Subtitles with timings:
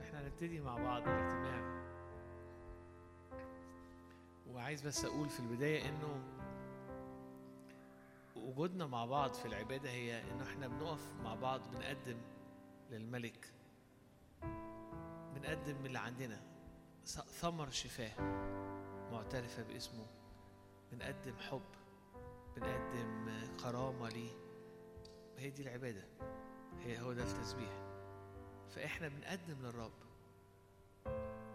[0.00, 1.80] إحنا هنبتدي مع بعض الاجتماع
[4.50, 6.22] وعايز بس أقول في البداية انه
[8.36, 12.16] وجودنا مع بعض في العبادة هي انه إحنا بنقف مع بعض بنقدم
[12.90, 13.52] للملك
[15.34, 16.40] بنقدم اللي عندنا.
[17.06, 18.12] ثمر شفاه
[19.12, 20.06] معترفة باسمه.
[20.92, 21.62] بنقدم حب
[22.56, 23.30] بنقدم
[23.62, 24.32] كرامة ليه.
[25.38, 26.04] هي دي العبادة.
[26.80, 27.89] هي هو ده التسبيح.
[28.74, 29.92] فإحنا بنقدم للرب.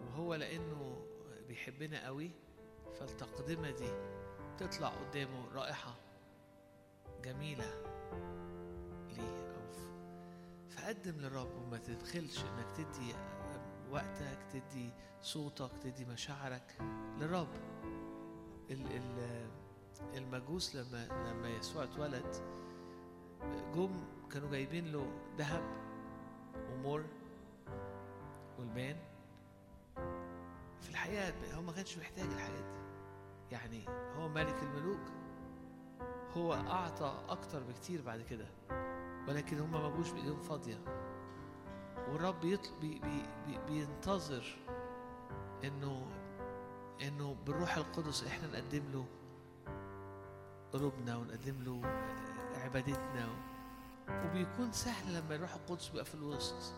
[0.02, 1.06] وهو لأنه
[1.48, 2.30] بيحبنا قوي
[3.00, 3.88] فالتقدمة دي
[4.58, 5.94] تطلع قدامه رائحة
[7.24, 7.82] جميلة
[9.16, 13.14] ليه أو ف- فقدم للرب وما تبخلش إنك تدي
[13.90, 14.90] وقتك تدي
[15.22, 16.76] صوتك تدي مشاعرك
[17.20, 17.48] للرب.
[18.70, 19.50] ال- ال-
[20.14, 22.34] المجوس لما لما يسوع اتولد
[23.74, 25.62] جم كانوا جايبين له ذهب
[26.72, 27.04] ومر
[28.58, 28.96] والبان.
[30.80, 32.76] في الحقيقة هو ما كانش محتاج الحاجات دي.
[33.52, 33.84] يعني
[34.16, 35.00] هو ملك الملوك.
[36.36, 38.46] هو أعطى أكتر بكتير بعد كده.
[39.28, 40.78] ولكن هم ما جوش بإيديهم فاضية.
[42.08, 42.70] والرب يطل...
[42.80, 42.98] بي...
[42.98, 43.22] بي...
[43.46, 43.58] بي...
[43.68, 44.56] بينتظر
[45.64, 46.06] إنه
[47.02, 49.06] إنه بالروح القدس إحنا نقدم له
[50.72, 51.80] قلوبنا ونقدم له
[52.64, 53.28] عبادتنا
[54.10, 56.72] وبيكون سهل لما الروح القدس بيبقى في الوسط.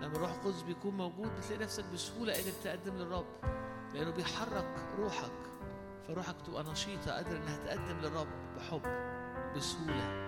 [0.00, 3.26] لما الروح القدس بيكون موجود بتلاقي نفسك بسهولة قادر تقدم للرب
[3.94, 5.30] لأنه بيحرك روحك.
[6.08, 8.82] فروحك تبقى نشيطة قادرة إنها تقدم للرب بحب
[9.56, 10.26] بسهولة.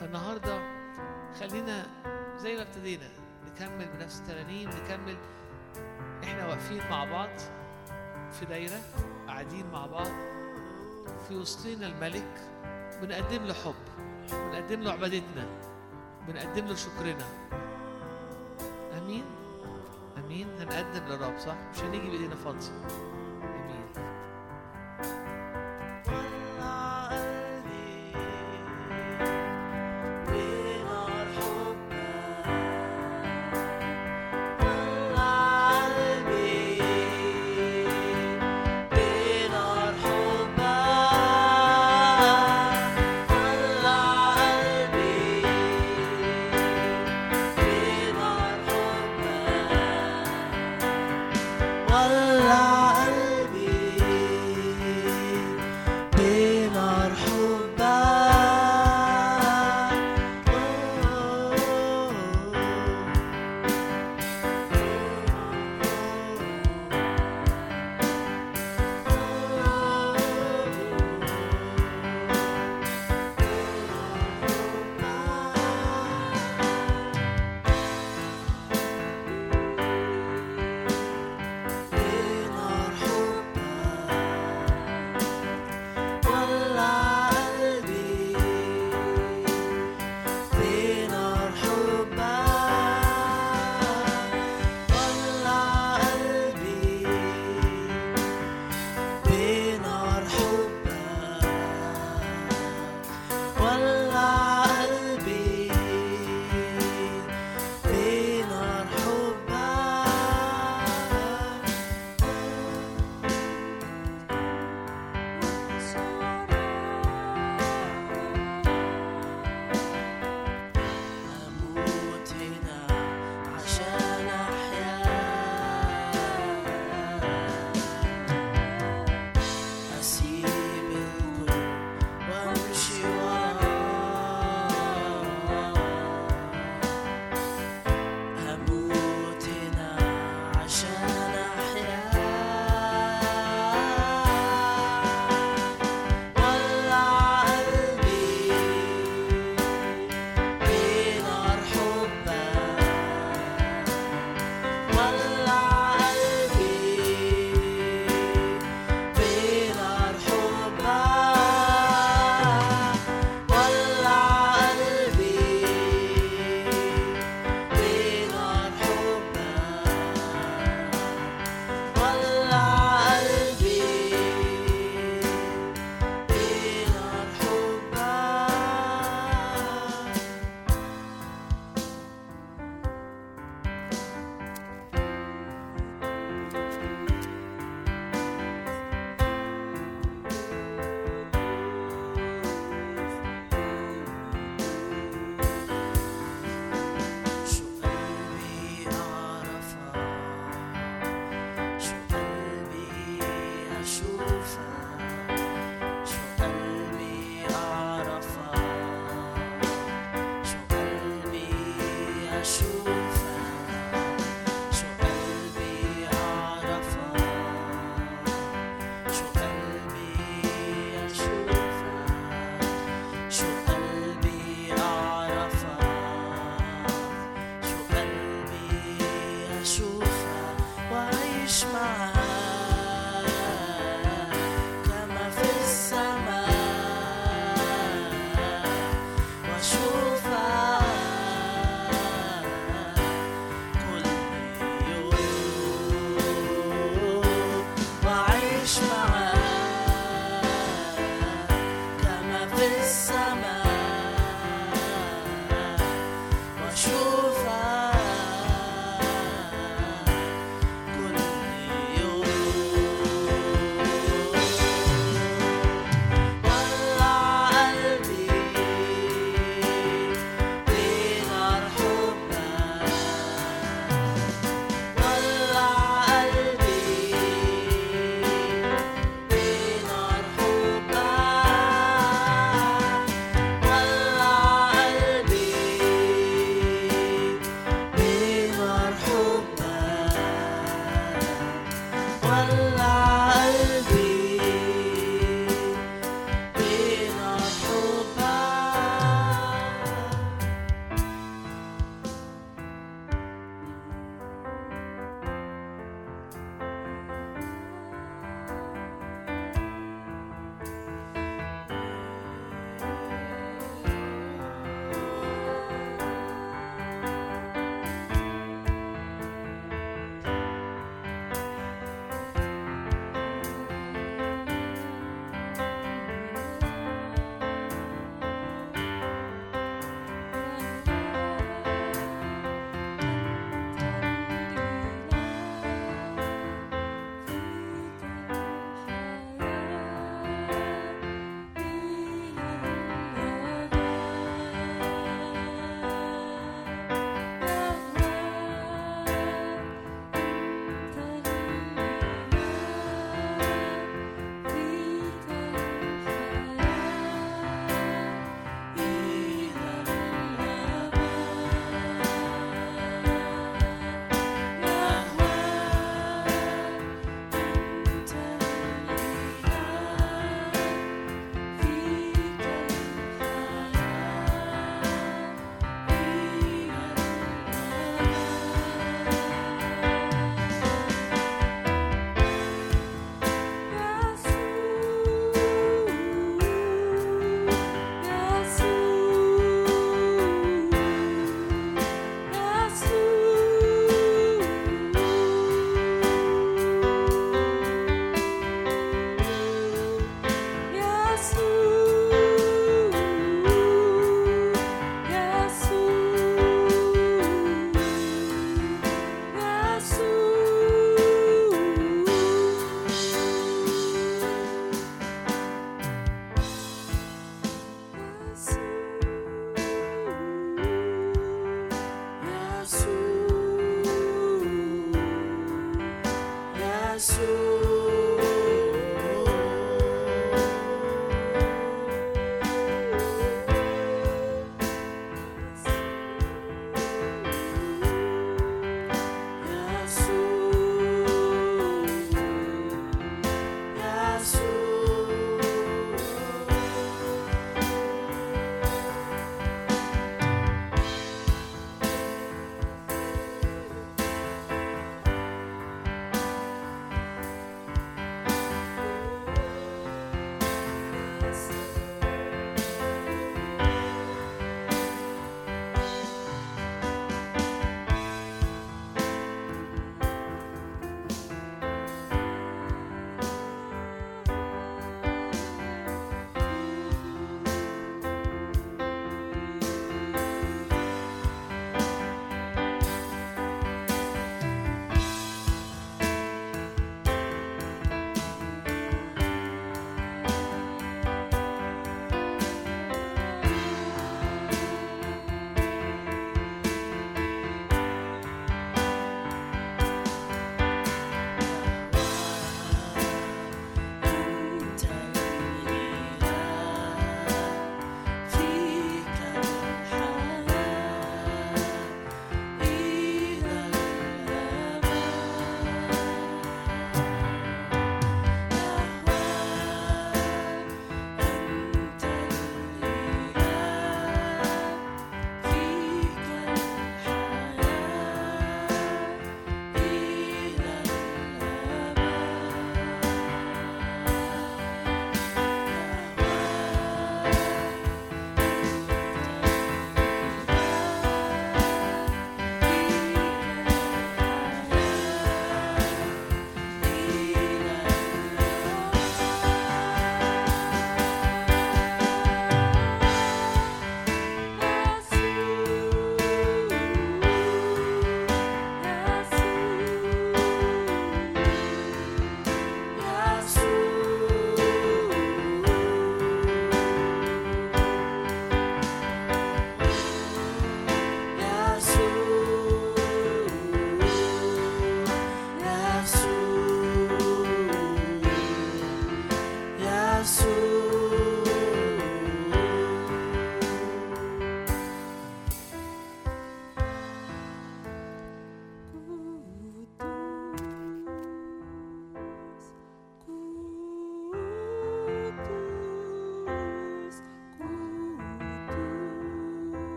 [0.00, 0.58] فالنهاردة
[1.40, 1.86] خلينا
[2.38, 3.08] زي ما ابتدينا
[3.46, 5.16] نكمل بنفس الترانيم نكمل
[6.24, 7.30] إحنا واقفين مع بعض
[8.32, 8.80] في دايرة
[9.26, 10.10] قاعدين مع بعض
[11.28, 12.40] في وسطنا الملك
[13.02, 13.74] بنقدم له حب.
[14.32, 15.46] بنقدم له عبادتنا.
[16.28, 17.26] بنقدم له شكرنا.
[18.98, 19.24] آمين.
[20.18, 20.48] آمين.
[20.60, 22.72] هنقدم للرب صح؟ مش هنيجي بإيدينا فاضيه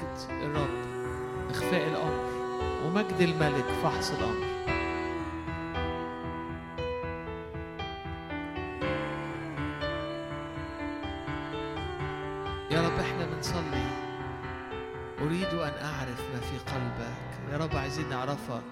[0.00, 0.70] مجد الرب
[1.50, 2.30] إخفاء الأمر
[2.86, 4.50] ومجد الملك فحص الأمر.
[12.70, 13.84] يا رب إحنا بنصلي.
[15.20, 17.52] أريد أن أعرف ما في قلبك.
[17.52, 18.62] يا رب عايزين نعرفك.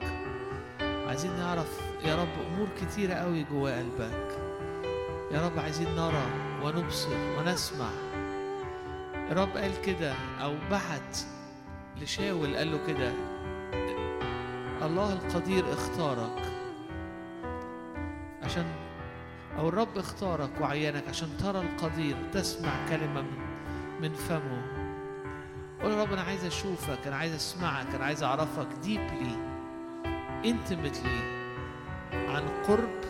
[0.81, 4.39] عايزين نعرف يا رب أمور كتيرة قوي جوا قلبك.
[5.33, 6.27] يا رب عايزين نرى
[6.63, 8.08] ونبصر ونسمع.
[9.31, 10.13] يا رب قال كده
[10.43, 11.19] أو بعت
[12.01, 13.13] لشاول قال له كده
[14.87, 16.43] الله القدير اختارك
[18.43, 18.67] عشان
[19.59, 23.39] أو الرب اختارك وعينك عشان ترى القدير تسمع كلمة من,
[24.01, 24.63] من فمه.
[25.83, 29.33] قول يا رب أنا عايز أشوفك أنا عايز أسمعك أنا عايز أعرفك deeply
[30.45, 31.23] intimately
[32.13, 33.01] عن قرب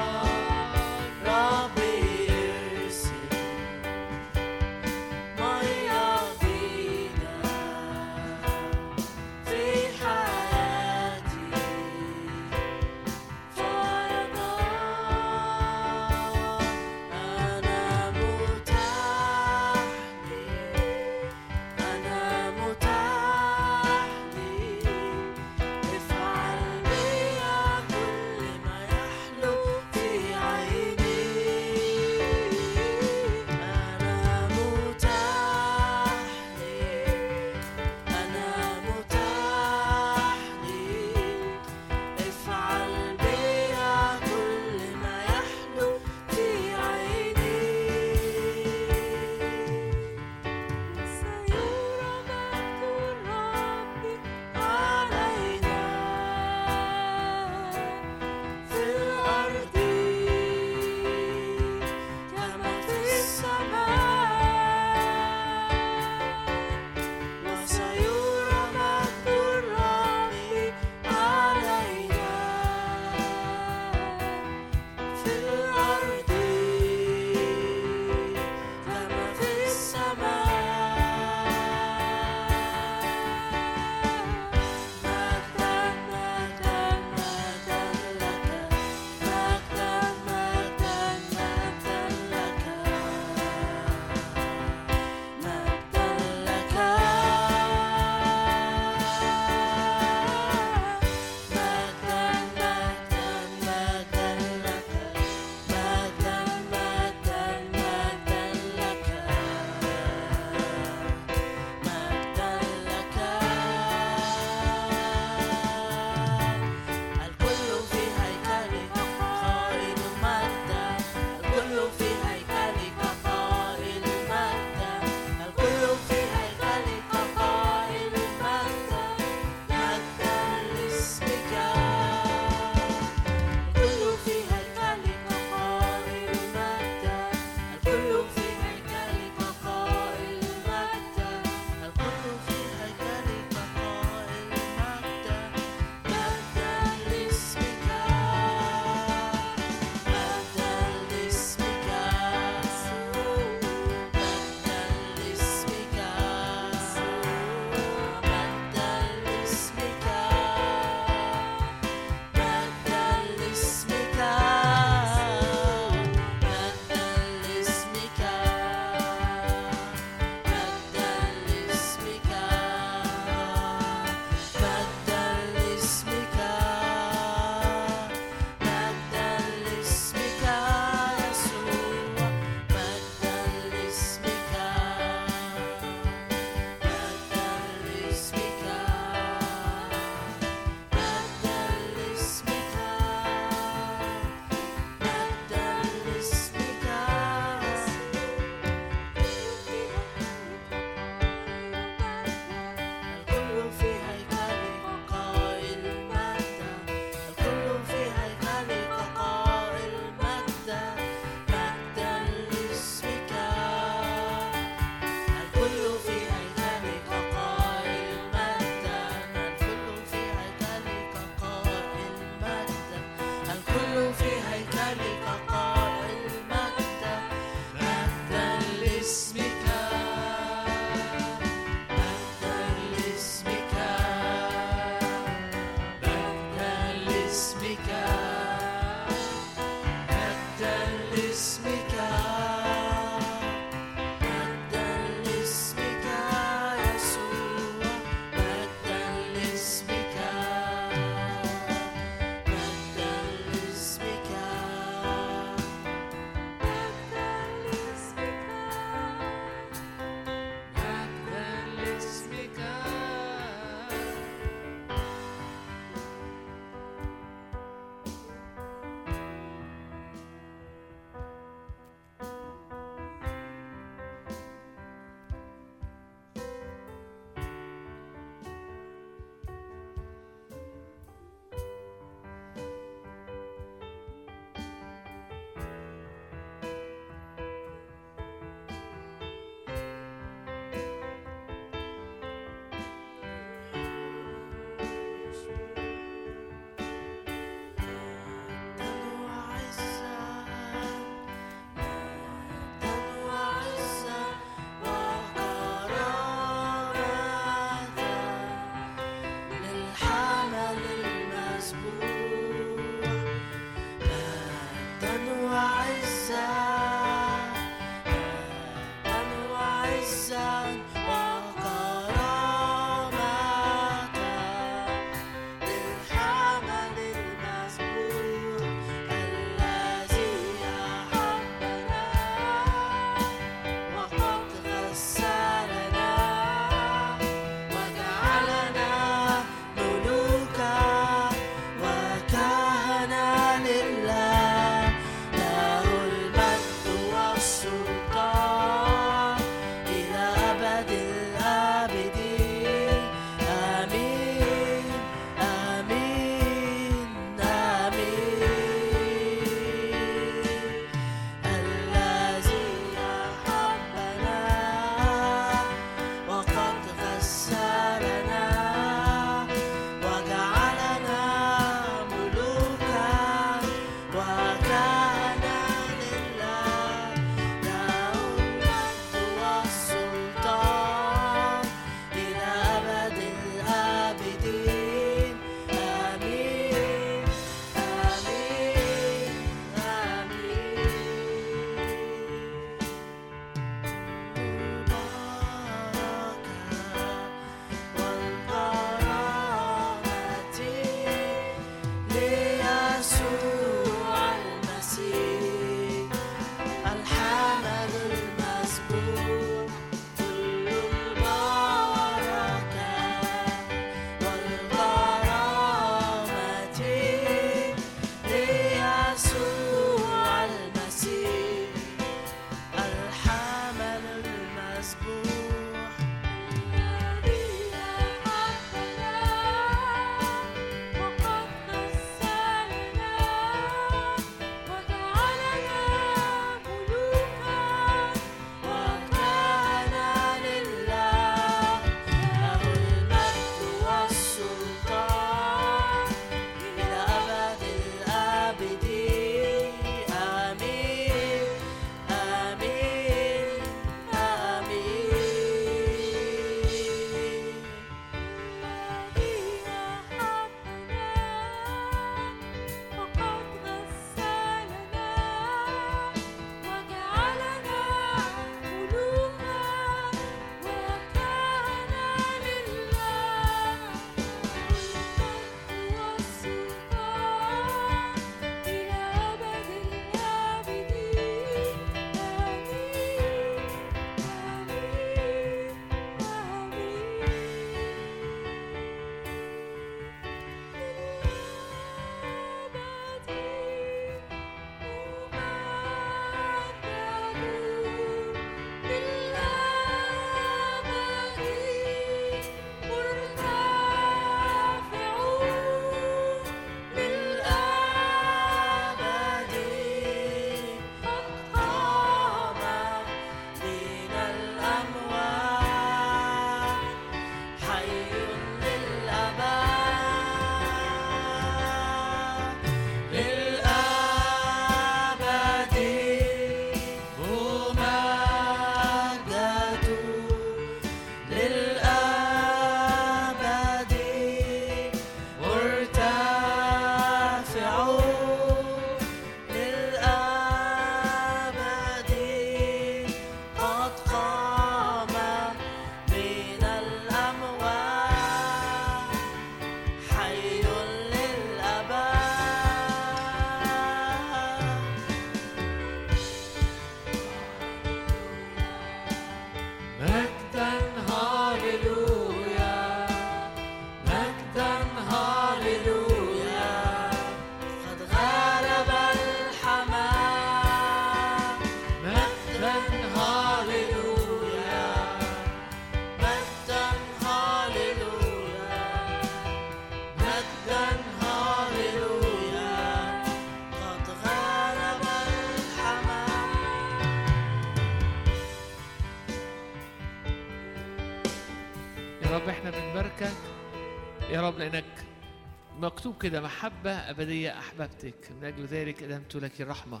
[596.06, 598.30] مكتوب كده محبة أبدية أحببتك.
[598.30, 600.00] من أجل ذلك أدمت لك الرحمة.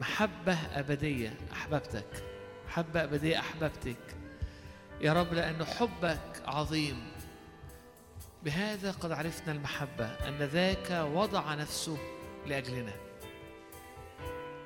[0.00, 2.24] محبة أبدية أحببتك.
[2.66, 4.16] محبة أبدية أحببتك.
[5.00, 7.12] يا رب لأن حبك عظيم.
[8.42, 11.98] بهذا قد عرفنا المحبة أن ذاك وضع نفسه
[12.46, 12.92] لأجلنا.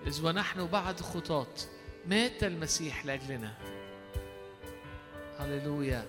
[0.07, 1.57] إذ ونحن بعد خطاة
[2.07, 3.55] مات المسيح لأجلنا.
[5.39, 6.07] هللويا.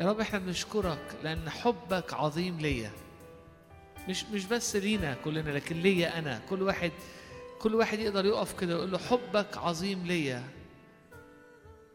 [0.00, 2.90] يا رب إحنا بنشكرك لأن حبك عظيم ليا.
[4.08, 6.40] مش مش بس لينا كلنا لكن ليا أنا.
[6.50, 6.92] كل واحد
[7.60, 10.44] كل واحد يقدر يقف كده ويقول له حبك عظيم ليا.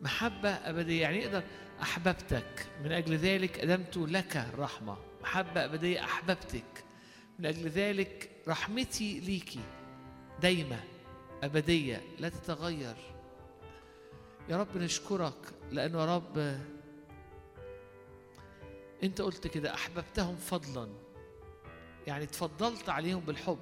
[0.02, 1.44] محبة أبدية يعني يقدر
[1.82, 2.68] أحببتك.
[2.84, 6.84] من أجل ذلك أدمت لك الرحمة محبة أبدية أحببتك.
[7.40, 9.60] من أجل ذلك رحمتي ليكي
[10.42, 10.80] دايمة
[11.44, 12.96] أبدية لا تتغير.
[14.50, 15.34] يا رب نشكرك
[15.72, 16.58] لأنه يا رب
[19.04, 20.90] أنت قلت كده أحببتهم فضلا.
[22.08, 23.60] يعني تفضلت عليهم بالحب.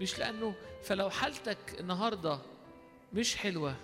[0.00, 2.38] مش لأنه فلو حالتك النهاردة
[3.12, 3.74] مش حلوة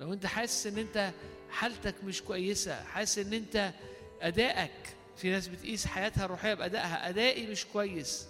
[0.00, 1.12] لو أنت حاسس إن أنت
[1.50, 3.72] حالتك مش كويسة حاسس إن أنت
[4.20, 8.28] أدائك في ناس بتقيس حياتها الروحية بأدائها أدائي مش كويس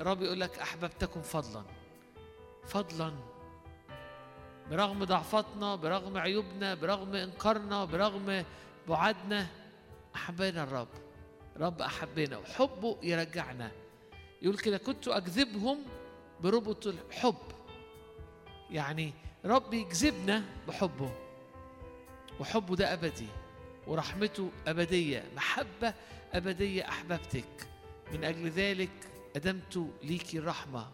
[0.00, 1.62] الرب يقول لك أحببتكم فضلا.
[2.66, 3.12] فضلا.
[4.70, 8.44] برغم ضعفاتنا برغم عيوبنا برغم إنكارنا برغم
[8.88, 9.46] بعدنا
[10.14, 10.88] أحبنا الرب.
[11.60, 12.38] رب أحبنا.
[12.38, 13.72] وحبه يرجعنا.
[14.42, 15.78] يقول كده كنت اجذبهم
[16.40, 17.38] بربط الحب.
[18.70, 19.12] يعني
[19.44, 21.12] رب يجذبنا بحبه.
[22.40, 23.28] وحبه ده أبدي.
[23.86, 25.24] ورحمته أبدية.
[25.36, 25.94] محبة
[26.32, 27.68] أبدية أحببتك.
[28.12, 28.90] من أجل ذلك
[29.36, 30.90] أدمت ليكي الرحمة.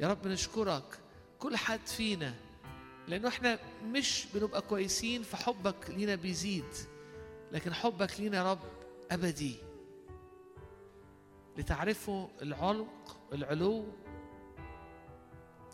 [0.00, 0.98] يا رب نشكرك
[1.38, 2.34] كل حد فينا.
[3.08, 6.64] لأنه إحنا مش بنبقى كويسين فحبك لينا بيزيد.
[7.54, 8.58] لكن حبك لينا يا رب
[9.10, 9.56] أبدي.
[11.56, 13.84] لتعرفوا العمق العلو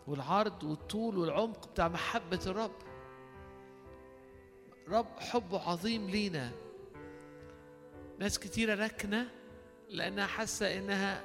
[0.07, 2.75] والعرض والطول والعمق بتاع محبة الرب.
[4.89, 6.53] رب حبه عظيم لينا.
[8.19, 9.29] ناس كتيرة ركنة
[9.89, 11.23] لأنها حاسة إنها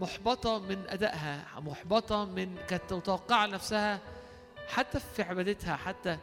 [0.00, 4.00] محبطة من أدائها محبطة من كانت متوقعة نفسها
[4.68, 6.18] حتى في عبادتها حتى.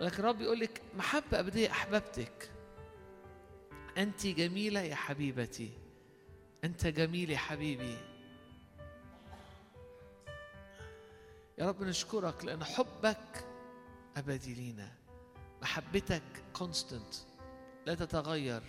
[0.00, 2.53] ولكن الرب يقول لك محبة أبدية أحببتك.
[3.98, 5.70] أنت جميلة يا حبيبتي.
[6.64, 7.96] أنت جميل يا حبيبي.
[11.58, 13.46] يا رب نشكرك لأن حبك
[14.16, 14.92] أبدي لينا.
[15.62, 16.22] محبتك
[16.52, 17.14] كونستنت
[17.86, 18.62] لا تتغير.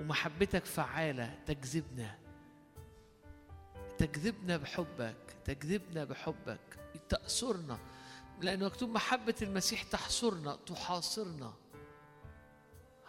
[0.00, 2.18] ومحبتك فعالة تجذبنا.
[3.98, 6.78] تجذبنا بحبك تجذبنا بحبك.
[7.08, 7.78] تأسرنا
[8.40, 11.52] لأنه مكتوب محبة المسيح تحصرنا تحاصرنا.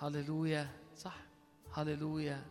[0.03, 0.67] هللويا.
[0.95, 1.17] صح.
[1.73, 2.45] هللويا.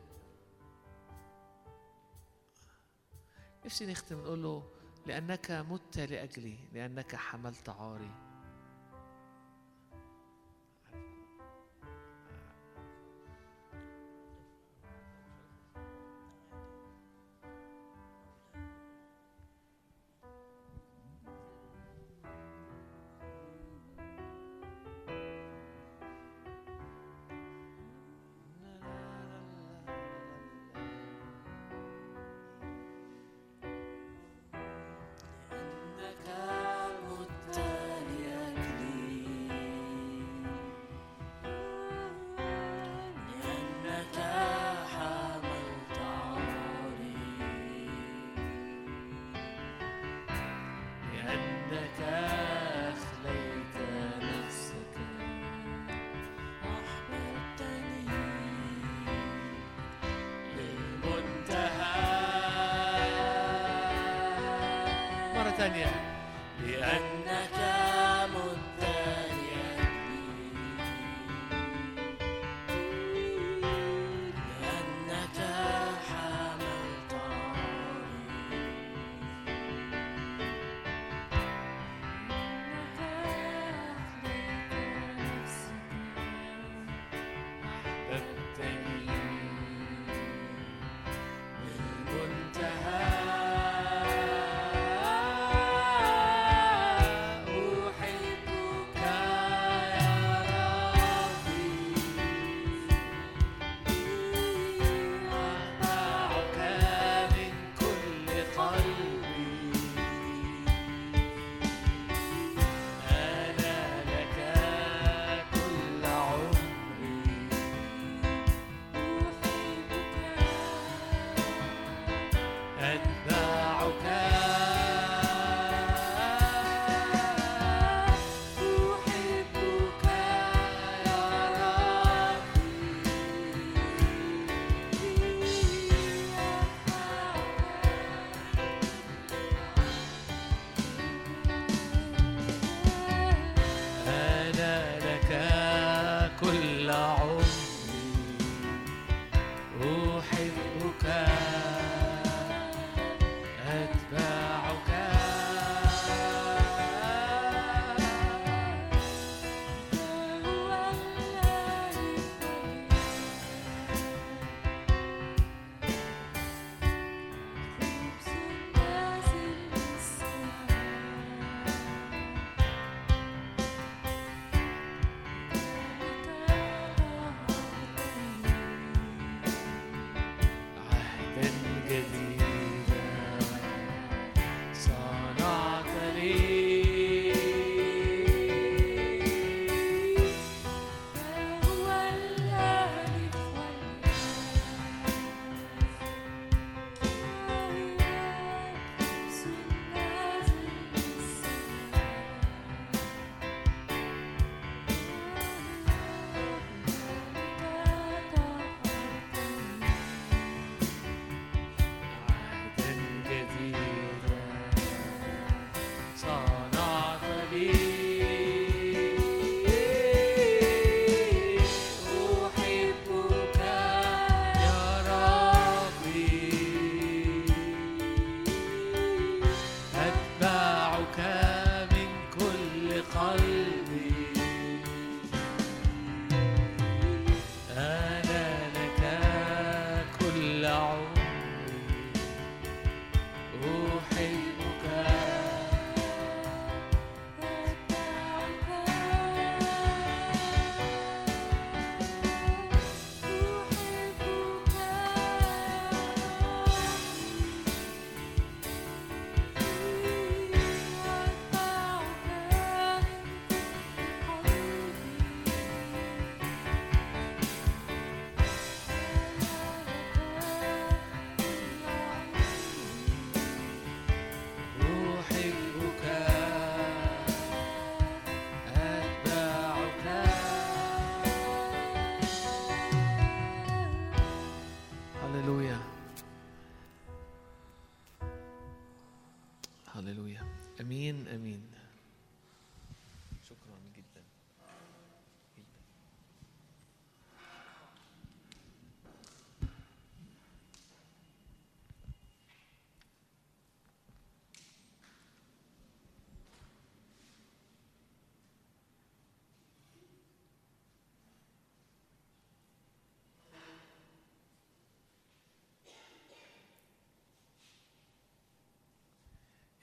[3.65, 4.71] نفسي نختم نقول له
[5.07, 8.32] لأنك مت لأجلي لأنك حملت عاري.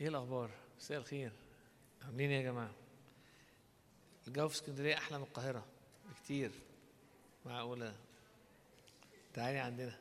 [0.02, 1.32] إيه الاخبار؟ مساء الخير.
[2.02, 2.72] عاملين إيه يا جماعة؟
[4.28, 5.66] الجو في اسكندرية أحلى من القاهرة
[6.10, 6.52] بكتير.
[7.46, 7.96] معقولة؟
[9.34, 10.00] تعالي عندنا.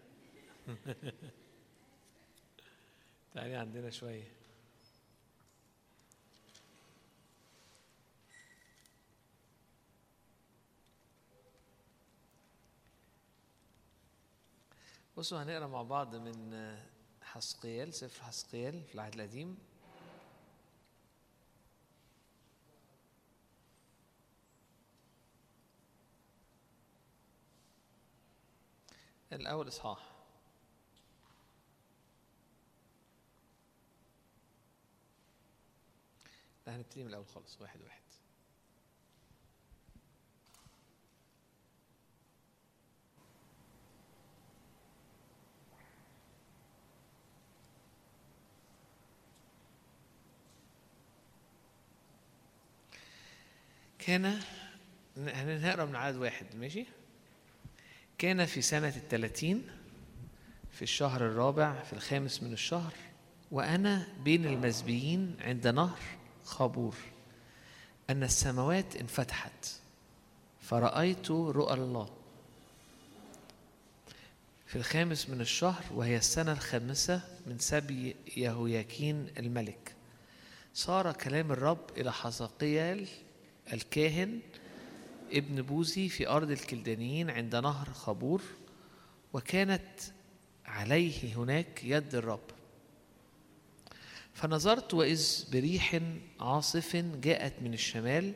[3.34, 4.32] تعالي عندنا شوية.
[15.16, 16.76] بصوا هنقرأ مع بعض من
[17.22, 19.67] حسقيال سفر حسقيال في العهد القديم.
[29.33, 29.99] الأول إصحاح.
[36.66, 37.99] لا هنبتدي من الأول خالص واحد واحد.
[53.99, 54.41] كان
[55.16, 56.87] هنقرأ من عدد واحد ماشي؟
[58.18, 59.66] كان في سنة الثلاثين
[60.72, 62.92] في الشهر الرابع في الخامس من الشهر
[63.50, 65.98] وأنا بين المسبيين عند نهر
[66.44, 66.94] خابور
[68.10, 69.66] أن السماوات انفتحت
[70.60, 72.08] فرأيت رؤى الله.
[74.66, 79.94] في الخامس من الشهر وهي السنة الخامسة من سبي يهوياكين الملك
[80.74, 83.06] صار كلام الرب إلى حزقيال
[83.72, 84.40] الكاهن
[85.33, 88.43] ابن بوزي في أرض الكلدانيين عند نهر خابور
[89.33, 90.01] وكانت
[90.66, 92.41] عليه هناك يد الرب.
[94.35, 96.01] فنظرت وإذ بريح
[96.41, 98.35] عاصف جاءت من الشمال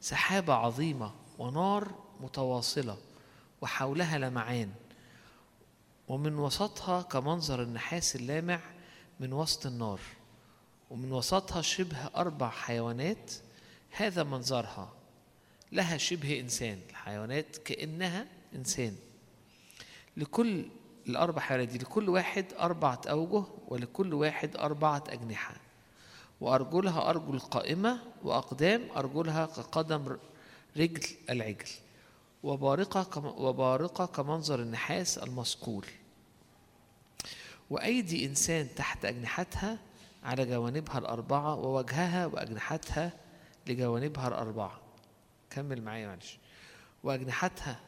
[0.00, 2.98] سحابة عظيمة ونار متواصلة
[3.60, 4.72] وحولها لمعان
[6.08, 8.60] ومن وسطها كمنظر النحاس اللامع
[9.20, 10.00] من وسط النار
[10.90, 13.32] ومن وسطها شبه أربع حيوانات
[13.90, 14.92] هذا منظرها.
[15.74, 18.96] لها شبه إنسان الحيوانات كأنها إنسان.
[20.16, 20.64] لكل
[21.06, 25.54] الأربع حيوانات دي لكل واحد أربعة أوجه ولكل واحد أربعة أجنحة.
[26.40, 30.16] وأرجلها أرجل قائمة وأقدام أرجلها كقدم
[30.76, 31.70] رجل العجل.
[32.42, 35.86] وبارقة وبارقة كمنظر النحاس المصقول
[37.70, 39.78] وأيدي إنسان تحت أجنحتها
[40.24, 43.12] على جوانبها الأربعة ووجهها وأجنحتها
[43.66, 44.83] لجوانبها الأربعة.
[45.54, 46.38] كمل معايا معلش
[47.02, 47.80] وأجنحتها.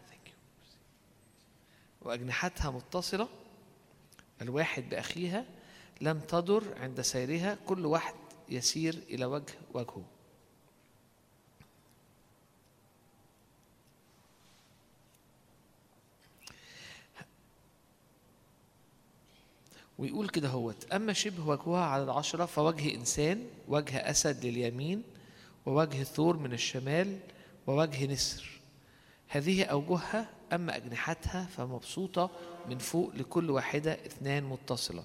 [2.03, 3.29] وأجنحتها متصلة
[4.43, 5.45] الواحد بأخيها
[6.01, 8.15] لم تضر عند سيرها كل واحد
[8.49, 10.05] يسير إلى وجه وجهه
[19.99, 25.03] ويقول كده هوت أما شبه وجهها على العشرة فوجه إنسان وجه أسد لليمين
[25.67, 27.19] ووجه ثور من الشمال
[27.67, 28.61] ووجه نسر.
[29.29, 32.31] هذه أوجهها أما أجنحتها فمبسوطة
[32.69, 35.05] من فوق لكل واحدة اثنان متصلة.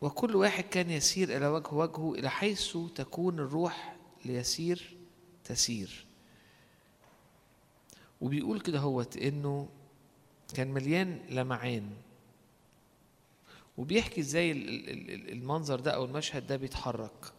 [0.00, 4.96] وكل واحد كان يسير إلى وجه وجهه إلى حيث تكون الروح ليسير
[5.44, 6.06] تسير.
[8.20, 9.68] وبيقول كده هوت إنه
[10.54, 11.90] كان مليان لمعان.
[13.78, 17.32] وبيحكي إزاي ال- ال- ال- المنظر ده أو المشهد ده بيتحرك.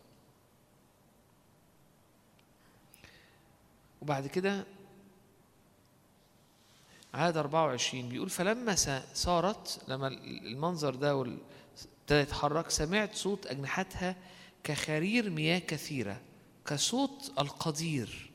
[4.01, 4.65] وبعد كده
[7.13, 8.75] عدد 24 بيقول فلما
[9.13, 14.15] صارت لما ال- المنظر ده ابتدى يتحرك سمعت صوت أجنحتها
[14.63, 16.21] كخرير مياه كثيرة
[16.65, 18.31] كصوت القدير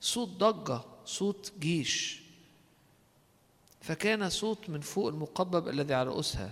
[0.00, 2.20] صوت ضجة صوت جيش.
[3.80, 6.50] فكان صوت من فوق المقبب الذي على رؤوسها.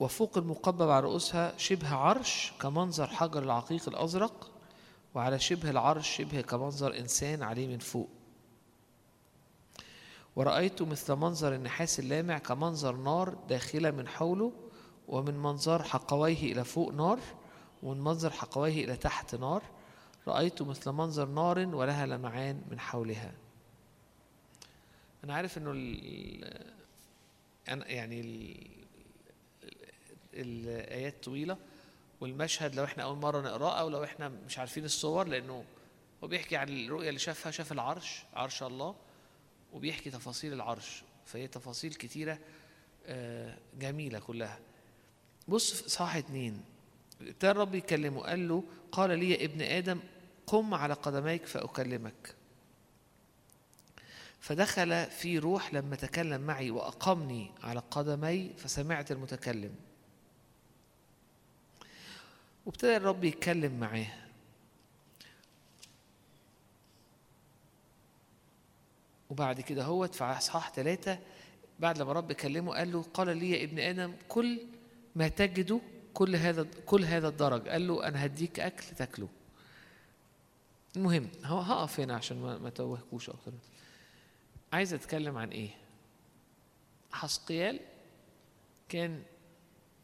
[0.00, 4.50] وفوق المقبب على رؤوسها شبه عرش كمنظر حجر العقيق الأزرق
[5.14, 8.08] وعلى شبه العرش شبه كمنظر إنسان عليه من فوق.
[10.36, 14.52] ورأيت مثل منظر النحاس اللامع كمنظر نار داخلة من حوله
[15.08, 17.18] ومن منظر حقويه إلى فوق نار
[17.82, 19.62] ومن منظر حقويه إلى تحت نار.
[20.28, 23.32] رأيت مثل منظر نار ولها لمعان من حولها.
[25.24, 25.70] أنا عارف إنه
[27.68, 28.79] أنا يعني
[30.34, 31.56] الآيات طويلة
[32.20, 35.64] والمشهد لو إحنا أول مرة نقراه أو لو إحنا مش عارفين الصور لأنه
[36.24, 38.94] هو بيحكي عن الرؤية اللي شافها شاف العرش عرش الله
[39.72, 41.02] وبيحكي تفاصيل العرش.
[41.26, 42.38] فهي تفاصيل كتيرة
[43.06, 44.58] آه، جميلة كلها.
[45.48, 46.64] بص في صح اتنين
[47.20, 50.00] ابتدى الرب يكلمه قال له قال لي يا ابن آدم
[50.46, 52.34] قم على قدميك فأكلمك.
[54.40, 59.74] فدخل في روح لما تكلم معي وأقمني على قدمي فسمعت المتكلم.
[62.66, 64.06] وابتدى الرب يتكلم معاه
[69.30, 71.18] وبعد كده هوت في إصحاح ثلاثة
[71.80, 74.60] بعد لما رب كلمه قال له قال لي يا ابن آدم كل
[75.16, 75.80] ما تجده
[76.14, 77.68] كل هذا كل هذا الدرج.
[77.68, 79.28] قال له أنا هديك أكل تاكله.
[80.96, 83.52] المهم هو هقف هنا عشان ما, ما توهكوش أكتر.
[84.72, 85.70] عايز أتكلم عن إيه؟
[87.12, 87.80] حسقيال
[88.88, 89.22] كان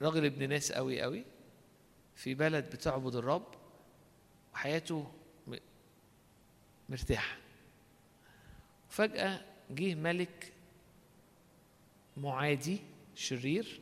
[0.03, 1.25] راجل ابن ناس قوي قوي
[2.17, 3.47] في بلد بتعبد الرب
[4.55, 5.13] وحياته
[5.47, 5.57] م-
[6.89, 7.37] مرتاحة.
[8.89, 9.41] فجأة
[9.71, 10.53] جه ملك
[12.17, 12.79] معادي
[13.15, 13.81] شرير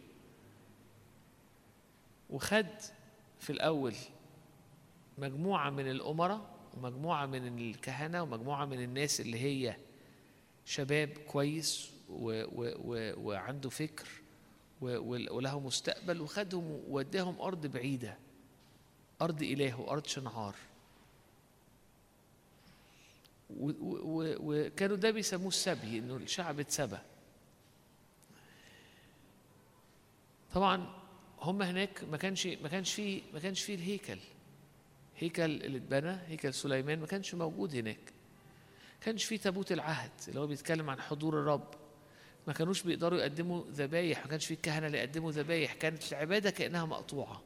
[2.30, 2.66] وخد
[3.40, 3.94] في الأول
[5.18, 9.76] مجموعة من الأمراء ومجموعة من الكهنة ومجموعة من الناس اللي هي
[10.64, 14.08] شباب كويس و و و وعنده فكر
[14.80, 18.18] وله مستقبل وخدهم ووداهم أرض بعيدة.
[19.22, 20.54] أرض إله أرض شنعار.
[23.50, 26.98] وكانوا ده بيسموه السبي إنه الشعب اتسبى.
[30.54, 30.86] طبعا
[31.40, 34.18] هم هناك ما كانش ما كانش فيه ما كانش فيه الهيكل.
[35.18, 38.12] هيكل اللي اتبنى هيكل سليمان ما كانش موجود هناك.
[39.00, 41.74] كانش فيه تابوت العهد اللي هو بيتكلم عن حضور الرب.
[42.46, 45.74] ما كانوش بيقدروا يقدموا ذبايح ما كانش فيه الكهنه اللي يقدموا ذبايح.
[45.74, 47.42] كانت العبادة كأنها مقطوعة.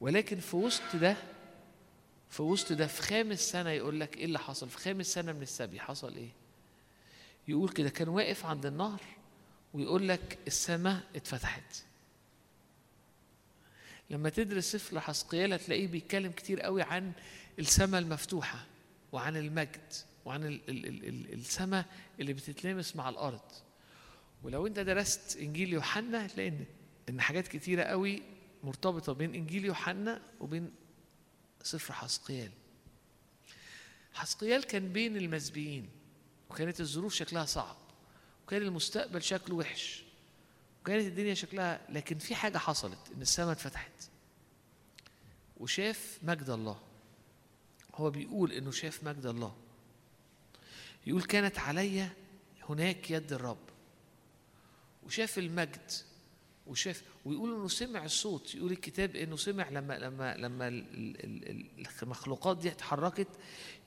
[0.00, 1.16] ولكن في وسط ده
[2.30, 5.42] في وسط ده في خامس سنة يقول لك إيه اللي حصل؟ في خامس سنة من
[5.42, 6.28] السبي حصل إيه؟
[7.48, 9.00] يقول كده كان واقف عند النهر
[9.74, 11.82] ويقول لك السماء اتفتحت.
[14.10, 17.12] لما تدرس سفر حسقيال هتلاقيه بيتكلم كتير قوي عن
[17.58, 18.64] السماء المفتوحة
[19.12, 19.92] وعن المجد
[20.24, 21.84] وعن ال- ال- ال- ال- السماء
[22.20, 23.40] اللي بتتلامس مع الأرض.
[24.42, 26.52] ولو أنت درست إنجيل يوحنا هتلاقي
[27.08, 28.22] إن حاجات كتيرة قوي
[28.64, 30.70] مرتبطة بين إنجيل يوحنا وبين
[31.62, 32.50] سفر حسقيال
[34.14, 35.90] حسقيال كان بين المسبيين
[36.50, 37.76] وكانت الظروف شكلها صعب
[38.46, 40.06] وكان المستقبل شكله وحش
[40.86, 44.10] وكانت الدنيا شكلها لكن في حاجة حصلت إن السماء اتفتحت.
[45.56, 46.80] وشاف مجد الله.
[47.94, 49.56] هو بيقول إنه شاف مجد الله.
[51.06, 52.08] يقول كانت علي
[52.68, 53.70] هناك يد الرب.
[55.06, 55.90] وشاف المجد
[56.66, 61.86] وشاف ويقول إنه سمع الصوت يقول الكتاب إنه سمع لما لما لما ال- ال- ال-
[62.02, 63.28] المخلوقات دي اتحركت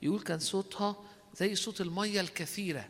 [0.02, 0.96] يقول كان صوتها
[1.34, 2.88] زي صوت المية الكثيرة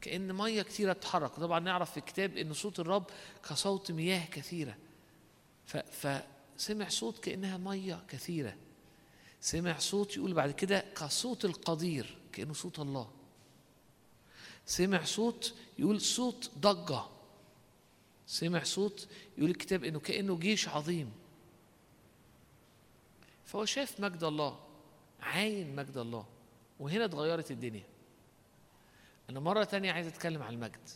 [0.00, 1.30] كأن مية كثيرة بتتحرك.
[1.30, 3.04] طبعا نعرف في الكتاب إن صوت الرب
[3.48, 4.76] كصوت مياه كثيرة.
[5.66, 8.56] فسمع صوت كأنها مية كثيرة.
[9.40, 13.10] سمع صوت يقول بعد كده كصوت القدير كأنه صوت الله.
[14.66, 17.02] سمع صوت يقول صوت ضجة.
[18.30, 19.08] سمع صوت
[19.38, 21.12] يقول الكتاب إنه كأنه جيش عظيم.
[23.44, 24.60] فهو شاف مجد الله
[25.20, 26.26] عاين مجد الله
[26.80, 27.84] وهنا اتغيرت الدنيا.
[29.30, 30.88] أنا مرة تانية عايز أتكلم عن المجد.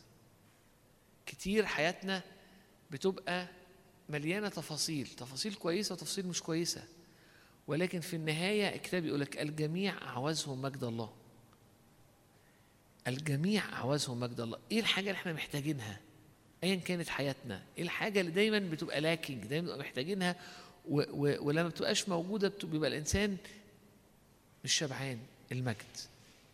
[1.26, 2.22] كتير حياتنا
[2.90, 3.48] بتبقى
[4.08, 6.84] مليانة تفاصيل تفاصيل كويسة وتفاصيل مش كويسة.
[7.66, 11.12] ولكن في النهاية الكتاب يقول لك الجميع عوزهم مجد الله.
[13.06, 14.58] الجميع عوزهم مجد الله.
[14.72, 16.00] إيه الحاجة اللي إحنا محتاجينها؟
[16.64, 17.62] ايا كانت حياتنا.
[17.78, 20.36] إيه الحاجة اللي دايما بتبقى لاكينج دايما بنبقى محتاجينها؟
[20.88, 23.36] و و ولما بتبقاش موجودة بيبقى الإنسان
[24.64, 25.18] مش شبعان.
[25.52, 25.96] المجد.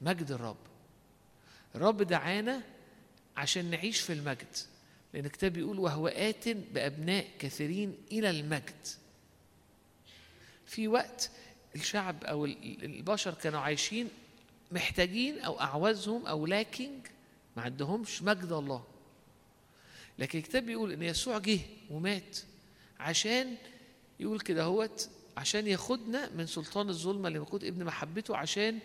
[0.00, 0.56] مجد الرب.
[1.74, 2.62] الرب دعانا
[3.36, 4.56] عشان نعيش في المجد.
[5.14, 8.86] لأن الكتاب بيقول وهو آت بأبناء كثيرين إلى المجد.
[10.66, 11.30] في وقت
[11.74, 14.08] الشعب ال- البشر كانوا عايشين
[14.72, 17.06] محتاجين أو أعوزهم أو لاكينج
[17.56, 18.84] ما عندهمش مجد الله.
[20.20, 21.60] لكن الكتاب بيقول إن يسوع جه
[21.90, 22.38] ومات
[23.00, 23.56] عشان
[24.20, 28.78] يقول كده هوت عشان ياخدنا من سلطان الظلمة لملكوت ابن محبته عشان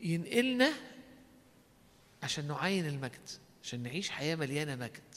[0.00, 0.72] ينقلنا
[2.22, 3.28] عشان نعاين المجد
[3.62, 5.14] عشان نعيش حياة مليانة مجد.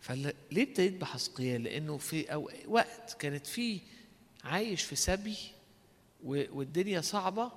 [0.00, 3.80] فليه ابتديت بحسقيال لأنه في أو وقت كانت فيه
[4.44, 5.36] عايش في سبي
[6.24, 7.52] والدنيا صعبة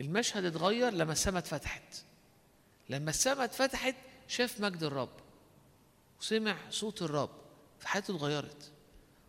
[0.00, 2.04] المشهد اتغير لما السماء اتفتحت.
[2.88, 3.94] لما السماء اتفتحت
[4.32, 5.08] شاف مجد الرب
[6.20, 7.30] وسمع صوت الرب
[7.80, 8.72] فحياته اتغيرت.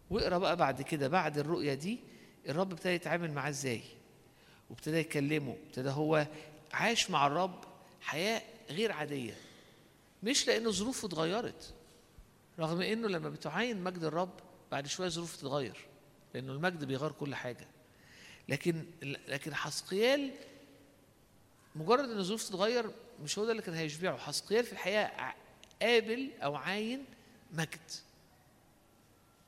[0.09, 1.99] واقرأ بقى بعد كده بعد الرؤيه دي
[2.49, 3.81] الرب ابتدى يتعامل معاه إزاي؟
[4.69, 6.27] وابتدى يكلمه ابتدى هو
[6.73, 7.63] عاش مع الرب
[8.01, 9.38] حياة غير عادية
[10.23, 11.73] مش لأنه ظروفه اتغيرت
[12.59, 14.34] رغم إنه لما بتعاين مجد الرب
[14.71, 15.77] بعد شوية ظروفه تتغير
[16.34, 17.67] لأنه المجد بيغير كل حاجة.
[18.49, 18.85] لكن
[19.27, 20.31] لكن حسقيال
[21.75, 22.91] مجرد إن الظروف تتغير
[23.23, 24.18] مش هو ده اللي كان هيشبعه.
[24.18, 25.34] حسقيال في الحقيقة
[25.81, 27.06] قابل أو عاين
[27.53, 27.91] مجد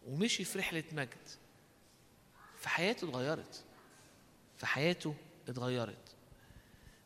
[0.08, 1.28] ومشي في رحلة مجد.
[2.60, 3.64] فحياته اتغيرت.
[4.58, 5.16] فحياته
[5.50, 6.16] اتغيرت.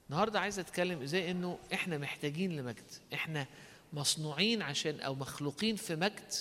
[0.09, 2.91] النهارده عايز أتكلم إزاي إنه إحنا محتاجين لمجد.
[3.13, 3.47] إحنا
[3.93, 6.33] مصنوعين عشان أو مخلوقين في مجد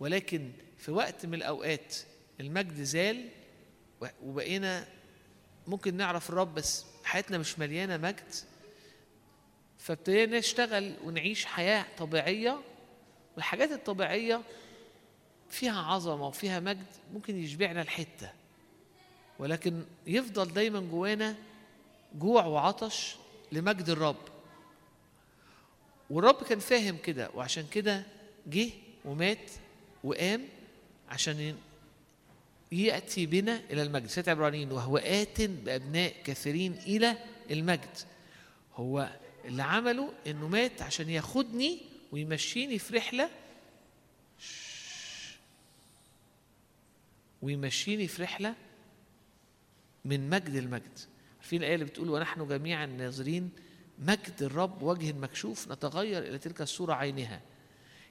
[0.00, 1.96] ولكن في وقت من الأوقات
[2.40, 3.28] المجد زال
[4.22, 4.88] وبقينا
[5.66, 8.34] ممكن نعرف الرب بس حياتنا مش مليانة مجد.
[9.86, 12.60] فابتدينا نشتغل ونعيش حياة طبيعية
[13.36, 14.42] والحاجات الطبيعية
[15.50, 18.30] فيها عظمة وفيها مجد ممكن يشبعنا الحته
[19.38, 21.36] ولكن يفضل دايما جوانا
[22.14, 23.16] جوع وعطش
[23.52, 24.16] لمجد الرب.
[26.10, 28.02] والرب كان فاهم كده وعشان كده
[28.46, 28.70] جه
[29.04, 29.50] ومات
[30.04, 30.48] وقام
[31.08, 31.56] عشان
[32.72, 34.06] يأتي بنا إلى المجد.
[34.06, 37.16] سيد عبرانيين وهو آت بأبناء كثيرين إلى
[37.50, 37.98] المجد.
[38.74, 39.08] هو
[39.46, 41.78] اللي عمله إنه مات عشان ياخدني
[42.12, 43.30] ويمشيني في رحلة.
[44.38, 45.36] شش.
[47.42, 48.54] ويمشيني في رحلة
[50.04, 50.98] من مجد المجد
[51.40, 53.50] عارفين الآية اللي بتقول ونحن جميعا ناظرين
[53.98, 57.40] مجد الرب وجه مكشوف نتغير إلى تلك الصورة عينها.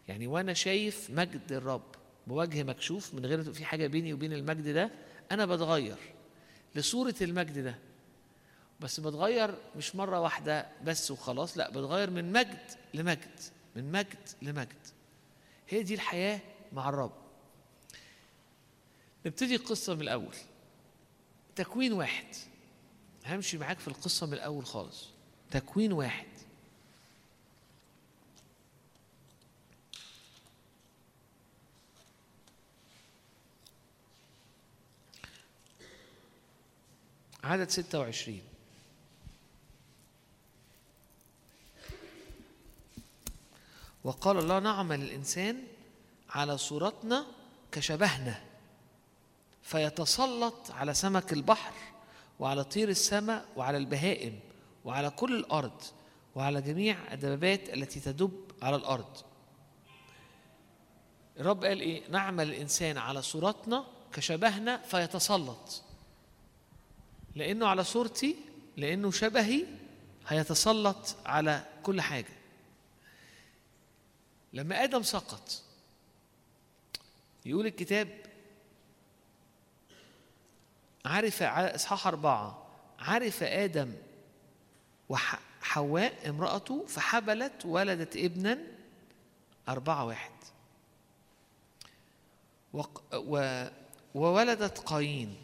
[0.07, 1.95] يعني وأنا شايف مجد الرب
[2.27, 4.91] بوجه مكشوف من غير في حاجة بيني وبين المجد ده
[5.31, 5.97] أنا بتغير
[6.75, 7.75] لصورة المجد ده.
[8.79, 13.39] بس بتغير مش مرة واحدة بس وخلاص لا بتغير من مجد لمجد
[13.75, 14.87] من مجد لمجد.
[15.69, 16.39] هي دي الحياة
[16.73, 17.11] مع الرب.
[19.25, 20.35] نبتدي القصة من الأول.
[21.55, 22.25] تكوين واحد.
[23.25, 25.09] همشي معاك في القصة من الأول خالص.
[25.51, 26.27] تكوين واحد.
[37.43, 38.41] عدد 26
[44.05, 45.63] وقال الله نعمل الإنسان
[46.29, 47.25] على صورتنا
[47.71, 48.41] كشبهنا
[49.63, 51.73] فيتسلط على سمك البحر
[52.39, 54.39] وعلى طير السماء وعلى البهائم
[54.85, 55.81] وعلى كل الأرض
[56.35, 59.17] وعلى جميع الدبابات التي تدب على الأرض.
[61.39, 65.81] الرب قال إيه؟ نعمل الإنسان على صورتنا كشبهنا فيتسلط.
[67.35, 68.35] لأنه على صورتي
[68.77, 69.65] لأنه شبهي
[70.27, 72.44] هيتسلط على كل حاجة.
[74.55, 75.61] لما آدم سقط
[77.45, 78.07] يقول الكتاب
[81.05, 82.67] عرف على إصحاح أربعة
[82.99, 83.93] عرف آدم
[85.09, 88.57] وحواء امرأته فحبلت ولدت ابنا
[89.69, 90.31] أربعة واحد.
[93.13, 93.65] و
[94.15, 95.37] وولدت قايين.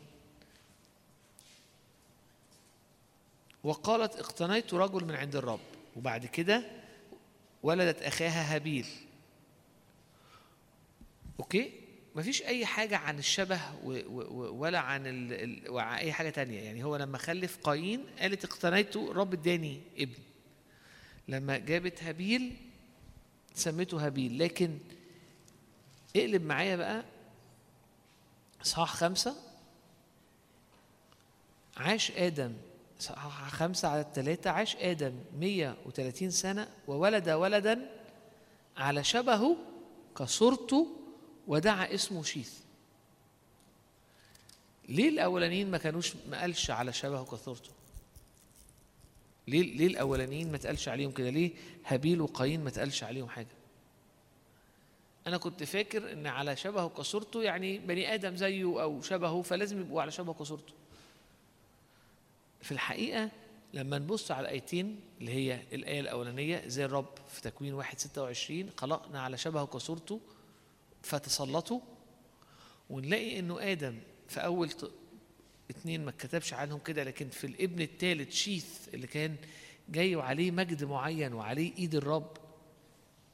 [3.63, 5.59] وقالت اقتنيت رجل من عند الرب.
[5.95, 6.80] وبعد كده
[7.63, 8.85] ولدت أخاها هابيل.
[11.39, 11.71] okay؟
[12.15, 13.59] مفيش أي حاجة عن الشبه
[14.53, 16.59] ولا عن ال أي حاجة تانية.
[16.59, 20.19] يعني هو لما خلف قايين قالت اقتنيت رب اداني ابن.
[21.27, 22.55] لما جابت هابيل
[23.53, 24.39] سميته هابيل.
[24.39, 24.77] لكن
[26.15, 27.03] اقلب معايا بقى
[28.61, 29.35] اصحاح خمسة.
[31.77, 32.53] عاش آدم
[33.49, 37.89] خمسة على الثلاثة عاش آدم 130 سنة وولد ولدا
[38.77, 39.57] على شبهه
[40.17, 40.87] كصورته
[41.47, 42.53] ودعا اسمه شيث.
[44.89, 47.69] ليه الأولانيين ما كانوش ما قالش على شبهه كصورته؟
[49.47, 51.51] ليه ليه الأولانيين ما تقالش عليهم كده؟ ليه
[51.85, 53.47] هابيل وقايين ما تقالش عليهم حاجة؟
[55.27, 60.01] أنا كنت فاكر إن على شبهه كصورته يعني بني آدم زيه أو شبهه فلازم يبقوا
[60.01, 60.73] على شبهه كصورته.
[62.61, 63.29] في الحقيقة
[63.73, 68.69] لما نبص على الآيتين اللي هي الآية الأولانية زي الرب في تكوين واحد ستة وعشرين
[68.77, 70.19] خلقنا على شبهه كصورته
[71.01, 71.79] فتسلطوا
[72.89, 73.97] ونلاقي إنه آدم
[74.27, 74.91] في أول ت-
[75.69, 79.35] اتنين ما اتكتبش عنهم كده لكن في الابن الثالث شيث اللي كان
[79.89, 82.37] جاي وعليه مجد معين وعليه إيد الرب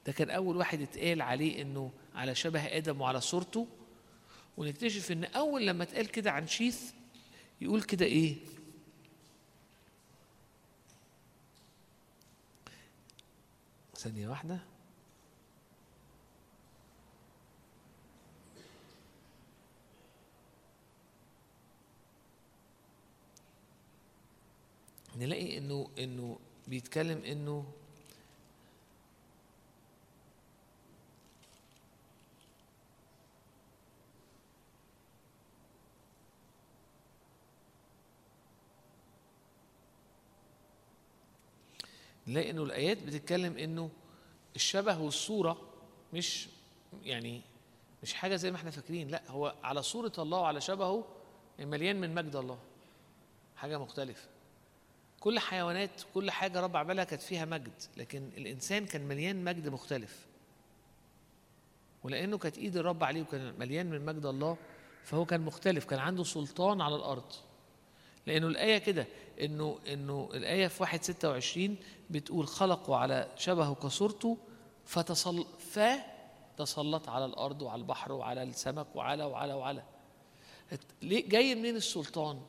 [0.05, 3.67] ده كان أول واحد اتقال عليه إنه على شبه آدم وعلى صورته
[4.57, 6.81] ونكتشف إن أول لما اتقال كده عن شيث
[7.61, 8.35] يقول كده إيه؟
[14.07, 14.59] ثانية واحدة.
[25.17, 27.65] نلاقي إنه إنه بيتكلم إنه
[42.27, 43.89] نلاقي انه الآيات بتتكلم إنه
[44.55, 45.61] الشبه والصورة
[46.13, 46.47] مش
[47.03, 47.41] يعني
[48.03, 51.05] مش حاجة زي ما إحنا فاكرين لأ هو على صورة الله وعلى شبهه
[51.59, 52.59] مليان من مجد الله
[53.55, 54.27] حاجة مختلفة.
[55.19, 60.25] كل حيوانات كل حاجة رب عملها كانت فيها مجد لكن الإنسان كان مليان مجد مختلف.
[62.03, 64.57] ولأنه كانت إيد الرب عليه وكان مليان من مجد الله
[65.03, 67.33] فهو كان مختلف كان عنده سلطان على الأرض.
[68.27, 69.07] لأنه الآية كده
[69.41, 71.75] إنه إنه الآية في 1 26
[72.09, 74.37] بتقول خلقوا على شبهه كصورته
[74.85, 79.83] فتصل فتسلط على الأرض وعلى البحر وعلى السمك وعلى وعلى وعلى.
[81.01, 82.41] ليه؟ جاي منين السلطان؟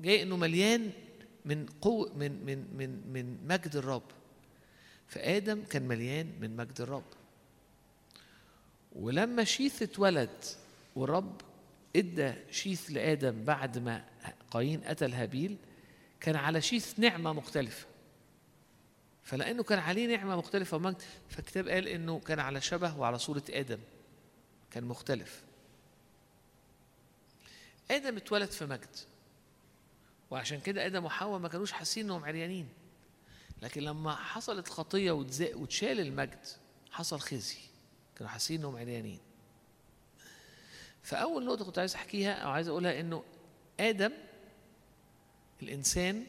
[0.00, 0.90] جاي إنه مليان
[1.44, 4.02] من قوة من من من من مجد الرب.
[5.06, 7.04] فآدم كان مليان من مجد الرب.
[8.92, 10.44] ولما شيث اتولد
[10.96, 11.40] والرب
[11.96, 14.11] إدى شيث لآدم بعد ما
[14.50, 15.56] قايين قتل هابيل
[16.20, 17.86] كان على شيث نعمة مختلفة.
[19.22, 23.78] فلأنه كان عليه نعمة مختلفة ومجد فالكتاب قال إنه كان على شبه وعلى صورة آدم.
[24.70, 25.42] كان مختلف.
[27.90, 28.96] آدم اتولد في مجد.
[30.30, 32.68] وعشان كده آدم وحواء ما كانوش حاسين إنهم عريانين.
[33.62, 36.46] لكن لما حصلت خطية واتشال المجد
[36.90, 37.58] حصل خزي.
[38.16, 39.20] كانوا حاسين إنهم عريانين.
[41.02, 43.24] فأول نقطة كنت عايز أحكيها أو عايز أقولها إنه
[43.82, 44.12] آدم
[45.62, 46.26] الإنسان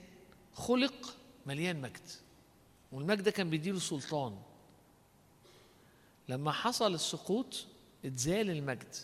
[0.53, 2.09] خلق مليان مجد
[2.91, 4.41] والمجد ده كان بيديله سلطان.
[6.29, 7.65] لما حصل السقوط
[8.05, 8.95] اتزال المجد.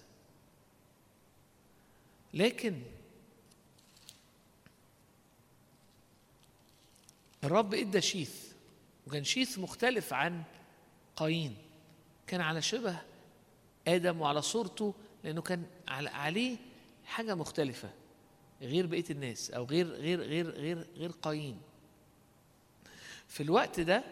[2.33, 2.81] لكن
[7.43, 8.51] الرب إدى شيث
[9.07, 10.43] وكان شيث مختلف عن
[11.15, 11.57] قايين.
[12.27, 13.01] كان على شبه
[13.87, 14.93] آدم وعلى صورته
[15.23, 16.57] لأنه كان عليه
[17.05, 17.89] حاجة مختلفة.
[18.61, 21.61] غير بقية الناس أو غير غير غير غير غير قايين.
[23.27, 24.03] في الوقت ده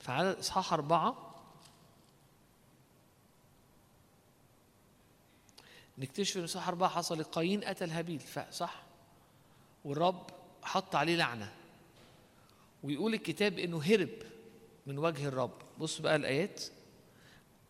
[0.00, 1.34] في عدد إصحاح أربعة
[5.98, 8.82] نكتشف إن إصحاح أربعة حصل قايين قتل هابيل صح؟
[9.84, 10.26] والرب
[10.62, 11.52] حط عليه لعنة.
[12.82, 14.22] ويقول الكتاب إنه هرب
[14.86, 15.52] من وجه الرب.
[15.78, 16.62] بص بقى الآيات.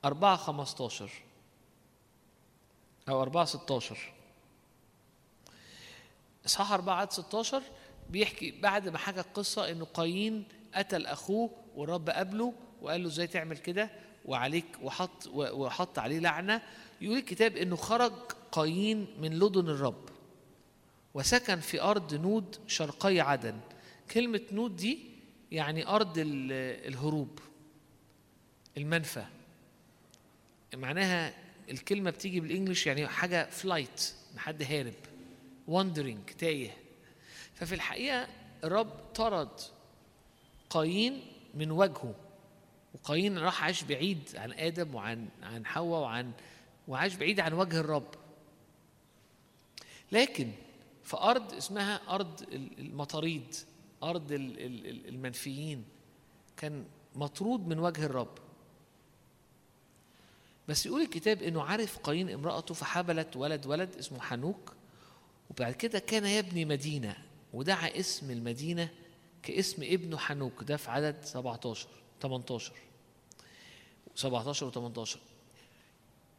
[0.04, 1.10] 4 15
[3.08, 4.12] أو 4 16
[6.46, 7.62] اصحاح 4 عدد 16
[8.10, 10.44] بيحكي بعد ما حكى القصة إنه قايين
[10.74, 13.90] قتل أخوه والرب قابله وقال له إزاي تعمل كده
[14.24, 16.62] وعليك وحط وحط عليه لعنة.
[17.00, 18.12] يقول الكتاب إنه خرج
[18.52, 20.08] قايين من لدن الرب
[21.14, 23.60] وسكن في أرض نود شرقي عدن.
[24.10, 24.98] كلمة نود دي
[25.52, 27.38] يعني أرض ال- الهروب
[28.76, 29.24] المنفى.
[30.74, 31.34] معناها
[31.70, 34.94] الكلمة بتيجي بال English يعني حاجة flight حد هارب.
[35.68, 36.76] wandering تايه.
[37.54, 38.28] ففي الحقيقة
[38.64, 39.60] الرب طرد
[40.70, 41.22] قايين
[41.54, 42.14] من وجهه
[42.94, 46.32] وقايين راح عاش بعيد عن آدم وعن عن حواء وعن
[46.88, 48.14] وعاش بعيد عن وجه الرب.
[50.12, 50.52] لكن
[51.04, 53.54] في أرض اسمها أرض ال- المطاريد
[54.86, 55.84] ال- المنفيين
[56.56, 56.84] كان
[57.14, 58.38] مطرود من وجه الرب.
[60.68, 64.72] بس يقول الكتاب إنه عرف قايين امرأته فحبلت ولد ولد اسمه حنوك.
[65.50, 67.16] وبعد كده كان يبني مدينة
[67.52, 68.88] ودعا اسم المدينة
[69.42, 71.88] كاسم ابنه حنوك ده في عدد 17
[72.22, 72.72] 18
[74.14, 75.16] 17 و18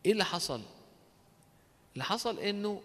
[0.05, 0.61] إيه اللي حصل؟
[1.93, 2.81] اللي حصل إنه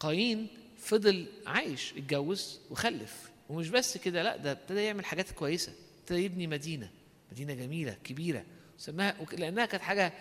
[0.00, 0.48] قايين
[0.78, 3.30] فضل عايش اتجوز وخلف.
[3.48, 5.72] ومش بس كده لا ده ابتدى يعمل حاجات كويسة.
[6.00, 6.90] ابتدى يبني مدينة
[7.32, 8.44] مدينة جميلة كبيرة.
[8.78, 10.12] سماها لأنها كانت حاجة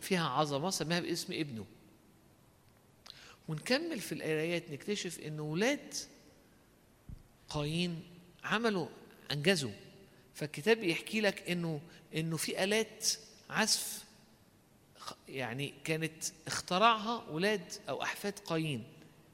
[0.00, 1.64] فيها عظمة سماها باسم ابنه.
[3.48, 5.94] ونكمل في القرايات نكتشف إن ولاد
[7.48, 8.02] قايين
[8.44, 8.88] عملوا
[9.32, 9.70] أنجزوا.
[10.34, 11.80] فالكتاب يحكي لك إنه
[12.14, 13.06] إنه في آلات
[13.50, 14.04] عزف
[15.28, 18.84] يعني كانت اخترعها ولاد أو أحفاد قايين.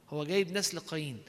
[0.08, 1.22] هو جايب نسل قايين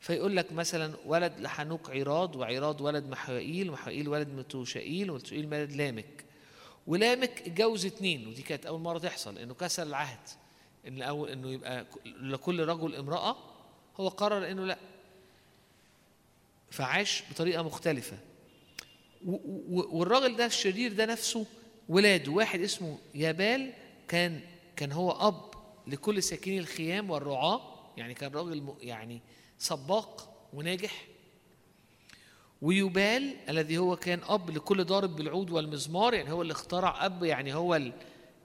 [0.00, 6.24] فيقول لك مثلا ولد لحنوك عراض وعراض ولد محوائيل ومحوائيل ولد متوشائيل ومتوشائيل ولد لامك.
[6.86, 10.28] ولامك اتجوز اتنين ودي كانت أول مرة تحصل إنه كسر العهد.
[10.88, 13.36] إن اول إنه يبقى لكل رجل امرأة
[13.96, 14.78] هو قرر إنه لأ.
[16.70, 18.18] فعاش بطريقة مختلفة.
[19.66, 21.46] والراجل ده الشرير ده نفسه
[21.88, 23.72] ولاده واحد اسمه يابال
[24.08, 24.40] كان
[24.76, 25.50] كان هو أب
[25.86, 27.60] لكل ساكني الخيام والرعاة
[27.96, 29.20] يعني كان راجل يعني
[29.58, 31.06] سباق وناجح.
[32.62, 37.54] ويبال الذي هو كان أب لكل ضارب بالعود والمزمار يعني هو اللي اخترع أب يعني
[37.54, 37.90] هو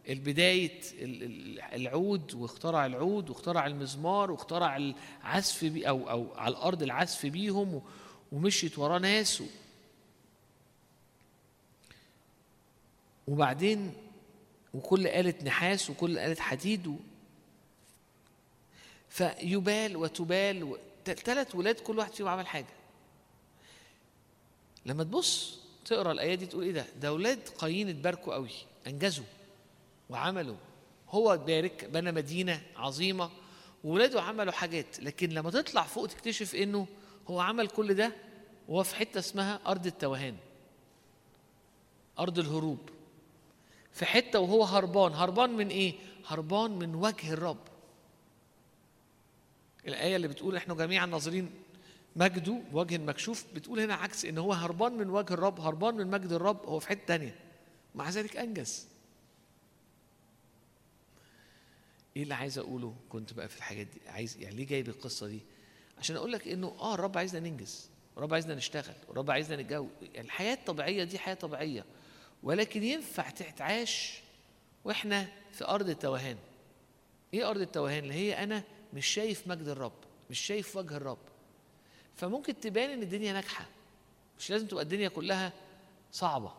[0.06, 6.52] ال- البداية ال- ال- العود واخترع العود واخترع المزمار واخترع العزف بي أو أو على
[6.52, 7.82] الأرض العزف بيهم
[8.32, 9.44] ومشيت وراه ناس
[13.28, 13.94] وبعدين
[14.74, 16.96] وكل آلة نحاس وكل آلة حديد.
[19.10, 20.78] فيبال وتبال.
[21.06, 22.66] ثلاث ولاد كل واحد فيهم عمل حاجة
[24.86, 28.50] لما تبص تقرأ الآية دي تقول إيه ده؟ ده ولاد قايين اتباركوا قوي
[28.88, 29.26] أنجزوا
[30.10, 30.56] وعملوا.
[31.10, 33.30] هو بارك بنى مدينة عظيمة
[33.84, 36.88] وولاده عملوا حاجات لكن لما تطلع فوق تكتشف إنه
[37.28, 38.12] هو عمل كل ده
[38.68, 40.36] وهو في حتة اسمها أرض التوهان.
[42.20, 42.80] أرض الهروب.
[43.92, 45.14] في حتة وهو هربان.
[45.14, 45.94] هربان من إيه؟
[46.28, 47.68] هربان من وجه الرب.
[49.88, 51.52] الآية اللي بتقول إحنا جميعا ناظرين
[52.16, 56.32] مجده بوجه مكشوف بتقول هنا عكس إن هو هربان من وجه الرب هربان من مجد
[56.32, 57.36] الرب هو في حتة تانية.
[57.96, 58.88] مع ذلك أنجز.
[62.18, 65.40] إيه اللي عايز أقوله كنت بقى في الحاجات دي؟ عايز يعني ليه جايب القصة دي؟
[65.98, 70.22] عشان أقول لك إنه آه الرب عايزنا ننجز الرب عايزنا نشتغل الرب عايزنا نتجوز يعني
[70.22, 71.86] الحياة الطبيعيه دي حياة طبيعية
[72.44, 74.22] ولكن ينفع تتعاش
[74.86, 76.38] وإحنا في أرض التوهان.
[77.34, 78.64] إيه أرض التوهان؟ اللي هي أنا
[78.94, 79.94] مش شايف مجد الرب
[80.30, 81.18] مش شايف وجه الرب.
[82.16, 83.66] فممكن تبان إن الدنيا ناجحة
[84.40, 85.54] مش لازم تبقى الدنيا كلها
[86.12, 86.54] صعبة.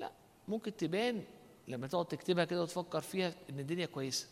[0.00, 0.12] لا
[0.48, 1.24] ممكن تبان
[1.68, 4.26] لما تقعد تكتبها كده وتفكر فيها إن الدنيا كويسة.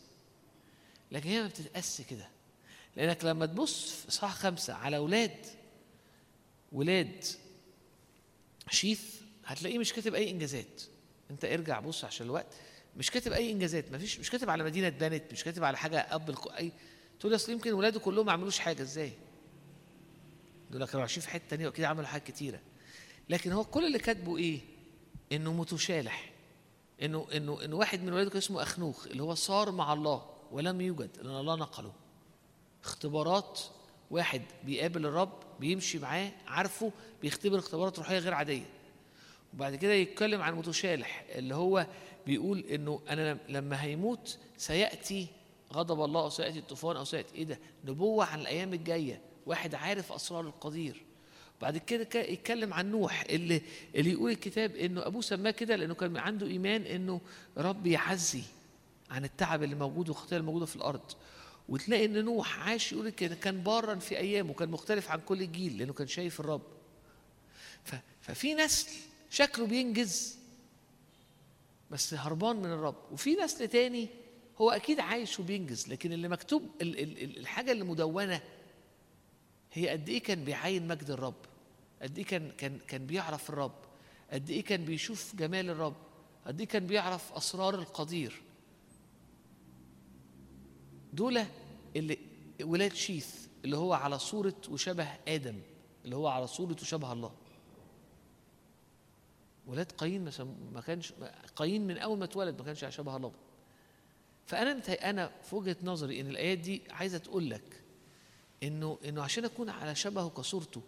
[1.15, 2.27] لكن هي ما بتتقاس كده.
[2.95, 5.45] لأنك لما تبص في اصحاح خمسة على ولاد
[6.71, 7.25] ولاد
[8.69, 10.81] شيث هتلاقيه مش كاتب أي إنجازات.
[11.31, 12.53] أنت ارجع بص عشان الوقت.
[12.97, 16.35] مش كاتب أي إنجازات مفيش مش كاتب على مدينة اتبنت مش كاتب على حاجة اب
[16.59, 16.71] أي
[17.19, 19.11] تقول أصل يمكن ولاده كلهم ما عملوش حاجة إزاي؟
[20.71, 22.59] دول كانوا عايشين في حتة تانية وكده عملوا حاجات كتيرة.
[23.29, 24.59] لكن هو كل اللي كاتبه إيه؟
[25.31, 26.31] إنه متشالح.
[27.01, 30.34] إنه إنه إنه واحد من ولاده كان اسمه أخنوخ اللي هو صار مع الله.
[30.55, 31.91] ولم يوجد لأن الله نقله.
[32.83, 33.59] اختبارات
[34.11, 36.91] واحد بيقابل الرب بيمشي معاه عارفه
[37.21, 38.65] بيختبر اختبارات روحية غير عادية.
[39.53, 41.87] وبعد كده يتكلم عن متشالح اللي هو
[42.27, 45.27] بيقول إنه أنا لم- لما هيموت سيأتي
[45.73, 49.21] غضب الله أو سيأتي الطوفان أو سيأتي إيه ده؟ نبوة عن الأيام الجاية.
[49.45, 51.01] واحد عارف أسرار القدير.
[51.61, 53.61] بعد كده يتكلم عن نوح اللي
[53.95, 57.21] اللي يقول الكتاب إنه أبوه سماه كده لأنه كان عنده إيمان إنه
[57.57, 58.41] رب يعزي.
[59.09, 61.11] عن التعب اللي موجود والخطيه اللي موجوده في الأرض.
[61.69, 65.93] وتلاقي إن نوح عاش يقول كان بارا في أيامه كان مختلف عن كل جيل لأنه
[65.93, 66.61] كان شايف الرب.
[68.21, 68.89] ففي نسل
[69.29, 70.37] شكله بينجز
[71.91, 72.95] بس هربان من الرب.
[73.11, 74.07] وفي نسل تاني
[74.61, 78.41] هو أكيد عايش وبينجز لكن اللي مكتوب ال- ال- ال- الحاجة اللي مدونة
[79.73, 81.35] هي قد إيه كان بيعاين مجد الرب
[82.01, 83.75] قد إيه كان كان كان بيعرف الرب
[84.31, 85.95] قد إيه كان بيشوف جمال الرب
[86.47, 88.41] قد إيه كان بيعرف أسرار القدير.
[91.15, 91.45] دول
[91.95, 92.17] اللي
[92.63, 95.55] ولاد شيث اللي هو على صورة وشبه آدم
[96.05, 97.31] اللي هو على صورة وشبه الله.
[99.67, 100.29] ولاد قايين
[100.73, 101.13] ما كانش
[101.55, 103.31] قايين من أول ما اتولد ما كانش على شبه الله.
[104.45, 107.81] فأنا أنا في وجهة نظري إن الآيات دي عايزة تقول لك
[108.63, 110.81] إنه إنه عشان أكون على شبهه كصورته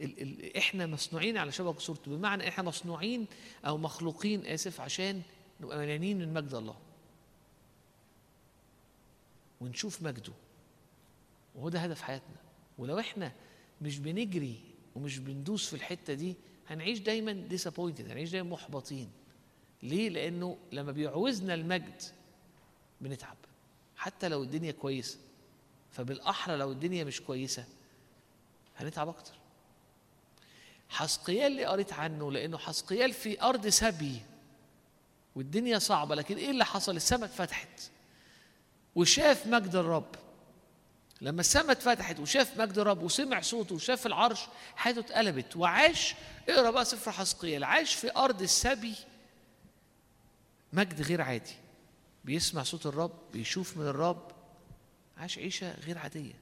[0.00, 2.16] ال ال إحنا مصنوعين على شبهه كصورته.
[2.16, 3.26] بمعنى إحنا مصنوعين
[3.66, 5.22] أو مخلوقين آسف عشان
[5.60, 6.76] نبقى مليانين من مجد الله.
[9.64, 10.32] ونشوف مجده.
[11.54, 12.36] وهو ده هدف حياتنا.
[12.78, 13.32] ولو إحنا
[13.82, 14.60] مش بنجري
[14.96, 16.34] ومش بندوس في الحتة دي
[16.68, 19.10] هنعيش دايما ديسابوينتد هنعيش دايما محبطين.
[19.82, 22.02] ليه؟ لأنه لما بيعوزنا المجد
[23.00, 23.36] بنتعب.
[23.96, 25.18] حتى لو الدنيا كويسة
[25.90, 27.64] فبالأحرى لو الدنيا مش كويسة
[28.76, 29.34] هنتعب أكتر.
[30.88, 34.20] حسقيال اللي قريت عنه لأنه حسقيال في أرض سبي
[35.36, 37.90] والدنيا صعبة لكن إيه اللي حصل؟ السماء اتفتحت
[38.94, 40.14] وشاف مجد الرب.
[41.20, 44.40] لما السماء اتفتحت وشاف مجد الرب وسمع صوته وشاف العرش
[44.76, 45.56] حياته اتقلبت.
[45.56, 46.14] وعاش
[46.48, 48.94] اقرأ بقى سفر حسقيال عاش في أرض السبي
[50.72, 51.54] مجد غير عادي.
[52.24, 54.32] بيسمع صوت الرب بيشوف من الرب
[55.16, 56.34] عاش عيشة غير عادية.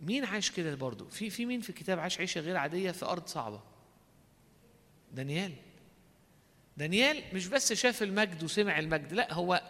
[0.00, 3.26] مين عاش كده برضه؟ في في مين في الكتاب عاش عيشة غير عادية في أرض
[3.26, 3.60] صعبة؟
[5.12, 5.52] دانيال.
[6.76, 9.62] دانيال مش بس شاف المجد وسمع المجد لا هو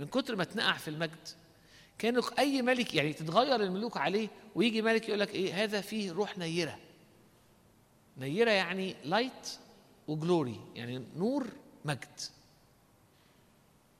[0.00, 1.28] من كتر ما اتنقع في المجد.
[1.98, 6.38] كانوا أي ملك يعني تتغير الملوك عليه ويجي ملك يقول لك إيه هذا فيه روح
[6.38, 6.78] نيرة.
[8.18, 9.58] نيرة يعني لايت
[10.08, 11.46] وجلوري يعني نور
[11.84, 12.20] مجد.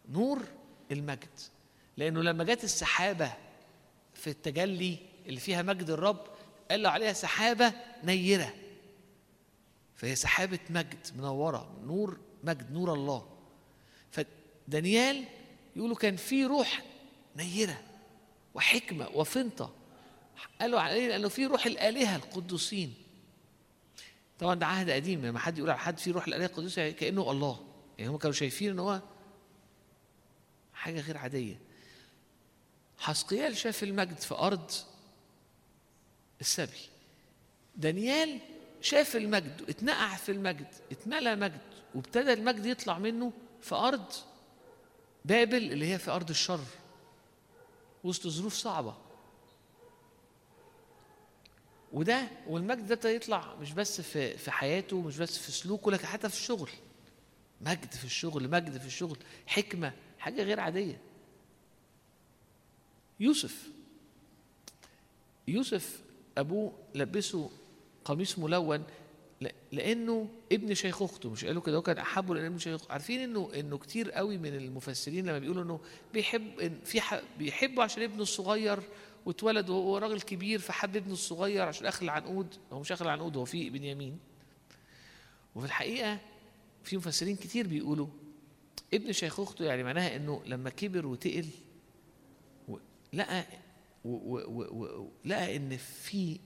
[0.08, 0.42] نور
[0.90, 1.38] المجد.
[1.96, 3.32] لأنه لما جت السحابة
[4.14, 6.26] في التجلي اللي فيها مجد الرب
[6.70, 7.72] قال له عليها سحابة
[8.04, 8.54] نيرة.
[9.96, 13.28] فهي سحابة مجد منورة نور مجد نور الله.
[14.10, 15.24] فدانيال
[15.76, 16.82] يقولوا كان في روح
[17.36, 17.82] نيرة
[18.54, 19.74] وحكمة وفنطة.
[20.60, 22.94] قالوا عليه لأنه في روح الآلهة القدوسين.
[24.38, 27.30] طبعا ده عهد قديم لما حد يقول على حد في روح الآلهة القدوس يعني كأنه
[27.30, 27.66] الله.
[27.98, 29.00] يعني هم كانوا شايفين إن هو
[30.74, 31.60] حاجة غير عادية.
[32.98, 34.70] حسقيال شاف المجد في أرض
[36.40, 36.80] السبي.
[37.76, 38.38] دانيال
[38.80, 41.69] شاف المجد اتنقع في المجد اتملى مجد.
[41.94, 44.04] وابتدى المجد يطلع منه في أرض
[45.24, 46.60] بابل اللي هي في أرض الشر
[48.04, 48.96] وسط ظروف صعبة.
[51.92, 56.06] وده والمجد ده ابتدى يطلع مش بس في في حياته مش بس في سلوكه لكن
[56.06, 56.70] حتى في الشغل.
[57.60, 61.00] مجد في الشغل مجد في الشغل حكمة حاجة غير عادية.
[63.20, 63.68] يوسف
[65.48, 66.00] يوسف
[66.38, 67.50] أبوه لبسه
[68.04, 68.84] قميص ملون
[69.72, 72.90] لأنه ابن شيخ أخته مش قالوا كده هو كان أحبه لأن ابن شيخ.
[72.90, 75.80] عارفين إنه إنه كتير قوي من المفسرين لما بيقولوا إنه
[76.12, 77.00] بيحب إن في
[77.38, 78.80] بيحبه عشان ابنه الصغير
[79.26, 83.44] واتولد وهو راجل كبير فحب ابنه الصغير عشان اخر العنقود هو مش اخر العنقود هو
[83.44, 84.18] في بنيامين
[85.54, 86.18] وفي الحقيقة
[86.84, 88.06] في مفسرين كتير بيقولوا
[88.94, 91.46] ابن شيخ أخته يعني معناها إنه لما كبر وتقل
[93.12, 93.44] لقى
[94.04, 96.38] و- و- و- لقى إن في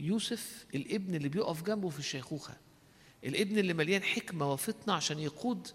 [0.00, 2.56] يوسف الابن اللي بيقف جنبه في الشيخوخة
[3.24, 5.68] الابن اللي مليان حكمة وفطنة عشان يقود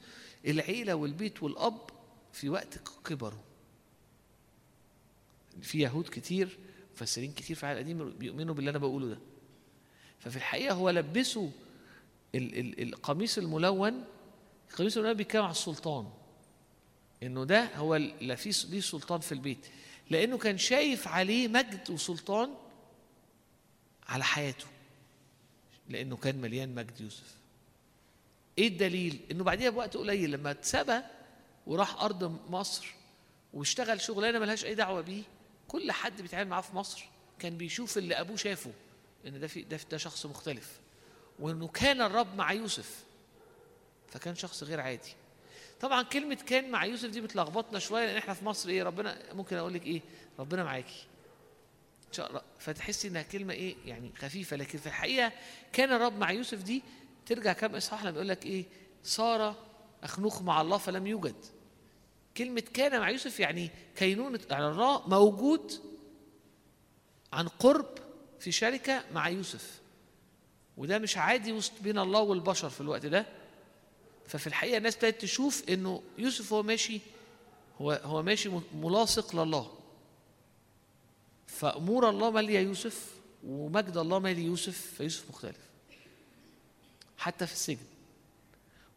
[0.47, 1.81] العيلة والبيت والأب
[2.33, 3.43] في وقت كبره.
[5.61, 6.57] في يهود كتير
[6.95, 9.19] مفسرين كتير في العهد القديم بيؤمنوا باللي أنا بقوله ده.
[10.19, 11.51] ففي الحقيقة هو لبسه
[12.35, 14.03] ال- ال- القميص الملون
[14.71, 16.07] القميص الملون بيتكلم على السلطان.
[17.23, 19.67] إنه ده هو اللي فيه ليه سلطان في البيت.
[20.09, 22.49] لأنه كان شايف عليه مجد وسلطان
[24.07, 24.65] على حياته
[25.89, 27.35] لأنه كان مليان مجد يوسف.
[28.57, 30.99] إيه الدليل؟ إنه بعديها بوقت قليل لما اتسبى
[31.67, 32.93] وراح أرض مصر
[33.53, 35.23] واشتغل شغلانة ملهاش أي دعوة بيه
[35.67, 37.05] كل حد بيتعامل معاه في مصر
[37.39, 38.71] كان بيشوف اللي أبوه شافه
[39.27, 40.79] إن ده في ده, ده شخص مختلف.
[41.39, 43.03] وإنه كان الرب مع يوسف
[44.07, 45.13] فكان شخص غير عادي.
[45.81, 49.57] طبعا كلمة كان مع يوسف دي بتلخبطنا شوية لأن إحنا في مصر إيه ربنا ممكن
[49.57, 50.01] أقول لك إيه
[50.39, 51.07] ربنا معاكي.
[52.59, 54.57] فتحسي إنها كلمة إيه يعني خفيفة.
[54.57, 55.31] لكن في الحقيقة
[55.73, 56.83] كان الرب مع يوسف دي
[57.25, 58.65] ترجع كام إصحاح لما يقول لك إيه
[59.03, 59.55] صار
[60.03, 61.35] اخنوخ مع الله فلم يوجد.
[62.37, 65.71] كلمة كان مع يوسف يعني كينونة يعني الله موجود
[67.33, 67.97] عن قرب
[68.39, 69.81] في شركة مع يوسف.
[70.77, 73.25] وده مش عادي وسط بين الله والبشر في الوقت ده.
[74.27, 76.99] ففي الحقيقة الناس ابتدت تشوف إنه يوسف هو ماشي
[77.81, 79.71] هو هو ماشي ملاصق لله.
[81.55, 85.59] فأمور الله ماليه يوسف ومجد الله مالي يوسف فيوسف مختلف.
[87.17, 87.85] حتى في السجن.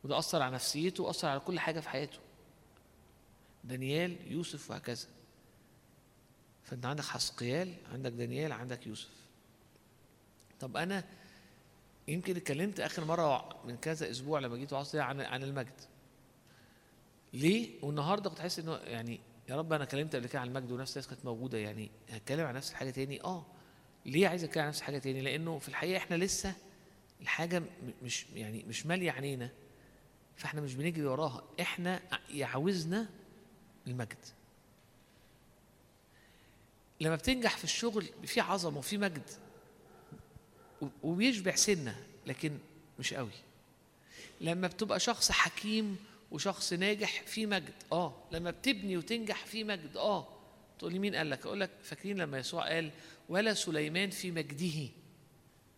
[0.05, 2.19] وده أثر على نفسيته وأثر على كل حاجة في حياته.
[3.65, 5.07] دانيال يوسف وهكذا.
[6.65, 9.11] فأنت عندك حسقيال عندك دانيال عندك يوسف.
[10.61, 11.05] طب أنا
[12.09, 15.81] يمكن اتكلمت آخر مرة من كذا أسبوع لما جيت وعظت عن عن المجد.
[17.33, 20.91] ليه؟ والنهاردة كنت حاسس إنه يعني يا رب أنا كلمت قبل كده عن المجد ونفس
[20.93, 23.23] الناس كانت موجودة يعني هتكلم عن نفس الحاجة تاني.
[23.25, 23.47] آه
[24.07, 26.55] ليه عايز أتكلم عن نفس الحاجة تاني؟ لأنه في الحقيقة إحنا لسه
[27.21, 27.63] الحاجة
[28.03, 29.51] مش يعني مش مالية عينينا
[30.37, 31.43] فإحنا مش بنجري وراها.
[31.61, 32.01] إحنا
[32.31, 33.09] يعوزنا
[33.87, 34.25] المجد.
[37.01, 39.31] لما بتنجح في الشغل في عظمة وفي مجد
[41.03, 42.59] وبيشبع سنة لكن
[42.99, 43.31] مش قوي.
[44.41, 45.97] لما بتبقى شخص حكيم
[46.31, 47.75] وشخص ناجح في مجد.
[47.93, 50.29] آه لما بتبني وتنجح في مجد آه.
[50.79, 52.91] تقول لي مين قال لك؟ أقول لك فاكرين لما يسوع قال
[53.29, 54.89] ولا سليمان في مجده.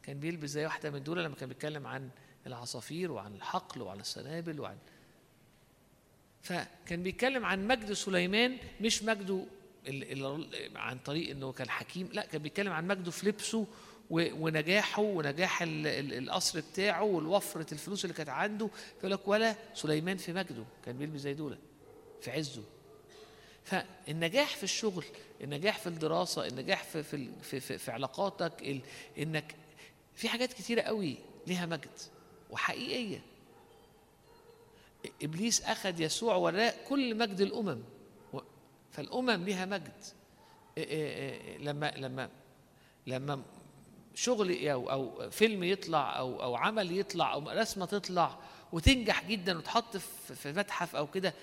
[0.03, 2.11] كان بيلبس زي واحدة من دول لما كان بيتكلم عن
[2.47, 4.77] العصافير وعن الحقل وعن السنابل وعن
[6.43, 9.47] فكان بيتكلم عن مجد سليمان مش مجده
[10.77, 13.67] عن طريق إنه كان حكيم لا كان بيتكلم عن مجده في لبسه
[14.11, 18.69] ونجاحه ونجاح ال- ال- القصر بتاعه والوفرة الفلوس اللي كانت عنده.
[18.97, 21.59] فيقول لك ولا سليمان في مجده كان بيلبس زي دول
[22.21, 22.63] في عزه.
[23.65, 25.05] فالنجاح في الشغل
[25.41, 28.83] النجاح في الدراسة النجاح في في في, في, في علاقاتك
[29.19, 29.55] انك
[30.15, 31.17] في حاجات كتيرة قوي
[31.47, 31.89] ليها مجد
[32.51, 33.21] وحقيقية.
[35.23, 37.83] إبليس أخذ يسوع وراه كل مجد الأمم
[38.33, 38.39] و-
[38.93, 39.93] فالأمم ليها مجد.
[41.59, 42.29] لما لما
[43.07, 43.43] لما
[44.23, 48.39] شغل أو أو فيلم يطلع أو أو عمل يطلع أو رسمة تطلع
[48.73, 51.35] وتنجح جدا وتحط في متحف أو كده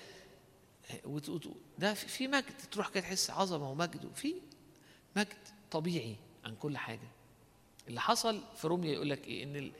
[1.78, 2.44] ده في- مجد.
[2.72, 4.34] تروح كده تحس عظمة ومجد وفي
[5.16, 5.28] مجد
[5.70, 7.08] طبيعي عن كل حاجة.
[7.88, 9.72] اللي حصل في روميا يقول لك إيه؟ إن ال...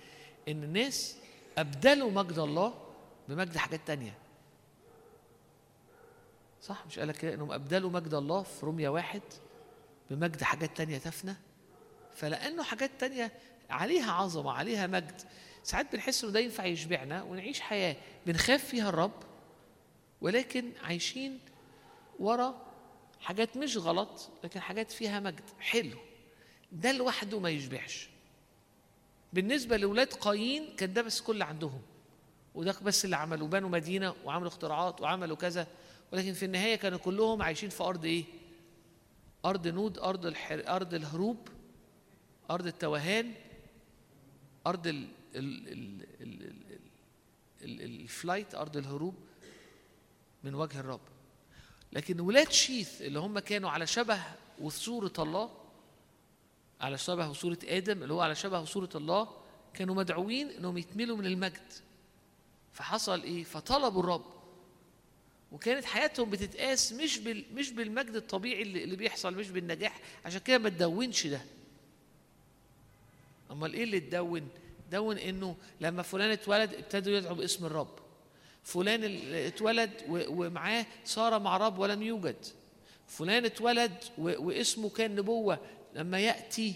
[0.49, 1.17] إن الناس
[1.59, 2.75] أبدلوا مجد الله
[3.29, 4.15] بمجد حاجات تانية.
[6.63, 9.23] صح؟ مش قال لك كده؟ إنهم أبدلوا مجد الله في روميا واحد
[10.11, 11.35] بمجد حاجات تانية تفنى
[12.19, 13.33] فلأنه حاجات تانية
[13.71, 15.23] عليها عظمة عليها مجد.
[15.63, 17.97] ساعات بنحس إنه ده ينفع يشبعنا ونعيش حياة
[18.27, 19.23] بنخاف فيها الرب
[20.21, 21.39] ولكن عايشين
[22.19, 22.67] ورا
[23.21, 25.51] حاجات مش غلط لكن حاجات فيها مجد.
[25.61, 25.99] حلو.
[26.73, 28.09] ده لوحده ما يشبعش.
[29.33, 31.83] بالنسبة لاولاد قايين كان ده بس كل اللي عندهم.
[32.55, 35.67] وده بس اللي عملوا بنوا مدينة وعملوا اختراعات وعملوا كذا.
[36.13, 38.25] ولكن في النهاية كانوا كلهم عايشين في أرض إيه؟
[39.45, 40.63] أرض نود أرض الحر...
[40.69, 41.49] أرض الهروب.
[42.51, 43.35] أرض التوهان
[44.67, 45.09] أرض ال...
[45.35, 45.69] ال...
[45.69, 46.07] ال...
[46.21, 46.43] ال...
[46.43, 46.53] ال...
[47.63, 47.81] ال...
[47.83, 48.01] ال...
[48.01, 49.15] ال flight أرض الهروب
[50.45, 51.01] من وجه الرب.
[51.93, 54.21] لكن ولاد شيث اللي هم كانوا على شبه
[54.61, 55.51] وصورة الله
[56.81, 59.29] على شبه وصورة آدم اللي هو على شبه وصورة الله
[59.75, 61.73] كانوا مدعوين إنهم يتملوا من المجد.
[62.73, 64.25] فحصل إيه؟ فطلبوا الرب.
[65.53, 70.01] وكانت حياتهم بتتقاس مش بال مش بالمجد الطبيعي اللي بيحصل مش بالنجاح.
[70.25, 71.41] عشان كده ما تدونش ده.
[73.51, 74.49] أمال إيه اللي تدون؟
[74.93, 77.99] دون إنه لما فلان اتولد ابتدوا يدعوا باسم الرب.
[78.63, 79.05] فلان
[79.35, 82.37] اتولد ومعاه صار مع رب ولم يوجد.
[83.07, 85.59] فلان اتولد واسمه كان نبوة.
[85.95, 86.75] لما يأتي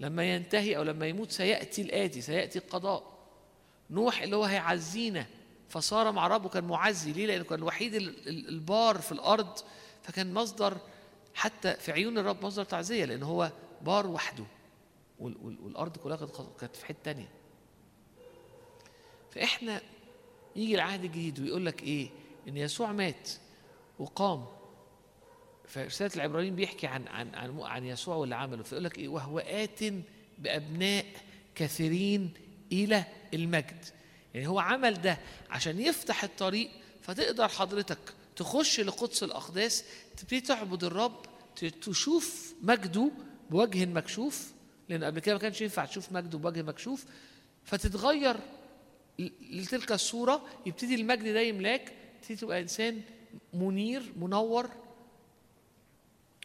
[0.00, 3.18] لما ينتهي أو لما يموت سيأتي الآتي سيأتي القضاء.
[3.90, 5.26] نوح اللي هو هيعزينا
[5.68, 7.12] فصار مع ربه كان معزي.
[7.12, 9.58] ليه؟ لأنه كان الوحيد ال- ال- البار في الأرض
[10.02, 10.78] فكان مصدر
[11.34, 13.52] حتى في عيون الرب مصدر تعزية لأن هو
[13.82, 14.44] بار وحده.
[15.20, 16.16] وال- وال- والأرض كلها
[16.60, 17.28] كانت- في حتة تانية.
[19.30, 19.80] فإحنا
[20.56, 22.08] يجي العهد الجديد ويقول لك إيه؟
[22.48, 23.30] إن يسوع مات
[23.98, 24.46] وقام.
[25.66, 28.62] فرسالة العبرانيين بيحكي عن عن عن, عن يسوع واللي عمله.
[28.62, 29.80] فيقول لك إيه؟ وهو آت
[30.38, 31.04] بأبناء
[31.54, 32.32] كثيرين
[32.72, 33.04] إلى
[33.34, 33.84] المجد.
[34.34, 35.18] يعني هو عمل ده
[35.50, 36.70] عشان يفتح الطريق
[37.02, 37.98] فتقدر حضرتك
[38.36, 39.84] تخش لقدس الأقداس
[40.16, 41.22] تبتدي تعبد الرب
[41.82, 43.10] تشوف مجده
[43.50, 44.52] بوجه مكشوف
[44.88, 47.04] لأن قبل كده ما كانش ينفع تشوف مجده بوجه مكشوف.
[47.64, 48.36] فتتغير
[49.50, 51.92] لتلك الصورة يبتدي المجد ده يملاك
[52.22, 53.02] تبتدي تبقى إنسان
[53.54, 54.70] منير منور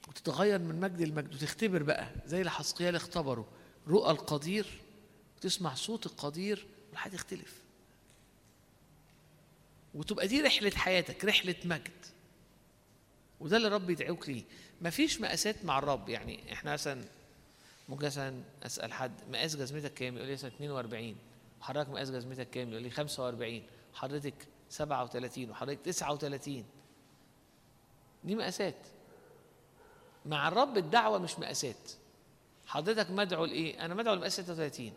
[0.07, 1.33] وتتغير من مجد لمجد.
[1.33, 3.45] وتختبر بقى زي اللي حسقيال اختبروا.
[3.87, 4.65] رؤى القدير
[5.37, 7.53] وتسمع صوت القدير والحياة تختلف.
[9.93, 12.05] وتبقى دي رحلة حياتك رحلة مجد.
[13.39, 14.43] وده اللي الرب يدعوك ليه.
[14.81, 16.09] مفيش مقاسات مع الرب.
[16.09, 17.03] يعني إحنا مثلا
[17.89, 21.15] ممكن مثلا أسأل حد مقاس جزمتك كام؟ يقول لي مثلا 42
[21.61, 23.61] وحضرتك مقاس جزمتك كام؟ يقول لي 45
[23.93, 26.65] حضرتك 37 وحضرتك 39
[28.23, 28.75] دي مقاسات.
[30.25, 31.91] مع الرب الدعوة مش مقاسات.
[32.65, 34.91] حضرتك مدعو لإيه؟ أنا مدعو لمقاس 36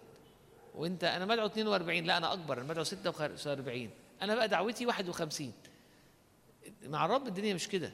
[0.75, 2.61] وأنت أنا مدعو 42 لا أنا أكبر.
[2.61, 3.91] أنا مدعو 46
[4.23, 5.53] أنا بقى دعوتي 51
[6.85, 7.93] مع الرب الدنيا مش كده.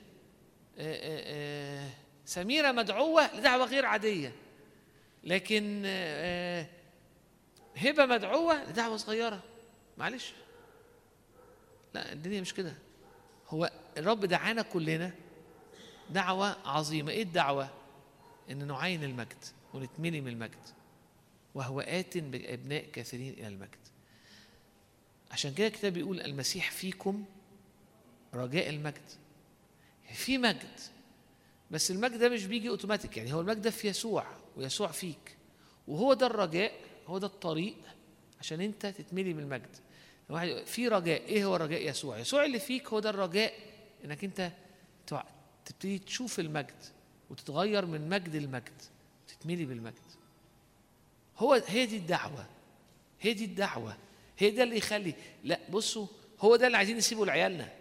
[0.78, 1.90] آه، آه، آه،
[2.24, 4.32] سميرة مدعوة لدعوة غير عادية.
[5.24, 6.66] لكن آه، آه،
[7.76, 9.42] هبة مدعوة لدعوة صغيرة.
[9.98, 10.32] معلش.
[11.94, 12.74] لا الدنيا مش كده.
[13.48, 15.12] هو الرب دعانا كلنا
[16.10, 17.12] دعوة عظيمة.
[17.12, 17.68] إيه الدعوة؟
[18.50, 19.44] إن نعاين المجد
[19.74, 20.68] ونتملي من المجد
[21.54, 23.78] وهو آت بأبناء كثيرين إلى المجد.
[25.30, 27.24] عشان كده الكتاب بيقول المسيح فيكم
[28.34, 29.10] رجاء المجد.
[30.12, 30.80] في مجد.
[31.70, 33.16] بس المجد ده مش بيجي أوتوماتيك.
[33.16, 34.26] يعني هو المجد ده في يسوع.
[34.56, 35.36] ويسوع فيك.
[35.88, 36.72] وهو ده الرجاء
[37.06, 37.76] هو ده الطريق
[38.40, 39.76] عشان انت تتملي بالمجد
[40.66, 43.54] في رجاء إيه هو رجاء يسوع؟ يسوع اللي فيك هو ده الرجاء
[44.04, 44.52] انك انت
[45.64, 46.84] تبتدي تشوف المجد
[47.30, 48.82] وتتغير من مجد لمجد
[49.28, 49.94] تتملي بالمجد.
[51.38, 52.46] هو هي دي الدعوة
[53.20, 53.96] هي دي الدعوة
[54.38, 55.14] هي ده اللي يخلي
[55.44, 56.06] لا بصوا
[56.40, 57.72] هو ده اللي عايزين نسيبه لعيالنا.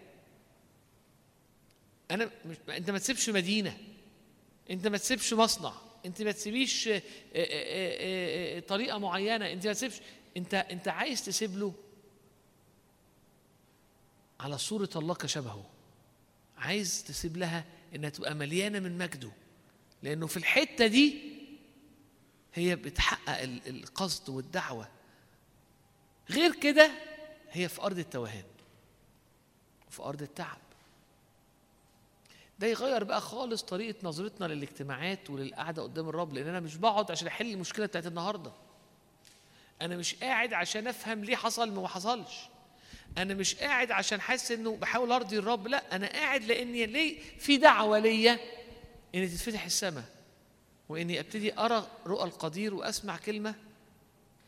[2.10, 3.78] أنا مش أنت ما تسيبش مدينة
[4.70, 5.74] أنت ما تسيبش مصنع.
[6.06, 6.92] انت ما تسيبيش آه،
[7.34, 10.00] آه، آه، طريقة معينة انت ما تسيبش.
[10.36, 11.74] انت انت عايز تسيب له
[14.40, 15.70] على صورة الله كشبهه.
[16.58, 17.64] عايز تسيب لها
[17.94, 19.30] إنها تبقى مليانة من مجده.
[20.02, 21.32] لأنه في الحتة دي
[22.54, 24.88] هي بتحقق ال- القصد والدعوة.
[26.30, 26.90] غير كده
[27.50, 28.44] هي في أرض التوهان
[29.88, 30.58] وفي أرض التعب.
[32.62, 37.26] ده يغير بقى خالص طريقة نظرتنا للاجتماعات وللقعدة قدام الرب لأن أنا مش بقعد عشان
[37.28, 38.52] أحل المشكلة بتاعت النهارده.
[39.82, 42.38] أنا مش قاعد عشان أفهم ليه حصل ما حصلش.
[43.18, 47.56] أنا مش قاعد عشان حاسس إنه بحاول أرضي الرب لا أنا قاعد لأني ليه في
[47.56, 48.38] دعوة ليا
[49.14, 50.04] ان تتفتح السماء
[50.88, 53.54] وإني أبتدي أرى رؤى القدير وأسمع كلمة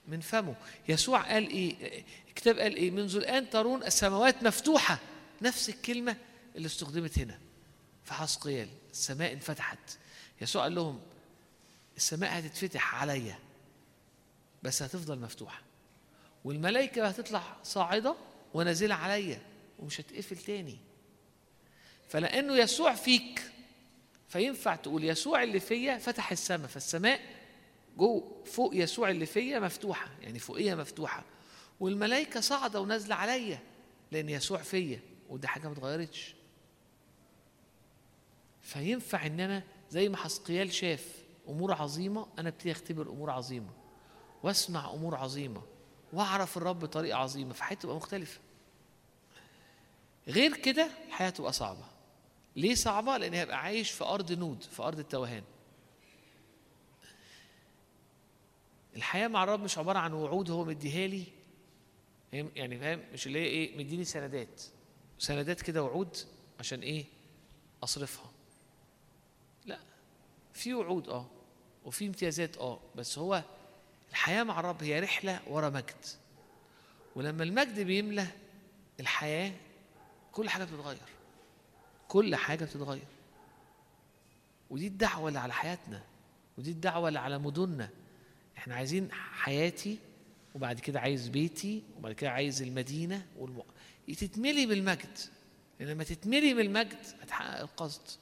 [0.09, 0.55] من فمه.
[0.89, 4.99] يسوع قال إيه؟ الكتاب قال إيه؟ منذ الان ترون السماوات مفتوحة.
[5.43, 6.17] نفس الكلمة
[6.57, 7.39] اللي استخدمت هنا.
[8.05, 9.79] في حسقيال السماء انفتحت.
[10.41, 11.01] يسوع قال لهم
[11.97, 13.39] السماء هتتفتح عليا
[14.63, 15.63] بس هتفضل مفتوحة.
[16.45, 18.17] والملائكة هتطلع صاعدة
[18.55, 19.43] ونازلة عليا
[19.79, 20.79] ومش هتقفل تاني.
[22.09, 23.43] فلأنه يسوع فيك
[24.29, 27.21] فينفع تقول يسوع اللي فيا فتح السماء فالسماء
[27.97, 31.25] جو فوق يسوع اللي فيا مفتوحة يعني فوقيه مفتوحة.
[31.81, 33.59] والملائكة صاعدة ونازلة عليا
[34.13, 36.35] لأن يسوع فيا وده حاجة ما اتغيرتش.
[38.65, 43.71] فينفع إن أنا زي ما حسقيال شاف أمور عظيمة أنا ابتدي أختبر أمور عظيمة
[44.43, 45.63] وأسمع أمور عظيمة
[46.13, 48.41] وأعرف الرب بطريقة عظيمة فحياتي تبقى مختلفة.
[50.29, 51.85] غير كده الحياة تبقى صعبة.
[52.57, 55.43] ليه صعبة؟ لأن هيبقى عايش في أرض نود في أرض التوهان.
[58.97, 61.25] الحياة مع الرب مش عبارة عن وعود هو مديها لي
[62.33, 64.63] يعني فاهم؟ مش اللي هي إيه؟ مديني سندات.
[65.19, 66.17] سندات كده وعود
[66.61, 67.05] عشان إيه؟
[67.85, 68.34] أصرفها.
[70.55, 71.27] في وعود آه
[71.85, 73.43] وفي امتيازات آه بس هو
[74.11, 76.05] الحياة مع الرب هي رحلة ورا مجد.
[77.17, 78.27] ولما المجد بيملى
[79.01, 79.53] الحياة
[80.33, 80.99] كل حاجة بتتغير.
[82.09, 83.07] كل حاجة بتتغير.
[84.71, 86.03] ودي الدعوة اللي على حياتنا.
[86.59, 87.89] ودي الدعوة اللي على مدننا.
[88.59, 89.99] إحنا عايزين حياتي
[90.55, 93.63] وبعد كده عايز بيتي وبعد كده عايز المدينة والم...
[94.09, 95.19] تتملي بالمجد.
[95.81, 98.21] لما تتملي بالمجد هتحقق القصد.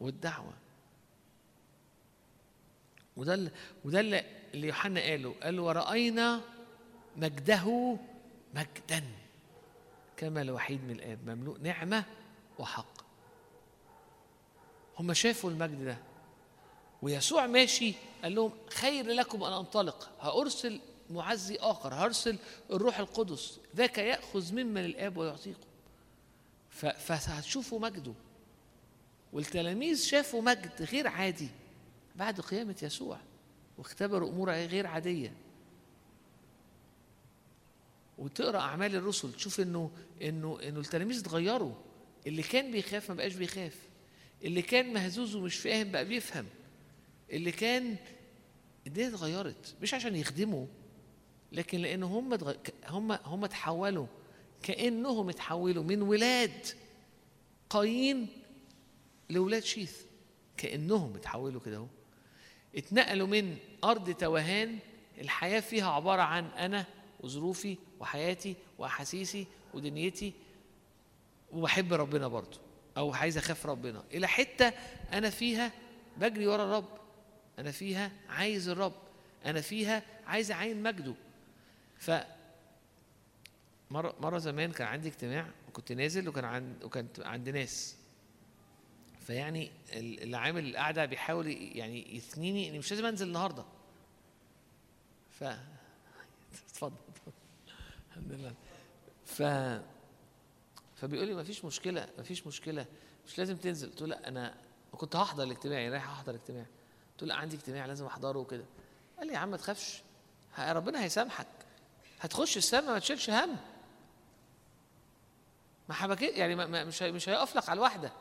[0.00, 0.52] والدعوة.
[3.16, 3.52] وده
[3.84, 5.34] وده اللي يوحنا قاله.
[5.42, 6.40] قال ورأينا
[7.16, 7.96] مجده
[8.54, 9.04] مجدا
[10.16, 12.04] كما الوحيد من الآب مملوء نعمة
[12.58, 13.06] وحق.
[14.98, 15.98] هم شافوا المجد ده
[17.02, 20.10] ويسوع ماشي قال لهم خير لكم أن أنطلق.
[20.20, 20.80] هأرسل
[21.10, 22.38] معزي آخر هرسل
[22.70, 25.66] الروح القدس ذاك يأخذ ممن الآب ويعطيكم.
[26.98, 28.14] فهتشوفوا مجده.
[29.32, 31.48] والتلاميذ شافوا مجد غير عادي.
[32.16, 33.18] بعد قيامة يسوع
[33.78, 35.32] واختبروا أمور غير عادية.
[38.18, 39.90] وتقرأ أعمال الرسل تشوف إنه
[40.22, 41.74] إنه إنه التلاميذ اتغيروا.
[42.26, 43.78] اللي كان بيخاف ما بقاش بيخاف.
[44.44, 46.46] اللي كان مهزوز ومش فاهم بقى بيفهم.
[47.32, 47.96] اللي كان
[48.86, 50.66] الدنيا اتغيرت مش عشان يخدموا
[51.52, 52.54] لكن لأن هم اتغ...
[52.88, 54.06] هم هم اتحولوا.
[54.62, 56.66] كأنهم اتحولوا من ولاد
[57.70, 58.28] قايين
[59.30, 60.00] لولاد شيث.
[60.56, 61.86] كأنهم اتحولوا كده أهو.
[62.76, 64.78] اتنقلوا من أرض توهان
[65.20, 66.86] الحياة فيها عبارة عن أنا
[67.20, 70.32] وظروفي وحياتي وأحاسيسي ودنيتي
[71.52, 72.58] وبحب ربنا برضو
[72.96, 74.04] أو عايز أخاف ربنا.
[74.14, 74.72] إلى حتة
[75.12, 75.72] أنا فيها
[76.16, 76.88] بجري ورا الرب
[77.58, 78.94] أنا فيها عايز الرب
[79.44, 81.14] أنا فيها عايز أعين مجده.
[81.98, 82.10] ف
[83.90, 87.96] مره مرة زمان كان عندي اجتماع وكنت نازل وكان عند وكانت عند ناس.
[89.26, 91.46] فيعني ال- اللي عامل القعده بيحاول
[91.76, 93.64] يعني يثنيني إني مش لازم أنزل النهارده.
[95.30, 95.44] ف
[96.70, 96.96] اتفضل.
[98.10, 98.54] الحمد لله.
[99.24, 99.42] ف
[100.96, 102.86] فبيقول لي ما فيش مشكلة ما فيش مشكلة
[103.26, 103.88] مش لازم تنزل.
[103.90, 104.54] قلت له لا أنا
[104.92, 106.66] كنت هحضر الاجتماع يعني رايح أحضر اجتماع
[107.12, 108.64] قلت له لا عندي اجتماع لازم أحضره وكده.
[109.18, 110.02] قال لي يا عم ما تخافش
[110.58, 111.46] ربنا هيسامحك.
[112.20, 113.56] هتخش السما ما تشيلش هم.
[115.88, 118.12] ما حبكي يعني ما مش مش هيقف لك على الواحدة.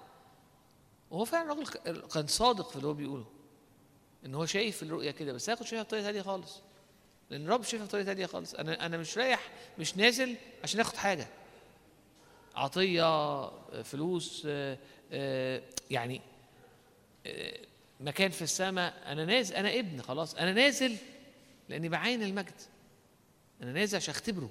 [1.15, 3.25] وهو فعلا راجل ك- كان صادق في اللي هو بيقوله
[4.25, 6.61] إن هو شايف الرؤيه كده بس هياخد شايفها بطريقة ثانية خالص.
[7.29, 8.53] لأن الرب شايفها بطريقة ثانية خالص.
[8.55, 11.27] أنا أنا مش رايح مش نازل عشان آخد حاجة.
[12.55, 13.49] عطية
[13.83, 14.77] فلوس آه،
[15.11, 15.61] آه،
[15.91, 16.21] يعني
[17.25, 17.59] آه،
[17.99, 18.93] مكان في السماء.
[19.05, 20.35] أنا نازل أنا ابن خلاص.
[20.35, 20.97] أنا نازل
[21.69, 22.61] لأني بعين المجد.
[23.61, 24.49] أنا نازل عشان أختبره.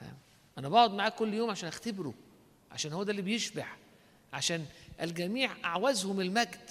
[0.00, 0.16] فاهم؟
[0.58, 2.14] أنا بقعد معاه كل يوم عشان أختبره
[2.72, 3.66] عشان هو ده اللي بيشبع
[4.32, 4.66] عشان
[5.00, 6.70] الجميع أعوزهم المجد.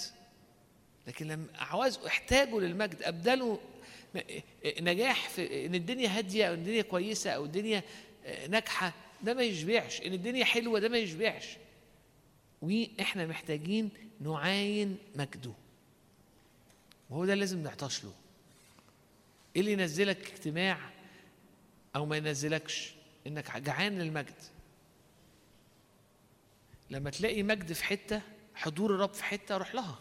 [1.06, 3.02] لكن لما اعوزوا احتاجوا للمجد.
[3.02, 3.56] أبدلوا
[4.16, 4.20] ن-
[4.80, 7.82] نجاح في إن الدنيا هادية أو الدنيا كويسة أو الدنيا
[8.48, 8.92] ناجحة
[9.22, 10.00] ده ما يشبعش.
[10.00, 11.46] إن الدنيا حلوة ده ما يشبعش.
[12.62, 13.90] وإحنا محتاجين
[14.20, 15.52] نعاين مجده.
[17.10, 18.12] وهو ده لازم نعطش له
[19.56, 20.78] إيه اللي ينزلك اجتماع
[21.96, 22.92] أو ما ينزلكش؟
[23.26, 24.34] إنك جعان للمجد.
[26.90, 28.22] لما تلاقي مجد في حتة
[28.54, 29.98] حضور الرب في حتة روح لها.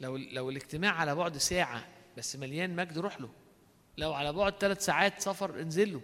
[0.00, 3.30] لو لو الاجتماع على بعد ساعة بس مليان مجد روح له.
[3.98, 6.00] لو على بعد ثلاث ساعات سفر انزل له.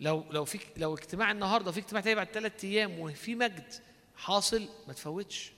[0.00, 3.72] لو لو في لو اجتماع النهارده في اجتماع تاني بعد ثلاث أيام وفي مجد
[4.16, 5.52] حاصل ما تفوتش.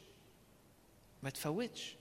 [1.23, 1.97] ما تفوتش.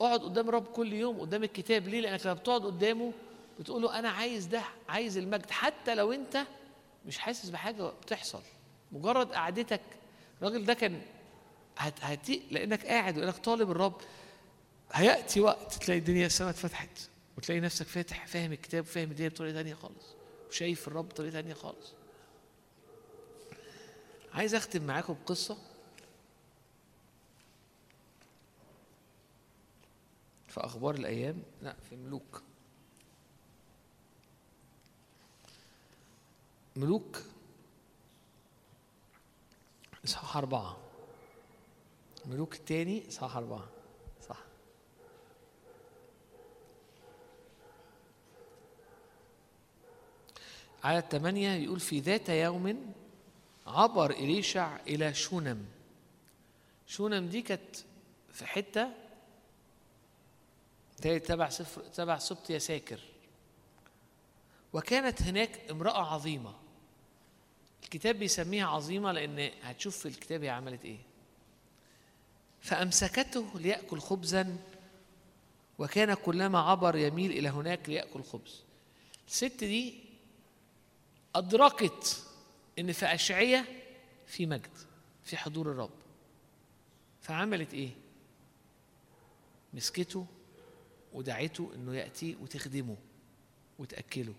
[0.00, 1.88] اقعد قدام الرب كل يوم قدام الكتاب.
[1.88, 3.12] ليه؟ لأنك لما بتقعد قدامه
[3.60, 5.50] بتقول له أنا عايز ده عايز المجد.
[5.50, 6.46] حتى لو أنت
[7.06, 8.42] مش حاسس بحاجة بتحصل.
[8.92, 9.80] مجرد قعدتك
[10.38, 11.02] الراجل ده كان
[11.78, 14.00] هت هتي لأنك قاعد ولانك طالب الرب
[14.92, 17.08] هيأتي وقت تلاقي الدنيا السماء اتفتحت
[17.38, 20.06] وتلاقي نفسك فاتح فاهم الكتاب وفاهم الدنيا بطريقة ثانية خالص
[20.48, 21.92] وشايف الرب بطريقة ثانية خالص.
[24.32, 25.58] عايز أختم معاكم بقصة.
[30.48, 32.42] في أخبار الأيام لا في ملوك.
[36.76, 37.22] ملوك.
[40.04, 40.76] إصحاح أربعة.
[42.26, 43.68] ملوك التاني إصحاح أربعة.
[44.28, 44.38] صح.
[50.84, 52.92] عدد ثمانية يقول في ذات يوم
[53.66, 55.66] عبر إليشع إلى شونم.
[56.86, 57.76] شونم دي كانت
[58.32, 58.92] في حتة
[61.02, 63.00] تبع سفر تبع سبط يساكر.
[64.72, 66.61] وكانت هناك امرأة عظيمة.
[67.94, 70.98] الكتاب بيسميها عظيمة لأن هتشوف في الكتاب هي عملت إيه.
[72.60, 74.56] فأمسكته ليأكل خبزا
[75.78, 78.62] وكان كلما عبر يميل إلى هناك ليأكل خبز.
[79.28, 79.94] الست دي
[81.34, 82.26] أدركت
[82.78, 83.64] إن في أشعية
[84.26, 84.76] في مجد
[85.24, 85.98] في حضور الرب.
[87.20, 87.90] فعملت إيه؟
[89.74, 90.26] مسكته
[91.12, 92.96] ودعته إنه يأتي وتخدمه
[93.78, 94.34] وتأكله.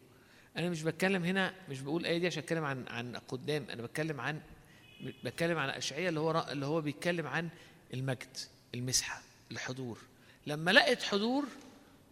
[0.57, 4.21] أنا مش بتكلم هنا مش بقول الآية دي عشان أتكلم عن عن قدام أنا بتكلم
[4.21, 4.41] عن
[5.23, 7.49] بتكلم عن أشعية اللي هو اللي هو بيتكلم عن
[7.93, 8.37] المجد
[8.75, 9.21] المسحة
[9.51, 9.99] الحضور.
[10.47, 11.45] لما لقت حضور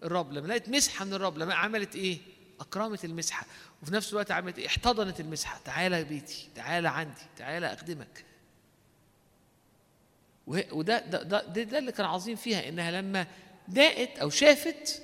[0.04, 2.18] الرب لما لقت مسحة من الرب لما عملت إيه؟
[2.60, 3.46] أكرمت المسحة.
[3.84, 5.60] وفي نفس الوقت عملت إيه؟ احتضنت المسحة.
[5.66, 8.26] تعالى بيتي تعالى عندي تعالى أخدمك.
[10.48, 13.28] وه- وده ده, ده, ده, ده اللي كان عظيم فيها إنها لما
[13.68, 15.02] داقت أو شافت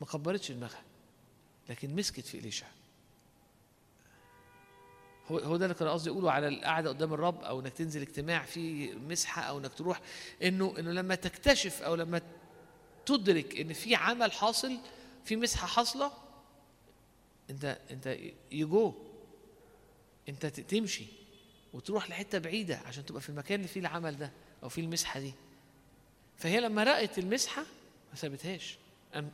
[0.00, 0.82] ما كبرتش دماغها.
[1.68, 2.66] لكن مسكت في إليشع.
[5.30, 8.42] هو هو ده اللي كان قصدي اقوله على القعدة قدام الرب أو إنك تنزل اجتماع
[8.42, 10.00] في مسحة أو إنك تروح
[10.42, 12.20] إنه إنه لما تكتشف أو لما
[13.06, 14.78] تدرك إن في عمل حاصل
[15.24, 16.12] في مسحة حاصلة
[17.50, 18.18] أنت أنت
[18.52, 18.94] يجو
[20.28, 21.06] أنت تمشي
[21.72, 24.32] وتروح لحتة بعيدة عشان تبقى في المكان اللي فيه العمل ده
[24.62, 25.32] أو فيه المسحة دي.
[26.36, 27.62] فهي لما رأت المسحة
[28.10, 28.78] ما سابتهاش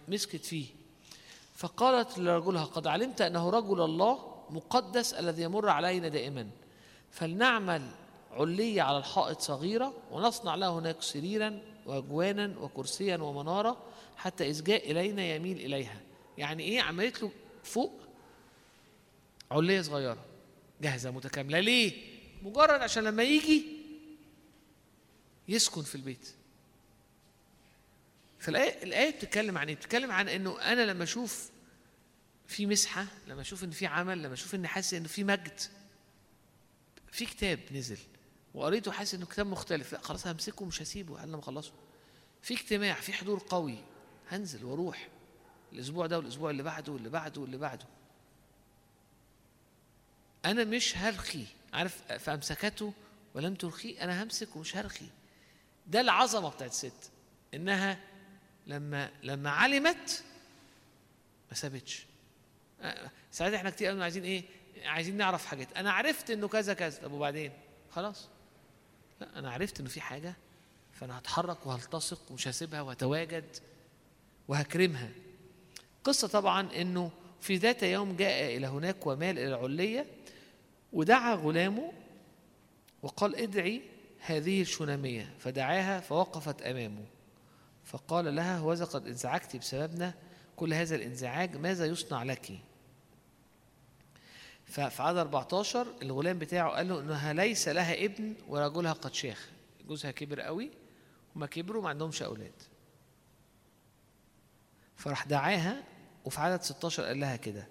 [0.08, 0.66] مسكت فيه.
[1.54, 6.50] فقالت لرجلها قد علمت أنه رجل الله مقدس الذي يمر علينا دائما
[7.10, 7.90] فلنعمل
[8.30, 13.82] علية على الحائط صغيرة ونصنع له هناك سريرا وأجوانا وكرسيا ومنارة
[14.16, 16.00] حتى إذ جاء إلينا يميل إليها.
[16.38, 17.30] يعني إيه؟ عملت له
[17.64, 17.92] فوق
[19.50, 20.24] علية صغيرة.
[20.80, 21.60] جاهزة متكاملة.
[21.60, 21.92] ليه؟
[22.42, 23.64] مجرد عشان لما يجي
[25.48, 26.34] يسكن في البيت.
[28.44, 31.50] فالآية الآية بتتكلم عن إيه؟ بتتكلم عن إنه أنا لما أشوف
[32.46, 35.60] في مسحة لما أشوف إن في عمل لما أشوف إن حاسس إنه في مجد
[37.12, 37.98] في كتاب نزل
[38.54, 41.72] وقريته حاسس إنه كتاب مختلف لا خلاص همسكه مش هسيبه لما أخلصه
[42.42, 43.78] في اجتماع في حضور قوي
[44.30, 45.08] هنزل وأروح
[45.72, 47.86] الأسبوع ده والأسبوع اللي بعده واللي بعده واللي بعده.
[50.44, 52.92] أنا مش هرخي عارف فأمسكته
[53.34, 55.06] ولم ترخي أنا همسك ومش هرخي
[55.86, 57.10] ده العظمة بتاعت الست
[57.54, 57.98] إنها
[58.66, 60.24] لما لما علمت
[61.48, 62.06] ما سابتش.
[62.80, 64.42] آه، ساعات إحنا كتير قوي عايزين إيه؟
[64.84, 65.72] عايزين نعرف حاجات.
[65.72, 67.02] أنا عرفت إنه كذا كذا.
[67.02, 67.52] طب وبعدين؟
[67.90, 68.28] خلاص.
[69.20, 70.34] لا أنا عرفت إنه في حاجة
[70.92, 73.56] فأنا هتحرك وهلتصق ومش هسيبها وهتواجد
[74.48, 75.08] وهكرمها.
[76.04, 77.10] قصة طبعا إنه
[77.40, 80.06] في ذات يوم جاء إلى هناك ومال إلى العليه
[80.92, 81.92] ودعا غلامه
[83.02, 83.82] وقال ادعي
[84.20, 85.34] هذه الشنامية.
[85.38, 87.04] فدعاها فوقفت أمامه.
[87.84, 90.14] فقال لها هوذا قد انزعجت بسببنا
[90.56, 92.58] كل هذا الانزعاج ماذا يصنع لك؟
[94.64, 99.48] ففي عدد 14 الغلام بتاعه قال له إنها ليس لها ابن ورجلها قد شاخ
[99.88, 100.70] جوزها كبر قوي
[101.36, 102.62] هما كبروا ما عندهمش أولاد.
[104.96, 105.82] فراح دعاها
[106.24, 107.68] وفي عدد 16 قال لها كده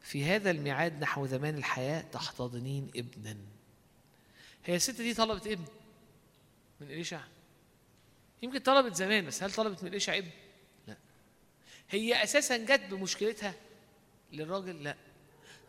[0.00, 3.36] في هذا الميعاد نحو زمان الحياة تحتضنين ابنا.
[4.64, 5.64] هي الست دي طلبت ابن
[6.80, 7.20] من إليشع؟
[8.42, 10.30] يمكن طلبت زمان بس هل طلبت من إليشع ابن؟
[10.86, 10.96] لا.
[11.90, 13.54] هي أساسا جت بمشكلتها
[14.32, 14.96] للراجل؟ لا.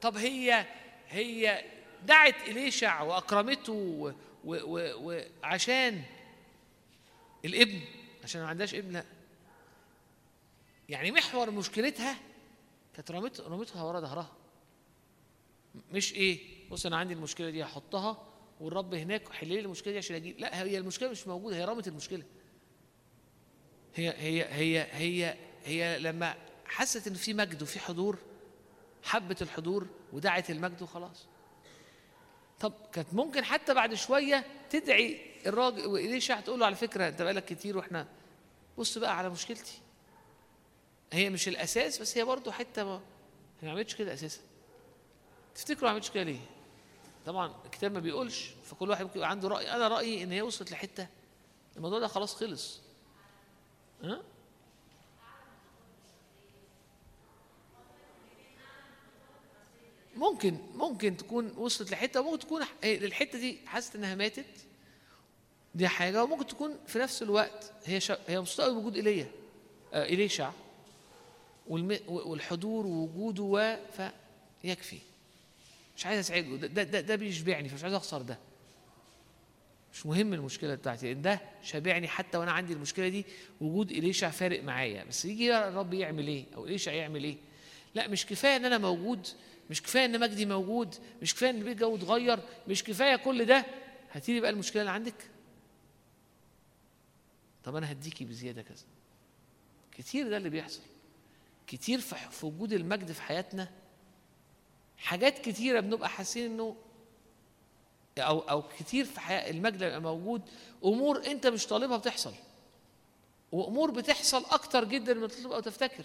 [0.02, 0.66] طب هي
[1.10, 1.64] هي
[2.06, 6.04] دعت إليشع وأكرمته وعشان
[7.46, 7.80] الابن
[8.24, 9.04] عشان ما عندهاش ابن؟ لا.
[10.90, 12.18] يعني محور مشكلتها
[12.96, 14.32] كانت رمت رمتها ورا ظهرها.
[15.92, 16.40] مش إيه
[16.70, 18.28] بص أنا عندي المشكلة دي هحطها
[18.60, 20.40] والرب هناك حل لي المشكلة دي عشان أجيب.
[20.40, 22.24] لا هي المشكلة مش موجودة هي رمت المشكلة.
[23.96, 26.36] هي هي هي هي هي لما
[26.66, 28.18] حست ان في مجد وفي حضور
[29.04, 31.26] حبت الحضور ودعت المجد وخلاص.
[32.60, 37.46] طب كانت ممكن حتى بعد شوية تدعي الراجل وإليشع تقول له على فكرة؟ أنت بقالك
[37.46, 38.08] كتير وإحنا
[38.78, 39.80] بص بقى على مشكلتي.
[41.14, 43.02] هي مش الأساس بس هي برضه حتة ما
[43.64, 44.42] ما عملتش كده أساسا.
[45.56, 46.40] تفتكروا ما عملتش كده ليه؟
[47.26, 49.72] طبعا الكتاب ما بيقولش فكل واحد ممكن يبقى عنده رأي.
[49.72, 51.08] أنا رأيي إن هي وصلت لحتة
[51.78, 52.81] الموضوع ده خلاص خلص.
[60.16, 64.46] ممكن ممكن تكون وصلت لحتة وممكن تكون إيه، الحتة دي حست إنها ماتت.
[65.76, 68.00] دي حاجة وممكن تكون في نفس الوقت هي.
[68.28, 69.32] هي مبسوطه قوي بوجود إيليا.
[69.94, 70.52] آه إيليشع.
[71.68, 72.00] والم...
[72.08, 73.78] والحضور ووجوده و
[74.62, 75.00] فيكفي.
[75.98, 78.38] مش عايز ازعجه ده, ده, ده, ده بيشبعني فمش عايز أخسر ده.
[79.94, 83.26] مش مهم المشكلة بتاعتي لأن ده شابعني حتى وأنا عندي المشكلة دي
[83.62, 85.04] وجود إليشع فارق معايا.
[85.04, 87.38] بس يجي الرب يعمل إيه؟ أو إليشع يعمل إيه؟
[87.96, 89.28] لا مش كفاية إن أنا موجود
[89.70, 93.66] مش كفاية إن مجدي موجود مش كفاية إن البيت جو اتغير مش كفاية كل ده.
[94.12, 95.30] هاتي لي بقى المشكلة اللي عندك؟
[97.64, 98.86] طب أنا هديكي بزيادة كذا.
[99.92, 100.82] كتير ده اللي بيحصل.
[101.68, 103.70] كتير في وجود المجد في حياتنا
[104.98, 106.76] حاجات كتيرة بنبقى حاسين إنه
[108.18, 110.42] أو أو كتير في حياة المجد يبقى موجود
[110.86, 112.34] أمور أنت مش طالبها بتحصل.
[113.52, 116.04] وأمور بتحصل أكتر جدا من تطلب أو تفتكر.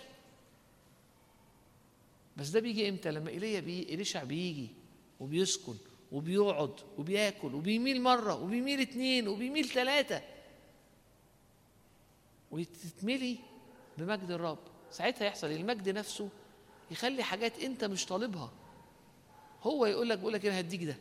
[2.37, 4.69] بس ده بيجي إمتى؟ لما إيليا بي اليشع بيجي
[5.21, 5.75] وبيسكن
[6.13, 10.23] وبيقعد وبياكل وبيميل مرة وبيميل اتنين وبيميل ثلاثة
[12.51, 13.39] وتتملي
[13.99, 14.59] بمجد الرب.
[14.91, 16.29] ساعتها يحصل المجد نفسه
[16.91, 18.53] يخلي حاجات أنت مش طالبها.
[19.63, 20.97] هو يقول لك بيقول لك أنا هديك ده.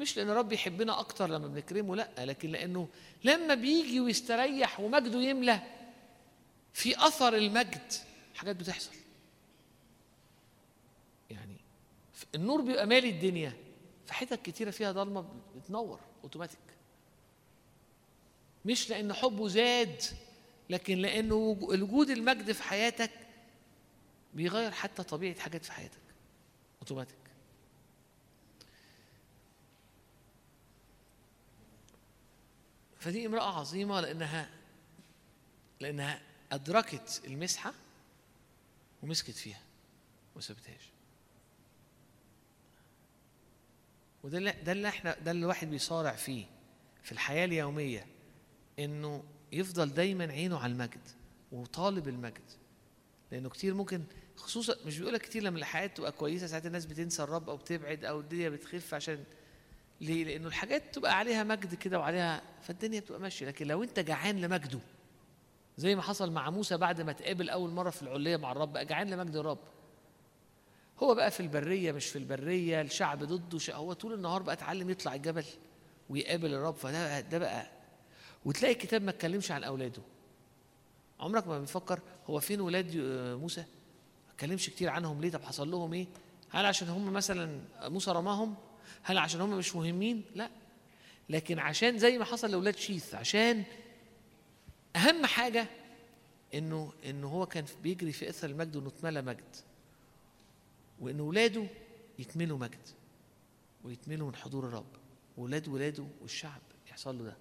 [0.00, 2.88] مش لأن رب يحبنا أكتر لما بنكرمه لأ لكن لأنه
[3.24, 5.60] لما بيجي ويستريح ومجده يملى
[6.72, 7.92] في أثر المجد
[8.34, 8.90] حاجات بتحصل.
[11.30, 11.56] يعني
[12.34, 13.52] النور بيبقى مالي الدنيا
[14.06, 15.24] في حتت كتيرة فيها ضلمة
[15.56, 16.58] بتنور اوتوماتيك
[18.64, 20.02] مش لأن حبه زاد
[20.70, 23.10] لكن لأنه وج- الوجود المجد في حياتك
[24.34, 26.00] بيغير حتى طبيعة حاجات في حياتك
[26.82, 27.16] اوتوماتيك
[33.00, 34.50] فدي امرأة عظيمة لانها
[35.80, 36.22] لأنها
[36.52, 37.72] أدركت المسحة
[39.02, 39.60] ومسكت فيها
[40.34, 40.90] وما سابتهاش
[44.22, 46.44] وده اللي ده اللي إحنا ده اللي الواحد بيصارع فيه
[47.02, 48.06] في الحياة اليومية
[48.78, 51.08] إنه يفضل دايما عينه على المجد
[51.52, 52.50] وطالب المجد.
[53.32, 54.04] لأنه كتير ممكن
[54.36, 58.04] خصوصا مش بيقول لك كتير لما الحياة تبقى كويسة ساعات الناس بتنسى الرب أو بتبعد
[58.04, 59.24] أو الدنيا بتخف عشان
[60.00, 63.46] ليه؟ لأنه الحاجات تبقى عليها مجد كده وعليها فالدنيا بتبقى ماشية.
[63.46, 64.78] لكن لو أنت جعان لمجده
[65.76, 68.84] زي ما حصل مع موسى بعد ما تقابل أول مرة في العلية مع الرب بقى
[68.86, 69.58] جعان لمجد الرب
[71.02, 75.14] هو بقى في البرية مش في البرية الشعب ضده هو طول النهار بقى اتعلم يطلع
[75.14, 75.44] الجبل
[76.10, 76.74] ويقابل الرب.
[76.74, 77.66] فده ده بقى
[78.44, 80.02] وتلاقي الكتاب ما اتكلمش عن أولاده.
[81.20, 82.00] عمرك ما بتفكر
[82.30, 82.96] هو فين ولاد
[83.40, 83.60] موسى؟
[84.26, 85.20] ما اتكلمش كتير عنهم.
[85.20, 86.06] ليه؟ طب حصل لهم إيه؟
[86.50, 88.54] هل عشان هم مثلا موسى رماهم؟
[89.02, 90.50] هل عشان هم مش مهمين؟ لا.
[91.28, 93.64] لكن عشان زي ما حصل لأولاد شيث عشان
[94.96, 95.66] أهم حاجة
[96.54, 99.56] إنه إنه هو كان بيجري في إثر المجد وإنه اتملى مجد.
[101.00, 101.66] وإن ولاده
[102.18, 102.88] يتملوا مجد
[103.84, 104.86] ويتملوا من حضور الرب.
[105.36, 106.60] ولاد ولاده والشعب
[106.90, 107.36] يحصل له ده.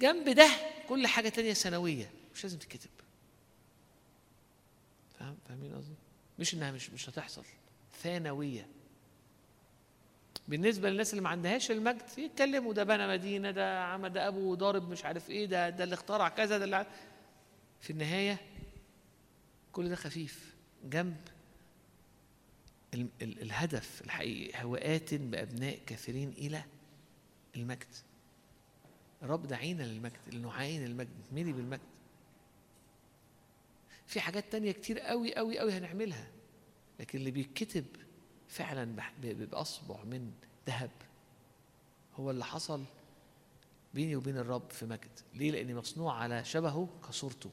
[0.00, 0.50] جنب ده
[0.88, 2.90] كل حاجة تانية ثانويه مش لازم تتكتب.
[5.18, 5.94] فاهم؟ فاهمين قصدي؟
[6.38, 7.44] مش إنها مش مش هتحصل.
[8.02, 8.66] ثانوية.
[10.48, 14.88] بالنسبة للناس اللي ما عندهاش المجد يتكلموا ده بنى مدينة ده عمل ده أبوه ضارب
[14.90, 16.86] مش عارف إيه ده ده اللي اخترع كذا ده اللي
[17.80, 18.38] في النهاية
[19.72, 20.54] كل ده خفيف
[20.84, 21.16] جنب
[22.94, 26.64] ال ال الهدف الحقيقي هو آت بأبناء كثيرين إلى
[27.56, 27.86] المجد.
[29.22, 31.80] الرب دعينا للمجد لأنه عين المجد ملي بالمجد.
[34.06, 36.26] في حاجات تانية كتير قوي قوي قوي هنعملها
[37.00, 37.84] لكن اللي بيتكتب
[38.48, 40.32] فعلا بح- ب- ب- بأصبع من
[40.66, 40.90] ذهب.
[42.16, 42.84] هو اللي حصل
[43.94, 45.10] بيني وبين الرب في مجد.
[45.34, 47.50] ليه؟ لأني مصنوع على شبهه كصورته.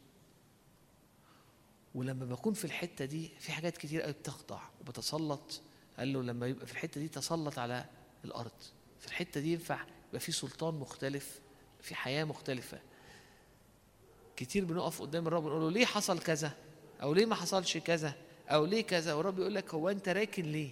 [1.96, 5.62] ولما بكون في الحتة دي في حاجات كتير قوي بتخضع وبتسلط.
[6.00, 7.86] قال له لما يبقى في الحتة دي تسلط على
[8.26, 8.52] الأرض.
[9.00, 11.40] في الحتة دي ينفع يبقى في سلطان مختلف
[11.82, 12.80] في حياة مختلفة.
[14.36, 16.54] كتير بنقف قدام الرب ونقول له ليه حصل كذا؟
[17.02, 18.14] أو ليه ما حصلش كذا؟
[18.50, 20.72] أو ليه كذا؟ والرب يقول لك هو أنت راكن ليه؟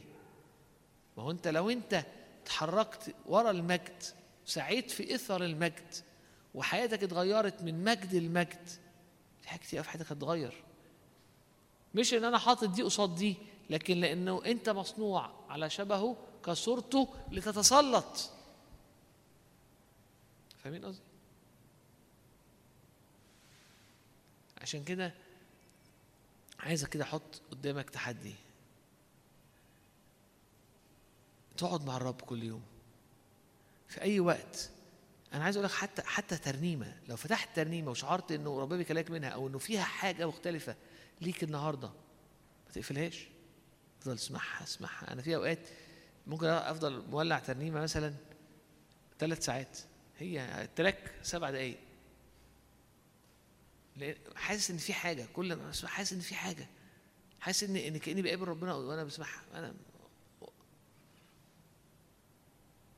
[1.17, 2.05] ما هو انت لو انت
[2.43, 4.03] اتحركت ورا المجد
[4.45, 5.95] سعيت في إثر المجد
[6.55, 8.67] وحياتك اتغيرت من مجد المجد
[9.41, 10.63] في حاجات كتير في حياتك هتتغير.
[11.95, 13.35] مش إن أنا حاطط دي قصاد دي
[13.69, 18.31] لكن لأنه أنت مصنوع على شبهه كصورته لتتسلط.
[20.63, 21.03] فاهمين قصدي؟
[24.61, 25.13] عشان كده
[26.59, 28.33] عايزك كده أحط قدامك تحدي.
[31.57, 32.63] تقعد مع الرب كل يوم.
[33.87, 34.69] في أي وقت.
[35.33, 36.97] أنا عايز أقول لك حتى حتى ترنيمة.
[37.07, 40.75] لو فتحت ترنيمة وشعرت إنه ربنا بيكلمك منها أو إنه فيها حاجة مختلفة
[41.21, 41.87] ليك النهارده
[42.67, 43.27] ما تقفلهاش.
[43.99, 45.13] افضل اسمعها اسمعها.
[45.13, 45.59] أنا في أوقات
[46.27, 48.13] ممكن أفضل مولع ترنيمة مثلا
[49.19, 49.79] ثلاث ساعات.
[50.17, 51.77] هي التراك سبع دقايق.
[54.35, 55.27] حاسس إن في حاجة.
[55.33, 56.67] كل ما حاسس إن في حاجة.
[57.39, 59.41] حاسس إن إن كأني بقابل ربنا وأنا بسمعها.
[59.53, 59.73] أنا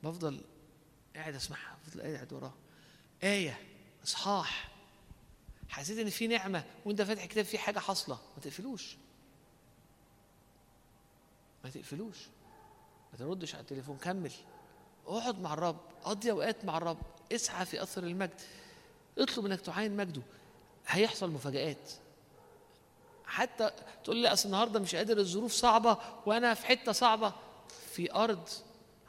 [0.05, 0.41] بفضل
[1.15, 2.53] قاعد أسمعها بفضل قاعد وراها
[3.23, 3.59] آية
[4.03, 4.71] إصحاح.
[5.69, 8.15] حسيت إن في نعمة وأنت فاتح كتاب فيه حاجة حاصلة.
[8.35, 8.97] ما تقفلوش.
[11.63, 12.17] ما تقفلوش.
[13.13, 14.31] ما تردش على التليفون كمل.
[15.07, 17.01] اقعد مع الرب قضي أوقات مع الرب.
[17.31, 18.41] اسعى في أثر المجد.
[19.17, 20.21] اطلب إنك تعاين مجده.
[20.87, 21.91] هيحصل مفاجآت.
[23.25, 23.71] حتى
[24.03, 27.33] تقول لي أصل النهارده مش قادر الظروف صعبة وأنا في حتة صعبة.
[27.91, 28.49] في أرض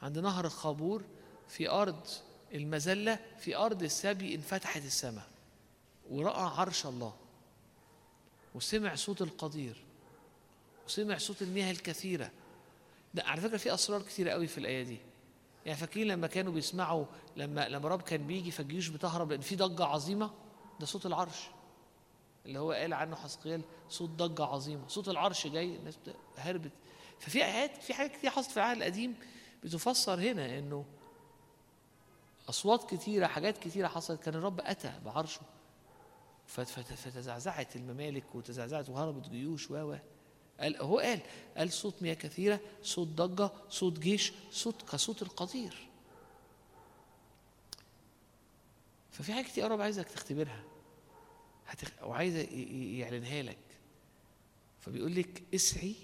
[0.03, 1.03] عند نهر الخابور
[1.49, 2.07] في أرض
[2.55, 5.29] المذلة في أرض السبي انفتحت السماء
[6.11, 7.15] ورأى عرش الله
[8.55, 9.77] وسمع صوت القدير
[10.87, 12.31] وسمع صوت المياه الكثيرة.
[13.15, 14.99] ده على فكرة في أسرار كثيره قوي في الآية دي.
[15.67, 17.05] يعني فاكرين لما كانوا بيسمعوا
[17.37, 20.31] لما لما رب كان بيجي فالجيوش بتهرب لأن في ضجة عظيمة؟
[20.81, 21.39] ده صوت العرش
[22.47, 26.73] اللي هو قال عنه حسقيال صوت ضجة عظيمة صوت العرش جاي الناس بت- هربت.
[27.21, 29.15] ففي آيات في حاجات كتير حصلت في العهد القديم
[29.65, 30.85] بتفسر هنا إنه
[32.49, 34.23] أصوات كتيرة حاجات كتيرة حصلت.
[34.23, 35.41] كان الرب أتى بعرشه.
[36.47, 39.97] فت- فت- فتزعزعت الممالك وتزعزعت وهربت جيوش و
[40.61, 41.21] قال هو قال
[41.57, 45.89] قال صوت مياه كثيرة صوت ضجة صوت جيش صوت كصوت القطير
[49.11, 50.63] ففي حاجات كتير الرب عايزك تختبرها.
[51.67, 51.91] هتخ...
[52.03, 52.35] وعايز
[52.99, 53.59] يعلنها لك.
[54.81, 55.95] فبيقول لك اسعي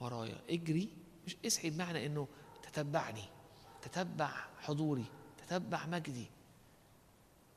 [0.00, 0.40] ورايا.
[0.50, 0.88] اجري.
[1.26, 2.28] مش اسعي بمعنى إنه
[2.76, 3.24] تتبعني
[3.82, 4.30] تتبع
[4.60, 5.04] حضوري
[5.38, 6.26] تتبع مجدي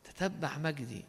[0.04, 1.06] تتبع مجدي.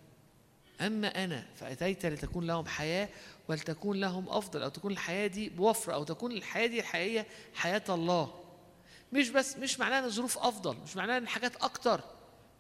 [0.81, 3.09] أما أنا فأتيت لتكون لهم حياة
[3.49, 8.45] ولتكون لهم أفضل أو تكون الحياة دي بوفر أو تكون الحياة دي الحقيقية حياة الله.
[9.13, 12.01] مش بس مش معناها إن ظروف أفضل مش معناها إن حاجات أكتر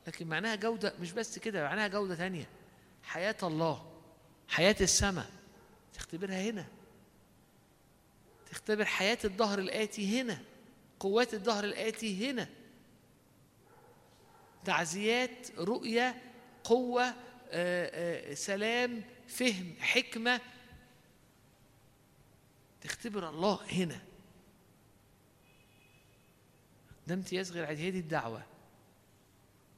[0.06, 2.48] لكن معناها جودة مش بس كده معناها جودة تانية.
[3.02, 3.86] حياة الله
[4.48, 5.30] حياة السماء.
[5.94, 6.66] تختبرها هنا.
[8.50, 10.38] تختبر حياة الظهر الآتي هنا.
[11.00, 12.48] قوات الظهر الآتي هنا.
[14.64, 16.22] تعزيات رؤية
[16.64, 17.14] قوة آه،
[17.52, 20.40] آه، سلام فهم حكمة.
[22.80, 24.00] تختبر الله هنا.
[27.06, 27.82] ده امتياز غير عادي.
[27.82, 28.42] هي دي الدعوة.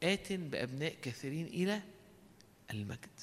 [0.03, 1.83] آت بأبناء كثيرين إلى
[2.71, 3.21] المجد.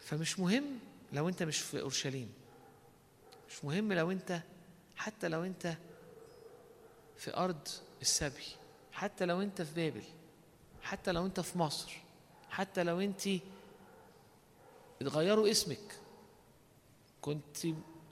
[0.00, 0.78] فمش مهم
[1.12, 2.45] لو أنت مش في أورشليم.
[3.56, 4.40] مش مهم لو أنت
[4.96, 5.74] حتى لو أنت
[7.16, 7.68] في أرض
[8.02, 8.44] السبي
[8.92, 10.02] حتى لو أنت في بابل
[10.82, 11.96] حتى لو أنت في مصر
[12.50, 13.28] حتى لو أنت
[15.02, 15.98] اتغيروا اسمك.
[17.20, 17.56] كنت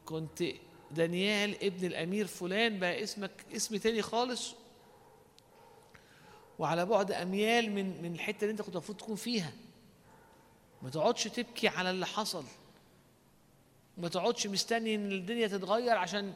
[0.06, 0.44] كنت
[0.90, 4.54] دانيال ابن الأمير فلان بقى اسمك اسم تاني خالص.
[6.58, 9.52] وعلى بعد أميال من من الحتة اللي انت كنت المفروض تكون فيها.
[10.82, 12.44] ما تقعدش تبكي على اللي حصل.
[13.98, 16.34] ما تقعدش مستني إن الدنيا تتغير عشان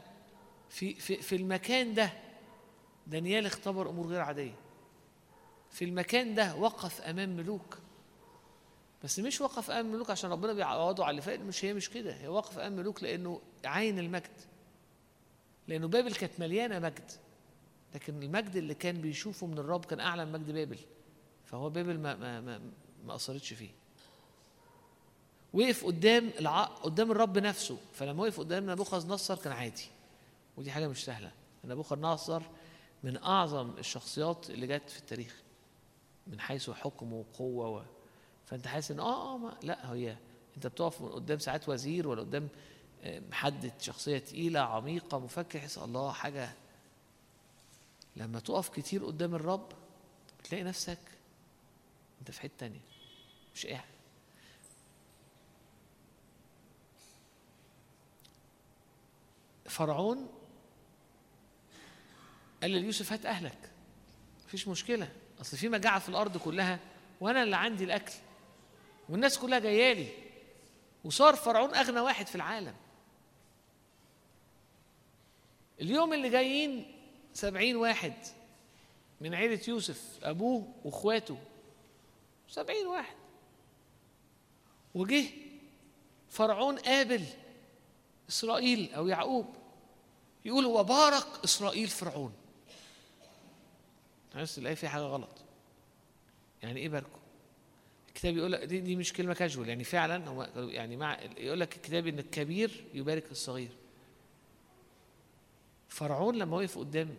[0.69, 2.13] في في في المكان ده.
[3.07, 4.55] دانيال اختبر أمور غير عادية.
[5.71, 7.79] في المكان ده وقف أمام ملوك.
[9.05, 11.41] بس مش وقف أمام ملوك عشان ربنا بيعوضه على اللي فات.
[11.41, 12.15] مش هي مش كده.
[12.15, 14.41] هي وقف أمام ملوك لأنه عين المجد.
[15.69, 17.11] لأنه بابل كانت مليانة مجد.
[17.95, 20.79] لكن المجد اللي كان بيشوفه من الرب كان أعلى من مجد بابل.
[21.45, 22.61] فهو بابل ما ما ما,
[23.05, 23.71] ما اثرتش فيه.
[25.55, 26.65] وقف قدام الع...
[26.65, 27.79] قدام الرب نفسه.
[27.93, 29.87] فلما وقف قدام نبوخذ نصر كان عادي.
[30.57, 31.33] ودي حاجة مش سهلة.
[31.65, 32.43] نبوخذ نصر
[33.03, 35.43] من أعظم الشخصيات اللي جت في التاريخ
[36.27, 37.83] من حيث حكم وقوة و...
[38.47, 40.16] فأنت حاسس إن آه آه ما لا هي
[40.57, 42.49] أنت بتقف قدام ساعات وزير ولا قدام
[43.03, 46.51] آه، محدد شخصية تقيلة عميقة مفكر حس الله حاجة.
[48.16, 49.69] لما تقف كتير قدام الرب
[50.39, 50.99] بتلاقي نفسك
[52.20, 52.81] أنت في حتة تانية
[53.55, 53.98] مش قاعد.
[59.69, 60.28] فرعون
[62.62, 63.70] قال ليوسف هات أهلك
[64.47, 66.78] مفيش مشكلة أصل في مجاعة في الأرض كلها
[67.20, 68.12] وأنا اللي عندي الأكل
[69.09, 70.09] والناس كلها جاية لي
[71.05, 72.74] وصار فرعون أغنى واحد في العالم.
[75.81, 76.95] اليوم اللي جايين
[77.35, 78.12] سبعين واحد
[79.20, 81.39] من عيلة يوسف أبوه وإخواته
[82.49, 83.16] سبعين واحد.
[84.95, 85.24] وجه
[86.31, 87.24] فرعون قابل
[88.28, 89.58] إسرائيل أو يعقوب.
[90.44, 92.32] يقول وبارك إسرائيل فرعون.
[94.36, 95.31] بس الآية فيها حاجة غلط.
[96.62, 97.19] يعني إيه باركه؟
[98.09, 101.77] الكتاب يقول لك دي, دي مش كلمة كاجوال يعني فعلا هو يعني مع يقول لك
[101.77, 103.70] الكتاب إن الكبير يبارك الصغير.
[105.89, 107.19] فرعون لما وقف قدام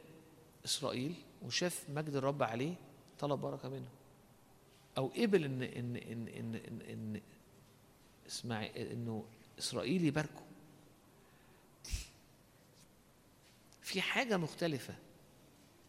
[0.66, 1.14] إسرائيل
[1.46, 2.74] وشاف مجد الرب عليه
[3.20, 3.90] طلب بركة منه.
[4.98, 7.22] أو قبل إن إن إن إن إن, إن
[8.28, 9.26] اسمعي إنه
[9.60, 10.42] إسرائيل يباركه
[13.90, 14.96] في حاجة مختلفة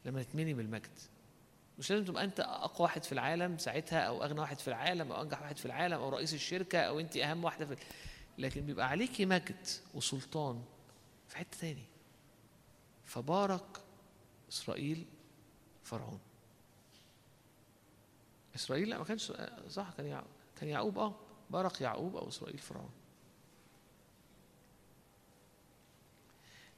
[0.05, 0.99] لما تتمني بالمجد
[1.79, 5.23] مش لازم تبقى أنت أقوى واحد في العالم ساعتها أو أغنى واحد في العالم أو
[5.23, 7.77] أنجح واحد في العالم أو رئيس الشركة أو أنت أهم واحدة في
[8.39, 10.65] لكن بيبقى عليكي مجد وسلطان
[11.29, 11.85] في حتة تاني.
[13.05, 13.81] فبارك
[14.49, 15.07] إسرائيل
[15.85, 16.21] فرعون.
[18.55, 19.33] إسرائيل لا ما كانش
[19.69, 21.15] صح كان يعقوب كان يعقوب آه
[21.51, 22.91] بارك يعقوب أو إسرائيل فرعون.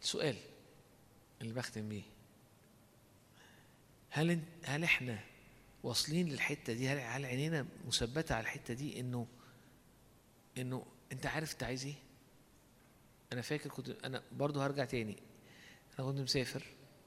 [0.02, 0.36] السؤال
[1.42, 2.02] اللي بختم بيه
[4.10, 5.18] هل هل إحنا
[5.82, 9.26] واصلين للحتة دي؟ هل عينينا مثبتة على الحتة دي انه
[10.58, 11.94] إنه أنت عارف أنت عايز إيه؟
[13.32, 15.16] أنا فاكر كنت أنا برضو هرجع تاني.
[15.98, 16.64] أنا كنت مسافر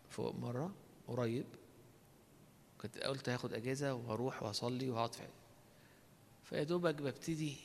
[0.09, 0.75] فوق مرة
[1.07, 1.45] قريب.
[2.81, 5.27] كنت قلت هاخد أجازة وهروح وهصلي وهقعد في
[6.43, 7.57] فيا دوبك ببتدي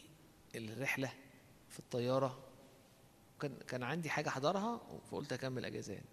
[0.54, 1.12] الرحلة
[1.68, 2.44] في الطيارة.
[3.40, 6.06] كان كان عندي حاجة أحضرها فقلت أكمل أجازة يعني.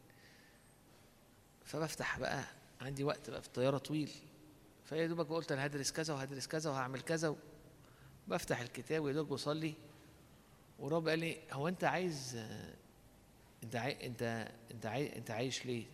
[1.68, 2.44] فبفتح بقى
[2.82, 4.12] عندي وقت بقى في الطيارة طويل.
[4.86, 7.36] فيا دوبك قلت أنا هدرس كذا وهدرس كذا وهعمل كذا
[8.28, 9.74] بفتح الكتاب ويا دوبك بصلي.
[10.80, 12.38] ورب قال لي هو أنت عايز
[13.64, 14.06] أنت عاي...
[14.08, 15.16] أنت أنت عاي...
[15.18, 15.86] أنت عايش ليه؟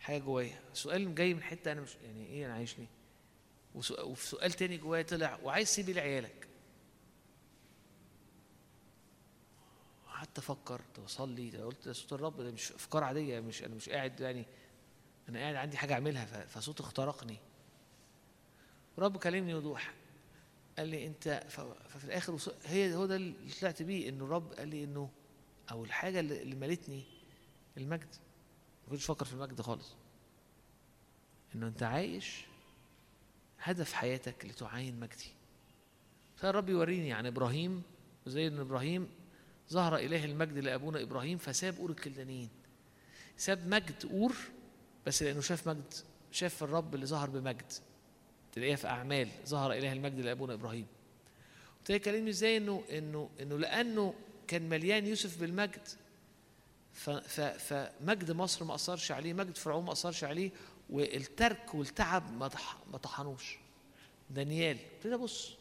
[0.00, 0.60] حاجة جوايا.
[0.74, 2.86] سؤال جاي من حتة أنا مش يعني إيه أنا عايش ليه؟
[3.74, 6.48] وسؤ- وفي سؤال تاني جوايا طلع وعايز تسيب لعيالك.
[10.24, 14.46] قعدت أفكر واصلي قلت صوت الرب ده مش افكار عادية مش أنا مش قاعد يعني
[15.28, 17.36] أنا قاعد عندي حاجة اعملها فصوت اخترقني.
[18.98, 19.94] رب كلمني وضوح
[20.78, 21.44] قال لي انت
[21.88, 25.10] ففي الآخر هي هو ده اللي طلعت بيه انه الرب قال لي انه
[25.70, 27.04] أو الحاجة اللي مالتني
[27.76, 28.14] المجد.
[28.84, 29.94] ما كنتش أفكر في المجد خالص.
[31.54, 32.44] انه انت عايش
[33.58, 35.32] هدف حياتك لتعاين مجدي.
[36.36, 37.82] فالرب يوريني عن إبراهيم
[38.26, 39.23] زي إن إبراهيم
[39.72, 42.48] ظهر اله المجد لأبونا إبراهيم فساب أور الكلدانيين.
[43.36, 44.34] ساب مجد أور
[45.06, 45.94] بس لأنه شاف مجد
[46.32, 47.72] شاف الرب اللي ظهر بمجد.
[48.52, 50.86] تلاقيها في أعمال ظهر اله المجد لأبونا إبراهيم.
[51.80, 54.14] وتلاقي كلمني إزاي إنه إنه إنه لأنه
[54.48, 55.88] كان مليان يوسف بالمجد
[57.58, 60.50] فمجد مصر ما أثرش عليه مجد فرعون ما أثرش عليه
[60.90, 63.56] والترك والتعب ما طح- ما طحنوش.
[64.30, 65.54] دانيال ابتدي ابص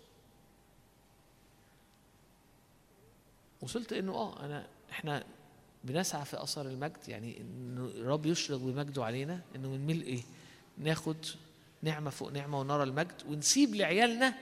[3.64, 5.24] وصلت إنه آه أنا إحنا
[5.84, 10.22] بنسعى في أثر المجد يعني إنه الرب يشرق بمجده علينا إنه من ملء إيه
[10.78, 11.18] ناخد
[11.82, 14.34] نعمة فوق نعمة ونرى المجد ونسيب لعيالنا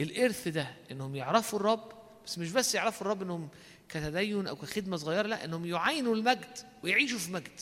[0.00, 1.92] الإرث ده إنهم يعرفوا الرب
[2.26, 3.48] بس مش بس يعرفوا الرب إنهم
[3.88, 7.60] كتدين أو كخدمة صغيرة لا إنهم يعاينوا المجد ويعيشوا في مجد.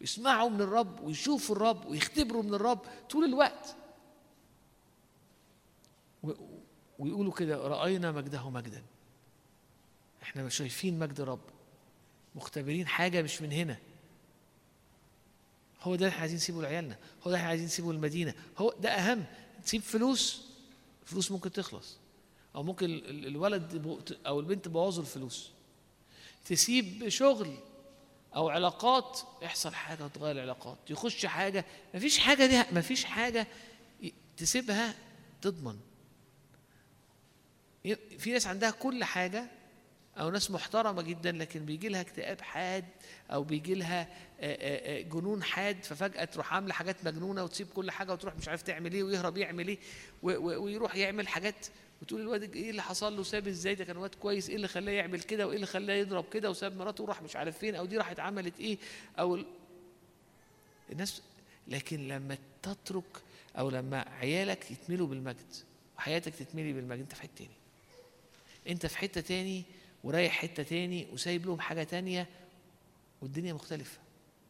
[0.00, 2.78] يسمعوا من الرب ويشوفوا الرب ويختبروا من الرب
[3.10, 3.74] طول الوقت.
[7.02, 8.82] ويقولوا كده رأينا مجده مجدا.
[10.22, 11.40] إحنا شايفين مجد الرب
[12.34, 13.78] مختبرين حاجة مش من هنا.
[15.82, 18.74] هو ده اللي إحنا عايزين نسيبه لعيالنا هو ده اللي إحنا عايزين نسيبه المدينة هو
[18.80, 19.24] ده أهم
[19.64, 20.42] تسيب فلوس
[21.04, 21.96] فلوس ممكن تخلص.
[22.54, 25.50] أو ممكن ال- ال- الولد أو البنت بوظوا الفلوس.
[26.44, 27.54] تسيب شغل
[28.36, 30.78] أو علاقات يحصل حاجة تغير العلاقات.
[30.90, 31.64] يخش حاجة
[31.94, 33.46] مفيش حاجة دي مفيش حاجة
[34.36, 34.94] تسيبها
[35.42, 35.78] تضمن.
[38.18, 39.46] في ناس عندها كل حاجة
[40.18, 42.84] أو ناس محترمة جدا لكن بيجي لها اكتئاب حاد
[43.30, 44.08] أو بيجي لها
[45.02, 49.02] جنون حاد ففجأة تروح عاملة حاجات مجنونة وتسيب كل حاجة وتروح مش عارف تعمل إيه
[49.02, 49.78] ويهرب يعمل
[50.22, 51.66] و- ويروح يعمل حاجات
[52.02, 54.92] وتقول الواد إيه اللي حصل له؟ ساب إزاي؟ ده كان واد كويس إيه اللي خلاه
[54.92, 57.96] يعمل كده؟ وإيه اللي خلاه يضرب كده؟ وساب مراته وراح مش عارف فين أو دي
[57.98, 58.78] راحت عملت
[59.18, 59.46] أو ال...
[60.92, 61.22] الناس
[61.68, 63.22] لكن لما تترك
[63.58, 65.54] أو لما عيالك يتملوا بالمجد
[65.98, 67.50] وحياتك تتملي بالمجد أنت في حتة تاني
[68.68, 69.64] انت في حتة تاني
[70.04, 72.28] ورايح حتة تاني وسايب لهم حاجة تانية
[73.22, 73.98] والدنيا مختلفة.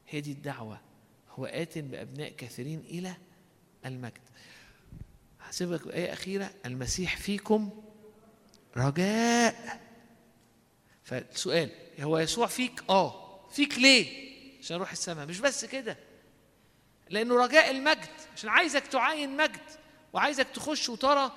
[0.09, 0.81] هي دي الدعوة.
[1.31, 3.15] هو آت بأبناء كثيرين إلى
[3.87, 4.21] المجد.
[5.41, 6.51] هسيبك بآية أخيرة.
[6.67, 7.83] المسيح فيكم
[8.77, 9.81] رجاء.
[11.05, 11.71] فالسؤال
[12.01, 13.49] هو يسوع فيك؟ آه.
[13.51, 15.27] فيك ليه؟ عشان أروح السماء.
[15.27, 15.97] مش بس كده.
[17.11, 18.09] لأنه رجاء المجد.
[18.37, 19.61] عشان عايزك تعاين مجد.
[20.13, 21.33] وعايزك تخش وترى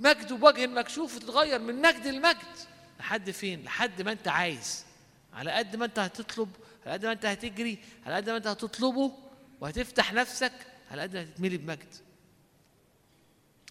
[0.00, 2.56] مجد بوجه مكشوف وتتغير من مجد لمجد.
[3.00, 4.84] لحد فين؟ لحد ما انت عايز.
[5.32, 6.50] على قد ما انت هتطلب
[6.86, 9.12] على قد ما انت هتجري على قد ما انت هتطلبه
[9.60, 10.52] وهتفتح نفسك
[10.90, 11.94] على قد ما هتتملي بمجد.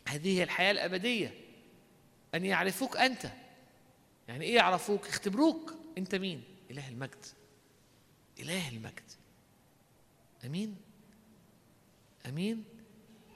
[0.08, 1.34] هذه هي الحياة الأبدية.
[2.36, 3.32] أن يعرفوك أنت.
[4.28, 7.26] يعني إيه يعرفوك؟ اختبروك أنت مين؟ إله المجد.
[8.40, 9.12] إله المجد.
[10.46, 10.76] أمين؟
[12.26, 12.64] أمين؟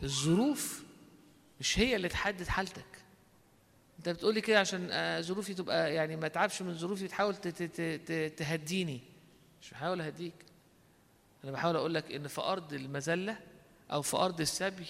[0.04, 0.84] الظروف
[1.62, 2.86] مش هي اللي تحدد حالتك.
[4.00, 7.36] انت بتقولي كده عشان آه، ظروفي تبقى يعني ما اتعبش من ظروفي تحاول
[8.38, 9.00] تهديني.
[9.62, 10.34] مش بحاول اهديك.
[11.44, 13.38] أنا بحاول أقول لك إن في أرض المذلة
[13.92, 14.86] أو في أرض السبي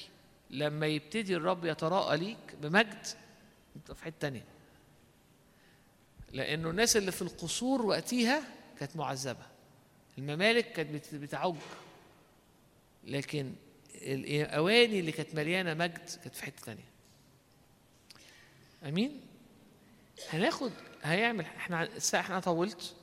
[0.49, 3.07] لما يبتدي الرب يتراءى ليك بمجد
[3.75, 4.45] انت في حتة تانية.
[6.31, 8.41] لأنه الناس اللي في القصور وقتها
[8.79, 9.45] كانت معذبة.
[10.17, 11.55] الممالك كانت بت- بتعج.
[13.03, 13.53] لكن
[14.01, 16.83] الاواني اللي كانت مليانة مجد كانت في حتة تانية.
[18.87, 19.21] أمين؟
[20.29, 20.71] هناخد
[21.03, 22.93] هيعمل إحنا الساعة إحنا طولت.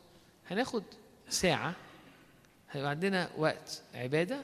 [0.50, 0.82] هناخد
[1.28, 1.74] ساعة
[2.70, 4.42] هيبقى عندنا وقت عبادة.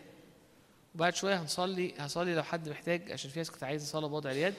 [0.94, 4.54] وبعد شوية هنصلي هصلي لو حد محتاج عشان في ناس كانت عايزة صلاه بوضع اليد.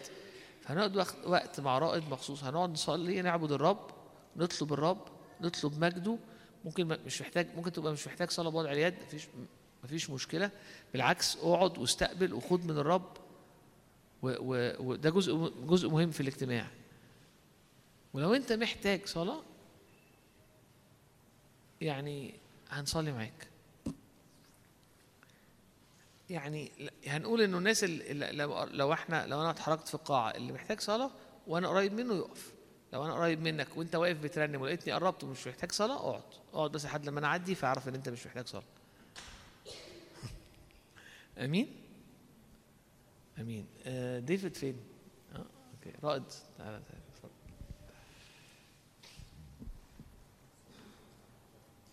[0.63, 2.43] فهنقعد وقت- مع رائد مخصوص.
[2.43, 3.89] هنقعد نصلي نعبد الرب
[4.35, 5.07] نطلب الرب
[5.41, 6.17] نطلب مجده.
[6.65, 9.27] ممكن مش محتاج ممكن تبقى مش محتاج صلاة بوضع اليد مفيش
[9.85, 10.51] مفيش مشكلة.
[10.93, 13.17] بالعكس اقعد واستقبل وخد من الرب.
[14.21, 16.67] وده جزء جزء مهم في الاجتماع.
[18.13, 19.41] ولو انت محتاج صلاة
[21.81, 22.33] يعني
[22.69, 23.47] هنصلي معاك.
[26.29, 26.71] يعني
[27.07, 28.31] هنقول إنه الناس اللي
[28.71, 31.11] لو إحنا لو أنا اتحركت في القاعة اللي محتاج صلاة
[31.47, 32.53] وأنا قريب منه يقف.
[32.93, 36.23] لو أنا قريب منك وانت واقف بترنم ولقيتني قربت ومش محتاج صلاة اقعد.
[36.53, 38.63] اقعد بس لحد لما أنا اعدي فاعرف ان انت مش محتاج صلاة.
[41.37, 41.67] امين
[43.39, 44.77] امين آه ديفيد فين
[45.35, 45.37] آه
[45.73, 46.23] okay رائد
[46.57, 47.31] تعالى تعالى اتفضل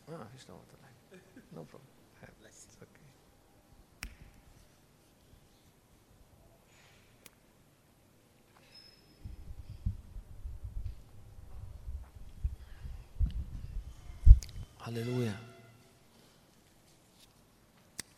[0.09, 1.87] آه مفيش نوع ولا حاجة no problem
[2.83, 3.01] okay
[14.81, 15.37] هللويا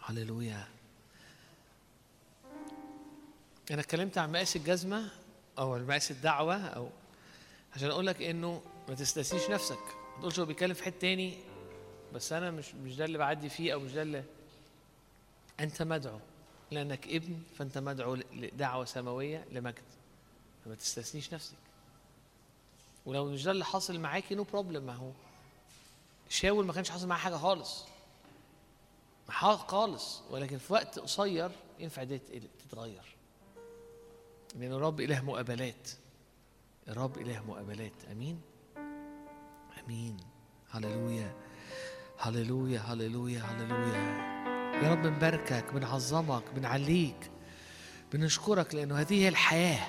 [0.05, 0.67] هللويا
[3.71, 5.09] أنا اتكلمت عن مقاس الجزمة
[5.59, 6.89] أو مقاس الدعوة أو
[7.77, 9.79] عشان أقول لك إنه ما تستنسيش نفسك.
[10.15, 11.39] ما تقولش هو بيتكلم في حتة تاني
[12.15, 14.25] بس أنا مش مش ده اللي بعدي فيه أو مش ده اللي
[15.61, 16.19] أنت مدعو.
[16.71, 19.83] لأنك ابن فأنت مدعو لدعوة سماوية لمجد.
[20.65, 21.57] فما تستثنيش نفسك.
[23.07, 25.11] ولو مش ده اللي حاصل معاكي no problem ما هو
[26.29, 27.85] شاول ما كانش حاصل معاه حاجة خالص.
[29.69, 30.21] خالص.
[30.31, 32.21] ولكن في وقت قصير ينفع دي
[32.69, 33.14] تتغير.
[34.55, 35.91] لأن الرب إله مقابلات.
[36.89, 37.93] الرب إله مقابلات.
[38.13, 38.41] أمين؟
[39.85, 40.17] أمين.
[40.71, 41.33] هللويا.
[42.19, 44.25] هللويا هللويا هللويا.
[44.83, 47.31] يا رب بنباركك بنعظمك بنعليك
[48.13, 49.87] بنشكرك لأنه هذه هي الحياة.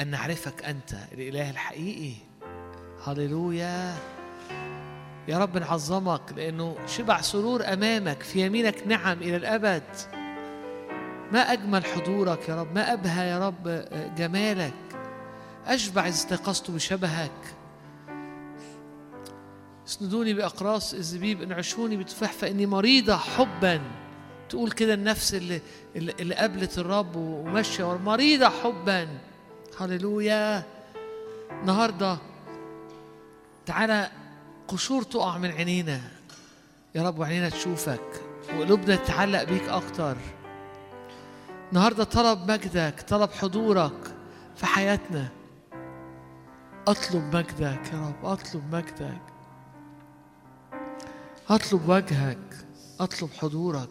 [0.00, 2.14] أن نعرفك أنت الإله الحقيقي.
[3.06, 3.96] هللويا.
[5.28, 10.15] يا رب نعظمك لأنه شبع سرور أمامك في يمينك نعم إلى الأبد.
[11.32, 13.84] ما أجمل حضورك يا رب ما أبهى يا رب
[14.16, 14.72] جمالك.
[15.66, 17.54] أشبع إذ استيقظت بشبهك.
[19.88, 23.80] اسندوني بأقراص الزبيب انعشوني بتفاح فإني مريضة حبا.
[24.48, 25.60] تقول كده النفس اللي,
[25.96, 29.08] اللي قابلت الرب وماشية مريضة حبا.
[29.80, 30.62] هللويا.
[31.50, 32.18] النهارده
[33.66, 34.10] تعالى
[34.68, 36.00] قشور تقع من عينينا.
[36.94, 38.22] يا رب وعينينا تشوفك.
[38.58, 40.16] وقلوبنا تتعلق بيك أكتر.
[41.72, 44.16] النهاردة طلب مجدك طلب حضورك
[44.56, 45.28] في حياتنا.
[46.88, 49.22] أطلب مجدك يا رب أطلب مجدك.
[51.50, 52.66] أطلب وجهك
[53.00, 53.90] أطلب حضورك.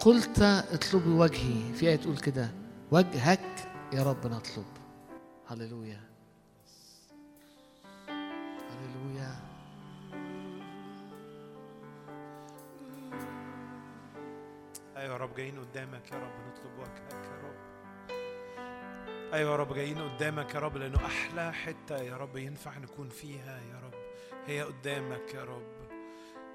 [0.00, 0.38] قلت
[0.72, 2.50] اطلبي وجهي في آية تقول كده
[2.90, 4.66] وجهك يا رب نطلب.
[5.46, 6.11] هللويا.
[15.02, 17.56] أيوه يا رب جايين قدامك يا رب نطلب وجهك يا رب.
[19.34, 23.60] أيوه يا رب جايين قدامك يا رب لأنه أحلى حتة يا رب ينفع نكون فيها
[23.72, 23.94] يا رب.
[24.46, 25.72] هي قدامك يا رب.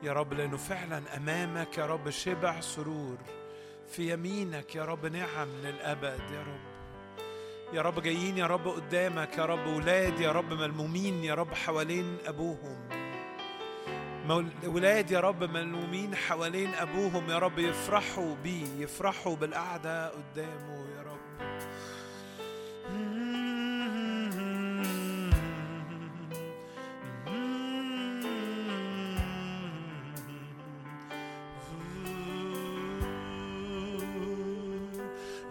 [0.04, 3.18] يا رب لأنه فعلا أمامك يا رب شبع سرور.
[3.88, 6.78] في يمينك يا رب نعم للأبد يا رب.
[7.74, 12.18] يا رب جايين يا رب قدامك يا رب ولاد يا رب ملمومين يا رب حوالين
[12.28, 12.90] أبوهم.
[12.90, 13.07] مول-
[14.68, 21.18] ولاد يا رب ملمومين حوالين أبوهم يا رب يفرحوا بيه يفرحوا بالقعدة قدامه يا رب.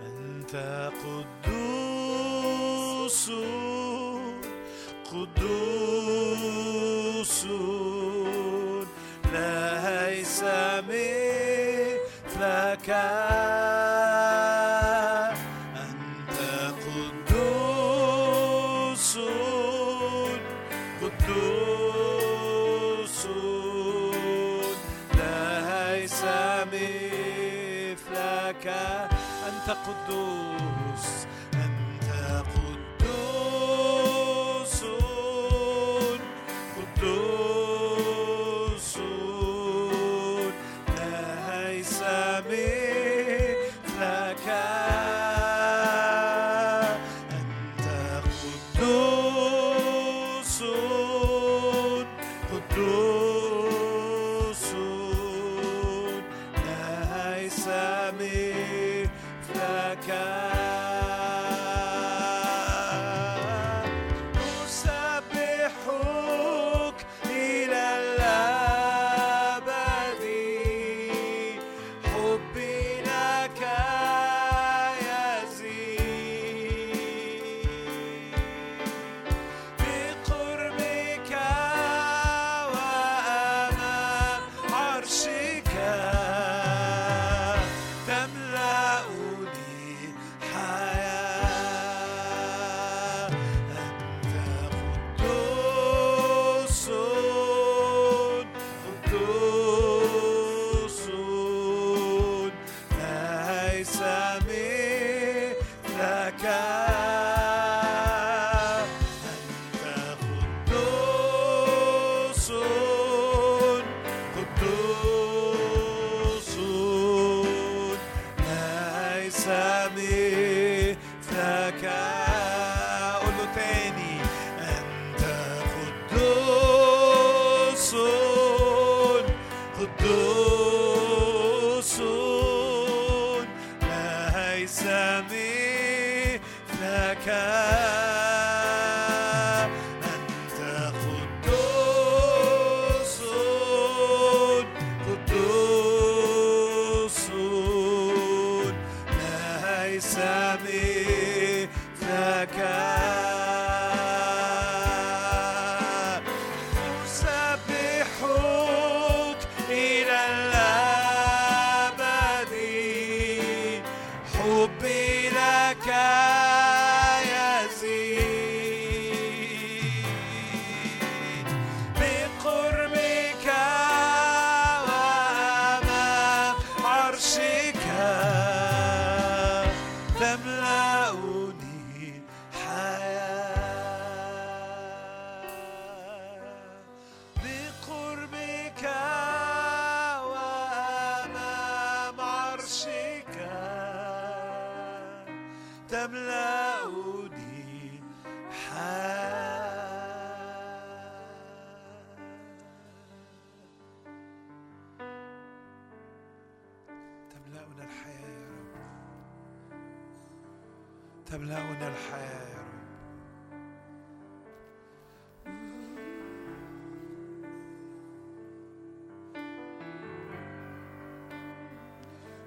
[0.07, 0.57] أنت
[1.05, 1.56] قدوس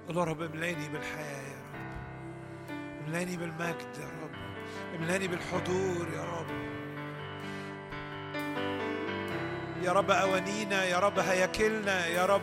[0.09, 4.31] قول رب املاني بالحياة يا رب املاني بالمجد يا رب
[4.95, 6.45] املاني بالحضور يا رب
[9.83, 12.41] يا رب أوانينا يا رب هياكلنا يا رب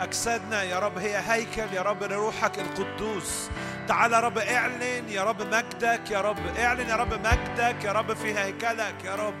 [0.00, 3.50] أجسادنا يا رب هي هيكل يا رب لروحك القدوس
[3.88, 8.14] تعالى يا رب اعلن يا رب مجدك يا رب اعلن يا رب مجدك يا رب
[8.14, 9.34] في هيكلك يا رب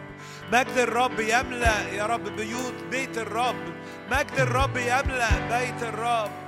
[0.52, 3.74] مجد الرب يملأ يا رب بيوت بيت الرب
[4.10, 6.41] مجد الرب يملأ بيت الرب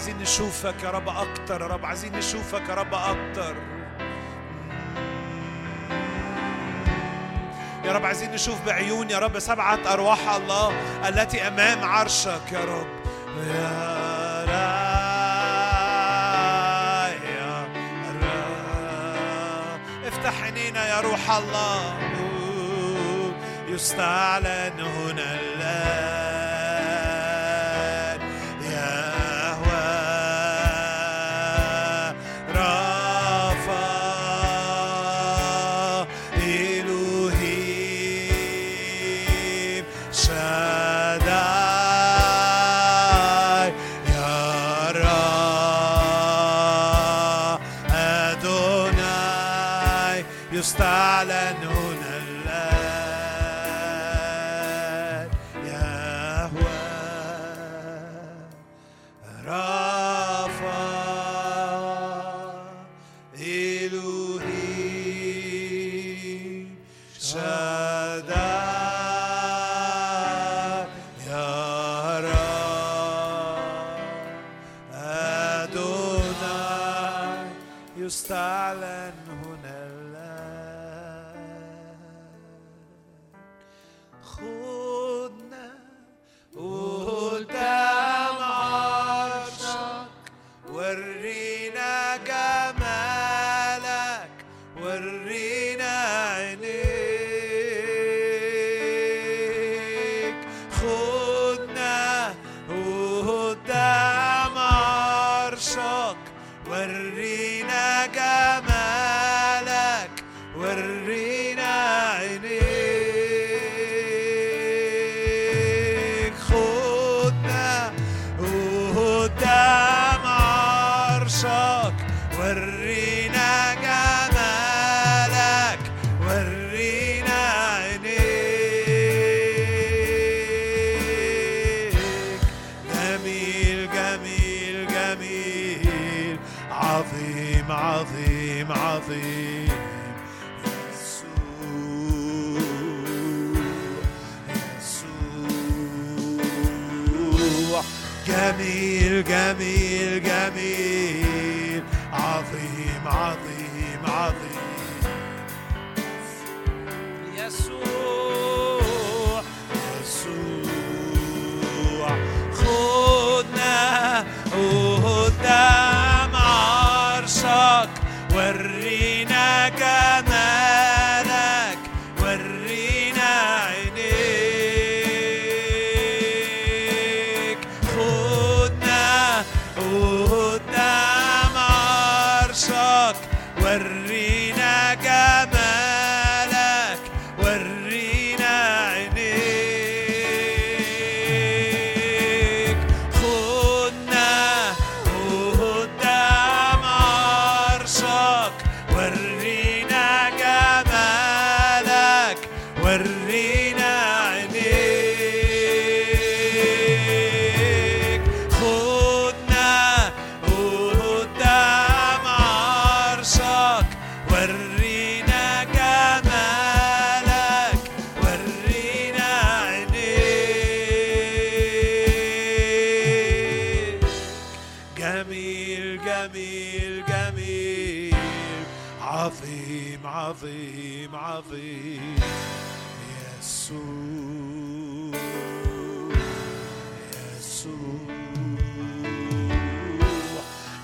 [0.00, 3.54] عايزين نشوفك يا رب أكتر يا رب عايزين نشوفك يا رب أكتر.
[7.84, 10.72] يا رب عايزين نشوف بعيون يا رب سبعة أرواح الله
[11.08, 12.86] التي أمام عرشك يا رب.
[13.46, 13.90] يا
[20.08, 21.98] افتح عينينا يا روح الله.
[23.68, 24.80] يستعلن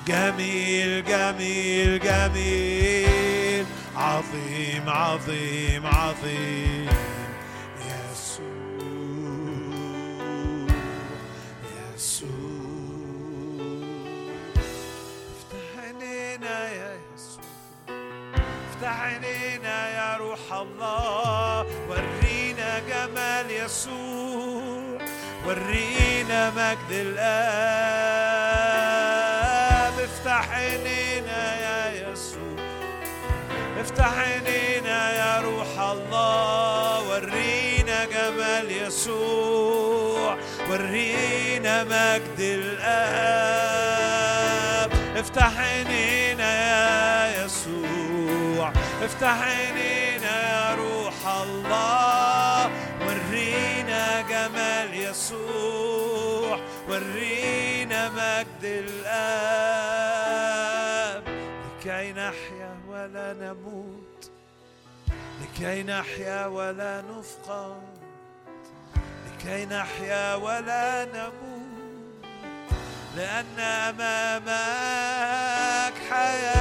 [0.06, 3.66] جميل جميل جميل.
[3.96, 6.88] عظيم عظيم عظيم.
[7.86, 8.46] يسوع
[11.94, 12.30] يسوع.
[16.72, 17.44] يا يسوع
[18.82, 24.98] عينينا يا روح الله ورينا جمال يسوع
[25.46, 28.35] ورينا مجد الآب.
[41.84, 43.76] مجد الآب.
[45.16, 48.72] افتح عينينا يا يسوع.
[49.02, 52.70] افتح عينينا يا روح الله.
[53.06, 56.58] ورينا جمال يسوع.
[56.88, 59.96] ورينا مجد الآب.
[61.78, 64.30] لكي نحيا ولا نموت.
[65.42, 67.95] لكي نحيا ولا نفقد
[69.46, 72.26] لكي نحيا ولا نموت
[73.16, 74.46] لأن أمامك
[76.10, 76.56] حياة.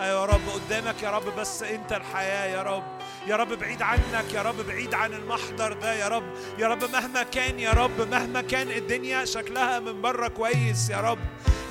[0.00, 3.01] أيوة يا رب قدامك يا رب بس أنت الحياة يا رب.
[3.26, 6.22] يا رب بعيد عنك يا رب بعيد عن المحضر ده يا رب
[6.58, 11.18] يا رب مهما كان يا رب مهما كان الدنيا شكلها من بره كويس يا رب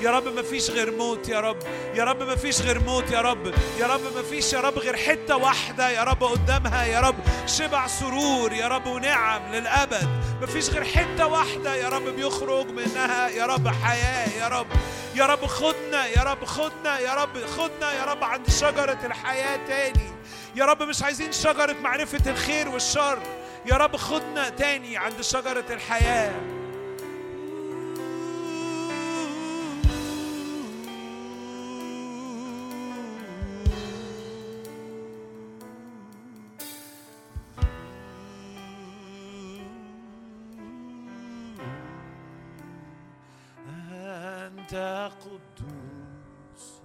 [0.00, 1.56] يا رب ما فيش غير موت يا رب
[1.94, 3.46] يا رب ما فيش غير موت يا رب
[3.80, 7.14] يا رب ما فيش يا رب غير حتة واحدة يا رب قدامها يا رب
[7.46, 10.08] شبع سرور يا رب ونعم للأبد
[10.40, 14.66] ما فيش غير حتة واحدة يا رب بيخرج منها يا رب حياة يا رب
[15.14, 20.12] يا رب خدنا يا رب خدنا يا رب خدنا يا رب عند شجرة الحياة تاني
[20.56, 23.18] يا رب مش عايزين شجرة معرفة الخير والشر.
[23.66, 26.32] يا رب خدنا تاني عند شجرة الحياة.
[44.46, 46.80] أنت قدوس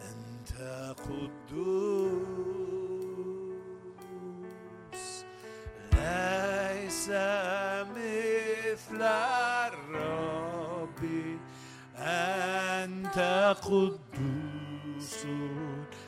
[0.00, 0.52] أنت
[0.98, 2.23] قدوس.
[6.04, 7.08] ليس
[7.96, 9.02] مثل
[9.68, 11.02] الرب.
[11.98, 13.18] أنت
[13.62, 15.14] قدوس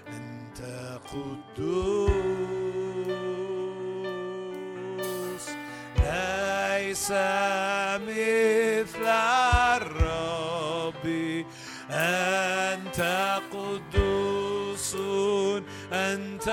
[0.09, 0.61] أنت
[1.13, 2.17] قدوس.
[5.97, 7.11] ليس
[8.09, 9.07] مثل
[9.77, 11.07] الرب.
[11.91, 13.01] أنت
[13.53, 14.95] قدوس
[15.93, 16.49] أنت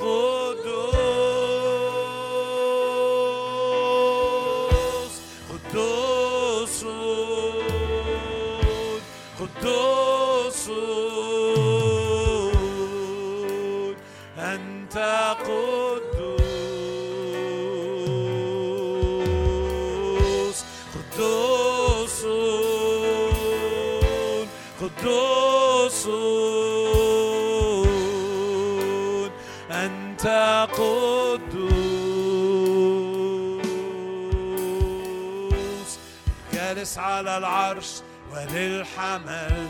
[0.00, 1.57] قدوس.
[36.88, 37.86] جالس على العرش
[38.32, 39.68] وللحمل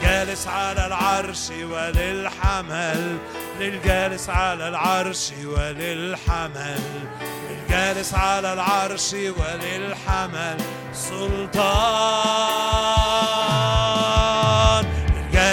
[0.00, 3.18] للجالس على العرش وللحمل
[3.60, 6.80] للجالس على العرش وللحمل
[7.50, 10.56] للجالس على العرش وللحمل
[10.94, 12.62] سلطان.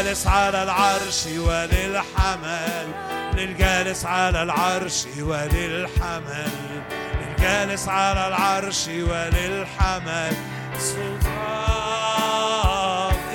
[0.09, 2.87] للجالس على العرش وللحمل
[3.33, 6.51] للجالس على العرش وللحمل
[7.21, 10.33] للجالس على العرش وللحمل.
[10.79, 11.29] سلطان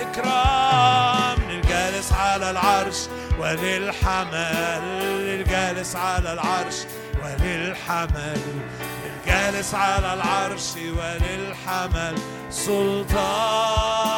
[0.00, 2.96] إكرام للجالس على العرش
[3.38, 4.82] وللحمل
[5.20, 6.76] للجالس على العرش
[7.22, 8.40] وللحمل
[9.04, 12.18] للجالس على العرش وللحمل.
[12.50, 14.14] سلطان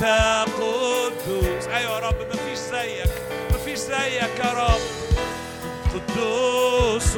[0.00, 3.10] أنت قدوس أيوة يا رب مفيش زيك
[3.54, 4.80] مفيش زيك يا رب.
[5.94, 7.16] قدوس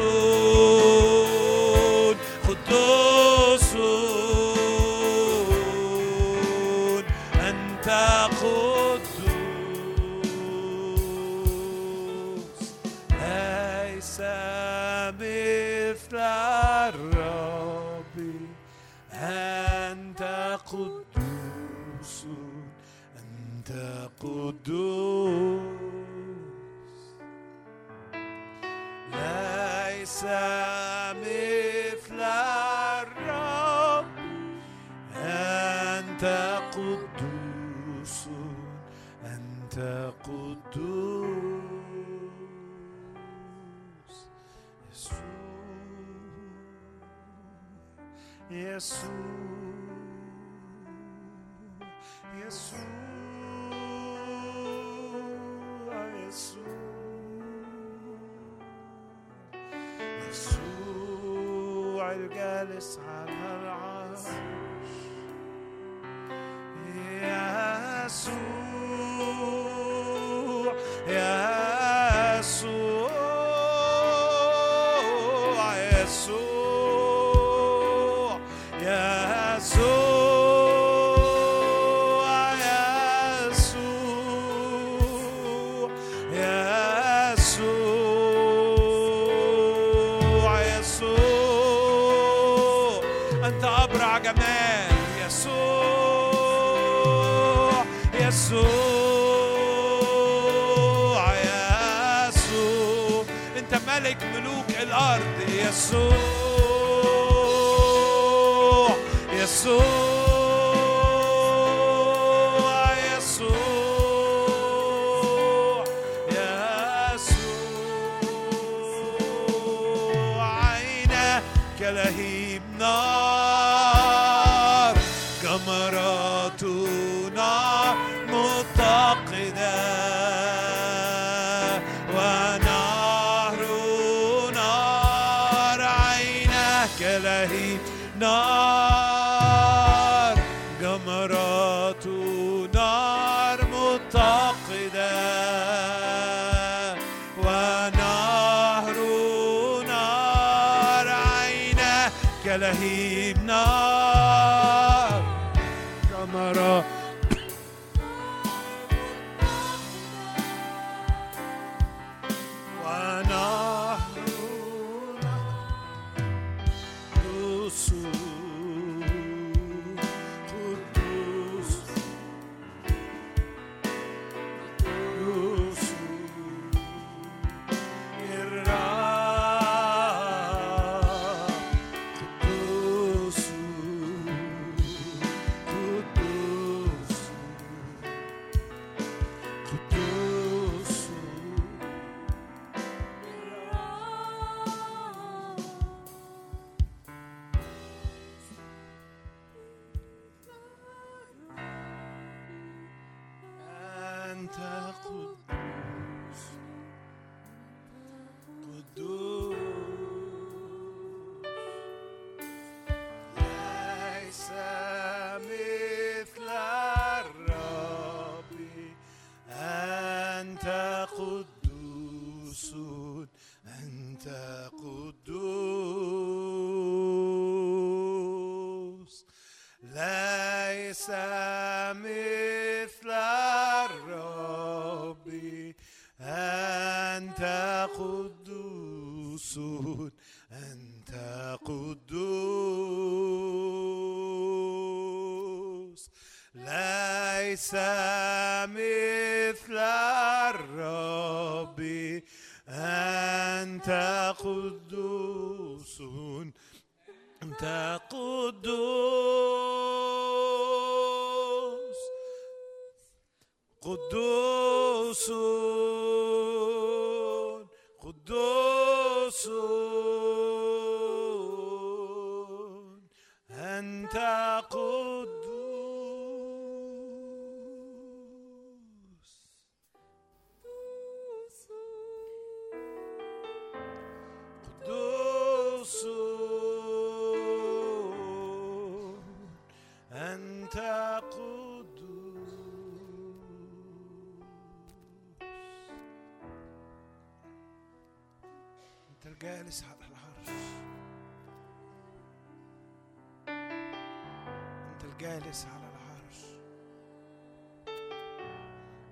[304.88, 306.44] أنت الجالس على العرش.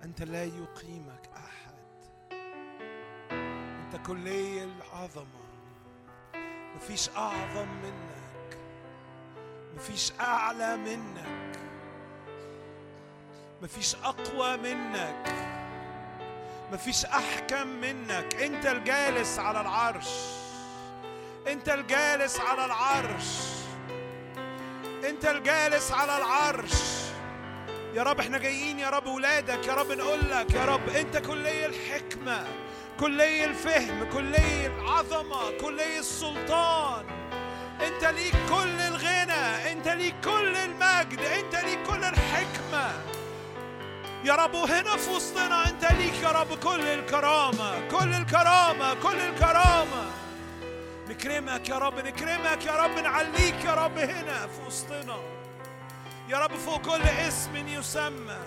[0.05, 1.75] أنت لا يقيمك أحد.
[3.33, 5.49] أنت كلي العظمة.
[6.77, 8.59] مفيش أعظم منك.
[9.77, 11.59] مفيش أعلى منك.
[13.63, 15.35] مفيش أقوى منك.
[16.73, 18.35] مفيش أحكم منك.
[18.35, 20.39] أنت الجالس على العرش.
[21.49, 23.25] أنت الجالس على العرش.
[25.09, 26.73] أنت الجالس على العرش.
[27.95, 31.67] يا رب إحنا جايين يا رب ولادك يا رب نقول لك يا رب انت كلي
[31.67, 32.47] الحكمة
[33.01, 37.05] كلي الفهم كلي العظمة كلي السلطان.
[37.87, 42.91] انت ليك كل الغنى انت ليك كل المجد انت ليك كل الحكمة.
[44.25, 50.08] يا رب وهنا في وسطنا انت ليك يا رب كل الكرامة كل الكرامة كل الكرامة.
[51.09, 55.17] نكرمك يا رب نكرمك يا رب نعليك يا رب هنا في وسطنا.
[56.29, 58.39] يا رب فوق كل اسم يسمى.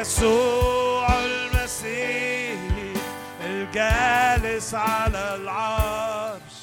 [0.00, 2.60] يسوع المسيح
[3.40, 6.58] الجالس على العرش.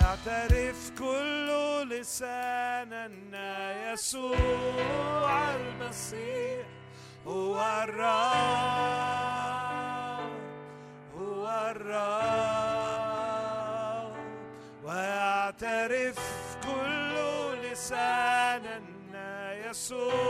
[0.00, 1.48] يعترف كل
[1.90, 3.34] لسان أن
[3.92, 6.66] يسوع المسيح
[7.26, 9.00] هو الرب
[11.18, 12.60] هو الرب.
[14.84, 16.18] ويعترف
[16.62, 17.14] كل
[17.62, 18.90] لسان أن
[19.70, 20.29] يسوع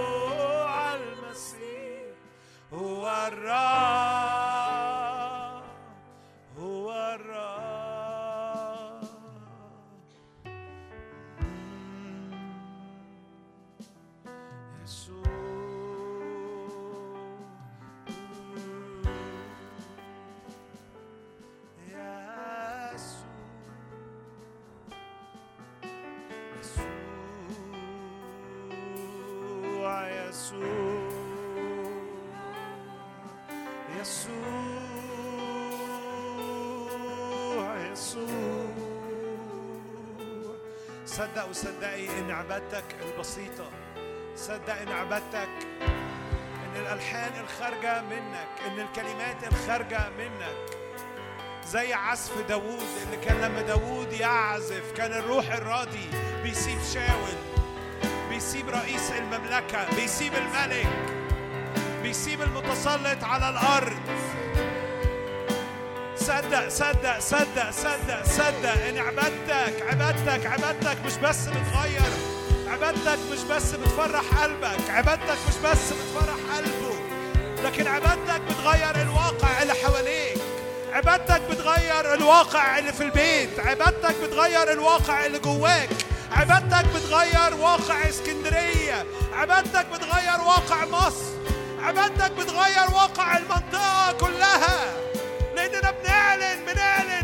[43.30, 43.70] بسيطة.
[44.36, 45.48] صدق إن عبادتك
[46.64, 50.78] إن الألحان الخارجة منك إن الكلمات الخارجة منك.
[51.66, 56.10] زي عزف داوود اللي كان لما داوود يعزف كان الروح الراضي
[56.42, 57.38] بيسيب شاول
[58.30, 60.88] بيسيب رئيس المملكة بيسيب الملك
[62.02, 64.00] بيسيب المتسلط على الأرض.
[66.16, 68.86] صدق صدق صدق صدق صدق.
[68.88, 72.29] إن عبادتك عبادتك عبادتك مش بس بتغير.
[72.80, 76.94] عبادتك مش بس بتفرح قلبك عبادتك مش بس بتفرح قلبه
[77.64, 80.38] لكن عبادتك بتغير الواقع اللي حواليك.
[80.92, 85.88] عبادتك بتغير الواقع اللي في البيت عبادتك بتغير الواقع اللي جواك.
[86.32, 91.30] عبادتك بتغير واقع اسكندرية عبادتك بتغير واقع مصر.
[91.82, 94.92] عبادتك بتغير واقع المنطقة كلها.
[95.56, 97.19] لأننا بنعلن بنعلن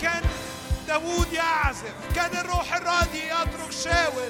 [0.00, 0.22] كان
[0.88, 4.28] داوود يعزف كان الروح الراضي يترك شاول.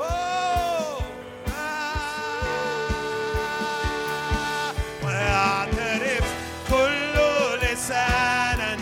[0.00, 0.98] آه.
[5.04, 6.24] ويعترف
[8.60, 8.80] أن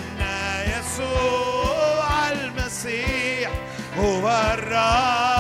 [0.79, 3.51] يسوع المسيح
[3.99, 5.40] هو الرب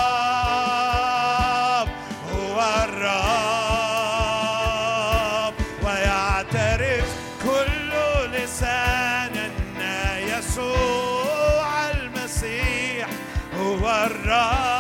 [14.32, 14.79] هو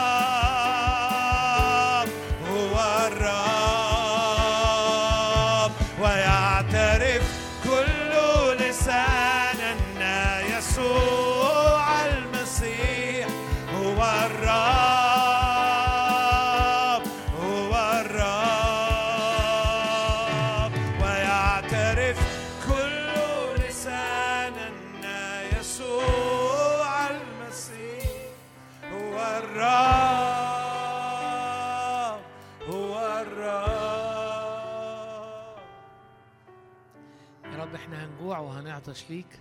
[38.80, 39.40] وهنعطش ليك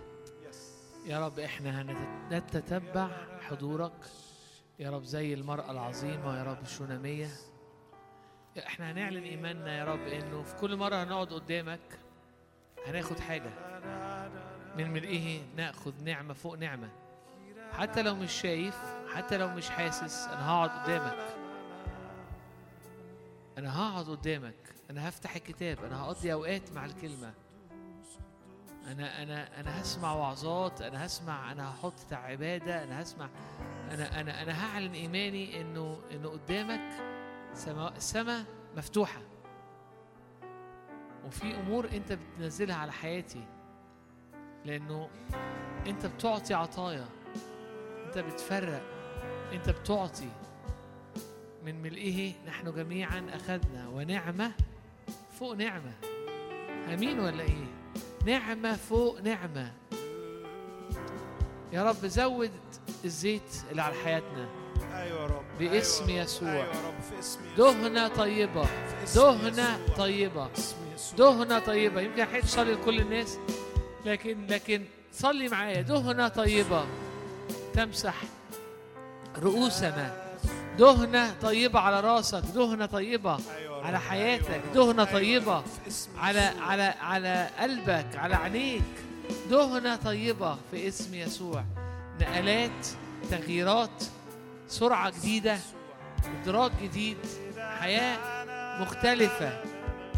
[1.06, 1.82] يا رب إحنا
[2.30, 3.10] هنتتبع
[3.40, 3.92] حضورك.
[4.78, 7.28] يا رب زي المرأة العظيمة يا رب الشونامية.
[8.58, 11.98] إحنا هنعلن إيماننا يا رب إنه في كل مرة هنقعد قدامك
[12.86, 13.50] هناخد حاجة.
[14.76, 16.88] من ملئه ناخد نعمة فوق نعمة.
[17.72, 18.78] حتى لو مش شايف
[19.14, 21.36] حتى لو مش حاسس أنا هقعد قدامك.
[23.58, 24.74] أنا هقعد قدامك.
[24.90, 25.84] أنا هفتح الكتاب.
[25.84, 27.34] أنا هقضي أوقات مع الكلمة.
[28.86, 33.28] أنا أنا أنا هسمع وعظات أنا هسمع أنا هحط عبادة أنا هسمع
[33.90, 36.90] أنا أنا أنا هعلن إيماني إنه إنه قدامك
[37.54, 38.44] سما السماء
[38.76, 39.20] مفتوحة.
[41.26, 43.44] وفي أمور أنت بتنزلها على حياتي.
[44.64, 45.10] لأنه
[45.86, 47.08] أنت بتعطي عطايا.
[48.06, 48.82] أنت بتفرق.
[49.52, 50.30] أنت بتعطي.
[51.64, 53.88] من ملئه نحن جميعا أخذنا.
[53.88, 54.52] ونعمة
[55.38, 55.92] فوق نعمة.
[56.94, 57.79] آمين ولا إيه؟
[58.26, 59.72] نعمة فوق نعمة.
[61.72, 62.50] يا رب زود
[63.04, 64.48] الزيت اللي على حياتنا.
[64.92, 66.24] يا رب باسم أيوة يا رب.
[66.24, 66.54] يسوع.
[66.54, 67.62] يا رب في اسم يسوع.
[69.02, 69.86] يسوع.
[69.96, 70.52] طيبة.
[70.58, 71.18] اسم يسوع.
[71.18, 72.00] دهنة طيبة.
[72.00, 73.38] يمكن حيث تصلي لكل الناس
[74.04, 75.80] لكن لكن صلي معايا.
[75.80, 76.84] دهنة طيبة
[77.74, 78.14] تمسح
[79.38, 80.29] رؤوسنا.
[80.80, 84.00] دهنة طيبة على راسك دهنة طيبة أيوة على.
[84.00, 84.74] حياتك أيوة.
[84.74, 85.62] دهنة أيوة طيبة
[86.18, 86.40] على.
[86.60, 88.82] على على قلبك على عينيك
[89.50, 91.64] دهنة طيبة في اسم يسوع
[92.20, 92.86] نقلات
[93.30, 94.04] تغييرات
[94.68, 95.58] سرعة جديدة
[96.42, 97.18] إدراك جديد
[97.80, 98.18] حياة
[98.80, 99.62] مختلفة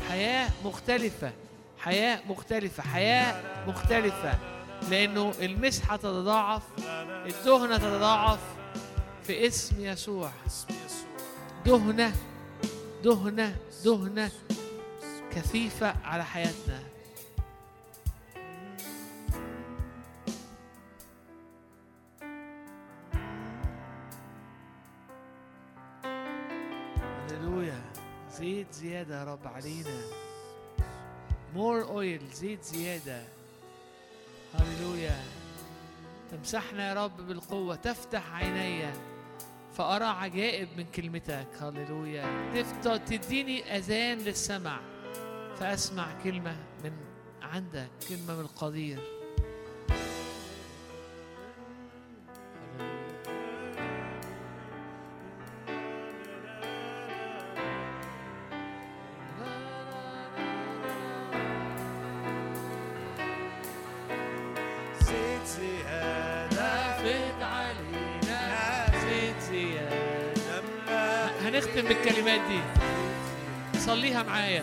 [0.08, 1.32] حياة مختلفة
[1.78, 4.39] حياة مختلفة حياة مختلفة
[4.91, 6.62] لأنه المسحة تتضاعف
[7.26, 8.39] الدهنة تتضاعف
[9.25, 10.31] في اسم يسوع.
[11.67, 12.12] دهنة
[13.05, 14.31] دهنة دهنة
[15.31, 16.83] كثيفة على حياتنا.
[27.31, 27.83] هللويا.
[28.39, 30.01] زيت زيادة يا رب علينا.
[31.55, 33.23] مور اويل زيت زيادة.
[34.55, 35.25] هللويا.
[36.31, 37.76] تمسحنا يا رب بالقوة.
[37.76, 39.11] تفتح عيني
[39.73, 41.49] فأرى عجائب من كلمتك.
[41.60, 42.52] هللويا.
[43.07, 44.81] تديني أذان للسمع.
[45.57, 46.92] فأسمع كلمة من
[47.42, 49.22] عندك كلمة من القدير.
[74.35, 74.62] I